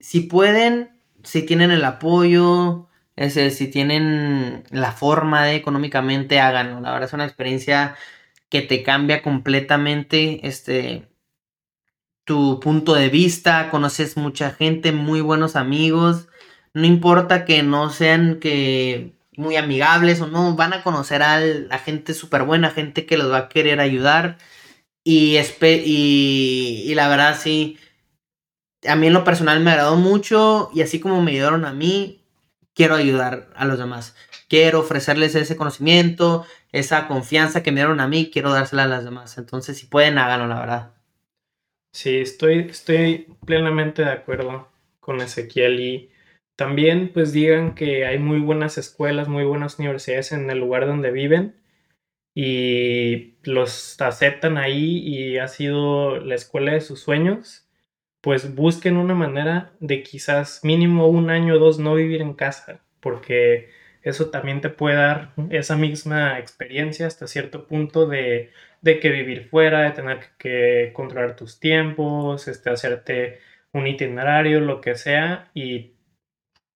Si 0.00 0.20
pueden, 0.20 0.90
si 1.22 1.42
tienen 1.46 1.70
el 1.70 1.84
apoyo, 1.84 2.88
ese, 3.16 3.50
si 3.50 3.68
tienen 3.68 4.64
la 4.70 4.92
forma 4.92 5.44
de 5.44 5.56
económicamente, 5.56 6.40
háganlo. 6.40 6.80
La 6.80 6.92
verdad 6.92 7.08
es 7.08 7.14
una 7.14 7.24
experiencia 7.24 7.96
que 8.50 8.60
te 8.62 8.82
cambia 8.82 9.22
completamente 9.22 10.46
este 10.46 11.08
tu 12.24 12.60
punto 12.60 12.94
de 12.94 13.08
vista, 13.08 13.70
conoces 13.70 14.16
mucha 14.16 14.50
gente, 14.50 14.92
muy 14.92 15.20
buenos 15.20 15.56
amigos. 15.56 16.28
No 16.74 16.86
importa 16.86 17.44
que 17.44 17.62
no 17.62 17.90
sean 17.90 18.40
que 18.40 19.14
muy 19.36 19.56
amigables 19.56 20.20
o 20.20 20.26
no, 20.26 20.54
van 20.56 20.72
a 20.72 20.82
conocer 20.82 21.22
a, 21.22 21.40
la 21.40 21.78
gente 21.78 22.14
súper 22.14 22.44
buena, 22.44 22.70
gente 22.70 23.06
que 23.06 23.16
los 23.18 23.30
va 23.30 23.38
a 23.38 23.48
querer 23.48 23.80
ayudar. 23.80 24.38
Y, 25.04 25.36
y, 25.38 26.84
y 26.86 26.94
la 26.94 27.08
verdad 27.08 27.38
sí, 27.40 27.78
a 28.86 28.96
mí 28.96 29.06
en 29.06 29.12
lo 29.12 29.24
personal 29.24 29.60
me 29.60 29.70
agradó 29.70 29.96
mucho 29.96 30.70
y 30.74 30.82
así 30.82 31.00
como 31.00 31.22
me 31.22 31.32
ayudaron 31.32 31.64
a 31.64 31.72
mí, 31.72 32.22
quiero 32.74 32.94
ayudar 32.94 33.48
a 33.56 33.64
los 33.64 33.78
demás. 33.78 34.14
Quiero 34.48 34.80
ofrecerles 34.80 35.34
ese 35.34 35.56
conocimiento, 35.56 36.46
esa 36.72 37.08
confianza 37.08 37.62
que 37.62 37.72
me 37.72 37.80
dieron 37.80 38.00
a 38.00 38.08
mí, 38.08 38.30
quiero 38.32 38.52
dársela 38.52 38.84
a 38.84 38.88
las 38.88 39.04
demás. 39.04 39.38
Entonces, 39.38 39.78
si 39.78 39.86
pueden, 39.86 40.18
háganlo, 40.18 40.46
la 40.46 40.60
verdad. 40.60 40.93
Sí, 41.94 42.18
estoy, 42.18 42.66
estoy 42.70 43.28
plenamente 43.46 44.02
de 44.02 44.10
acuerdo 44.10 44.68
con 44.98 45.20
Ezequiel 45.20 45.78
y 45.78 46.10
también 46.56 47.12
pues 47.12 47.32
digan 47.32 47.76
que 47.76 48.04
hay 48.04 48.18
muy 48.18 48.40
buenas 48.40 48.78
escuelas, 48.78 49.28
muy 49.28 49.44
buenas 49.44 49.78
universidades 49.78 50.32
en 50.32 50.50
el 50.50 50.58
lugar 50.58 50.86
donde 50.86 51.12
viven 51.12 51.54
y 52.34 53.36
los 53.44 54.00
aceptan 54.00 54.58
ahí 54.58 54.98
y 54.98 55.38
ha 55.38 55.48
sido 55.48 56.18
la 56.20 56.34
escuela 56.36 56.72
de 56.74 56.80
sus 56.82 57.00
sueños, 57.00 57.68
pues 58.20 58.54
busquen 58.56 58.96
una 58.96 59.14
manera 59.14 59.72
de 59.80 60.02
quizás 60.02 60.60
mínimo 60.64 61.08
un 61.08 61.30
año 61.30 61.54
o 61.54 61.58
dos 61.60 61.78
no 61.78 61.94
vivir 61.94 62.22
en 62.22 62.34
casa, 62.34 62.84
porque 63.00 63.70
eso 64.02 64.30
también 64.30 64.60
te 64.60 64.70
puede 64.70 64.96
dar 64.96 65.34
esa 65.50 65.76
misma 65.76 66.38
experiencia 66.40 67.06
hasta 67.06 67.28
cierto 67.28 67.66
punto 67.66 68.06
de, 68.06 68.50
de 68.84 69.00
que 69.00 69.08
vivir 69.08 69.48
fuera, 69.48 69.80
de 69.80 69.92
tener 69.92 70.20
que 70.36 70.92
controlar 70.94 71.36
tus 71.36 71.58
tiempos, 71.58 72.48
este, 72.48 72.68
hacerte 72.68 73.40
un 73.72 73.86
itinerario, 73.86 74.60
lo 74.60 74.82
que 74.82 74.94
sea, 74.94 75.50
y 75.54 75.94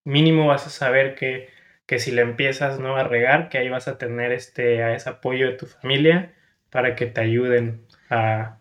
mínimo 0.06 0.46
vas 0.46 0.66
a 0.66 0.70
saber 0.70 1.14
que, 1.16 1.50
que 1.84 1.98
si 1.98 2.10
le 2.10 2.22
empiezas 2.22 2.80
¿no? 2.80 2.96
a 2.96 3.04
regar, 3.04 3.50
que 3.50 3.58
ahí 3.58 3.68
vas 3.68 3.88
a 3.88 3.98
tener 3.98 4.32
este, 4.32 4.82
a 4.82 4.94
ese 4.94 5.10
apoyo 5.10 5.48
de 5.48 5.52
tu 5.58 5.66
familia 5.66 6.34
para 6.70 6.96
que 6.96 7.04
te 7.04 7.20
ayuden 7.20 7.86
a... 8.08 8.56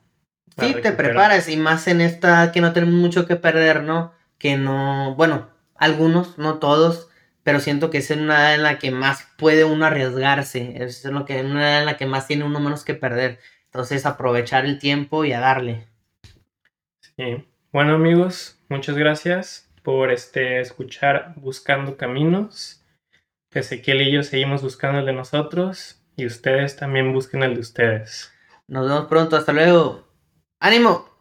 sí, 0.57 0.75
te 0.81 0.91
preparas 0.91 1.47
y 1.47 1.55
más 1.55 1.87
en 1.87 2.01
esta 2.01 2.51
que 2.51 2.59
no 2.59 2.73
tenemos 2.73 2.95
mucho 2.95 3.25
que 3.25 3.37
perder, 3.37 3.81
¿no? 3.81 4.13
Que 4.37 4.57
no, 4.57 5.15
bueno, 5.15 5.49
algunos, 5.75 6.37
no 6.37 6.59
todos, 6.59 7.09
pero 7.47 7.61
siento 7.61 7.89
que 7.89 7.99
es 7.99 8.11
una 8.11 8.55
en 8.55 8.61
la 8.61 8.77
que 8.77 8.91
más 8.91 9.25
puede 9.37 9.63
uno 9.63 9.85
arriesgarse, 9.85 10.83
es 10.83 11.05
lo 11.05 11.23
que, 11.23 11.39
una 11.39 11.79
en 11.79 11.85
la 11.85 11.95
que 11.95 12.05
más 12.05 12.27
tiene 12.27 12.43
uno 12.43 12.59
menos 12.59 12.83
que 12.83 12.93
perder. 12.93 13.39
Entonces 13.67 14.05
aprovechar 14.05 14.65
el 14.65 14.79
tiempo 14.79 15.23
y 15.23 15.31
a 15.31 15.39
darle. 15.39 15.87
Sí. 16.99 17.47
Bueno 17.71 17.93
amigos, 17.93 18.59
muchas 18.67 18.97
gracias 18.97 19.71
por 19.81 20.11
este, 20.11 20.59
escuchar 20.59 21.35
Buscando 21.37 21.95
Caminos. 21.95 22.83
Ezequiel 23.51 24.01
y 24.01 24.11
yo 24.11 24.23
seguimos 24.23 24.61
buscando 24.61 24.99
el 24.99 25.05
de 25.05 25.13
nosotros 25.13 26.03
y 26.17 26.25
ustedes 26.25 26.75
también 26.75 27.13
busquen 27.13 27.43
el 27.43 27.53
de 27.53 27.61
ustedes. 27.61 28.29
Nos 28.67 28.89
vemos 28.89 29.05
pronto, 29.05 29.37
hasta 29.37 29.53
luego. 29.53 30.05
¡Ánimo! 30.59 31.16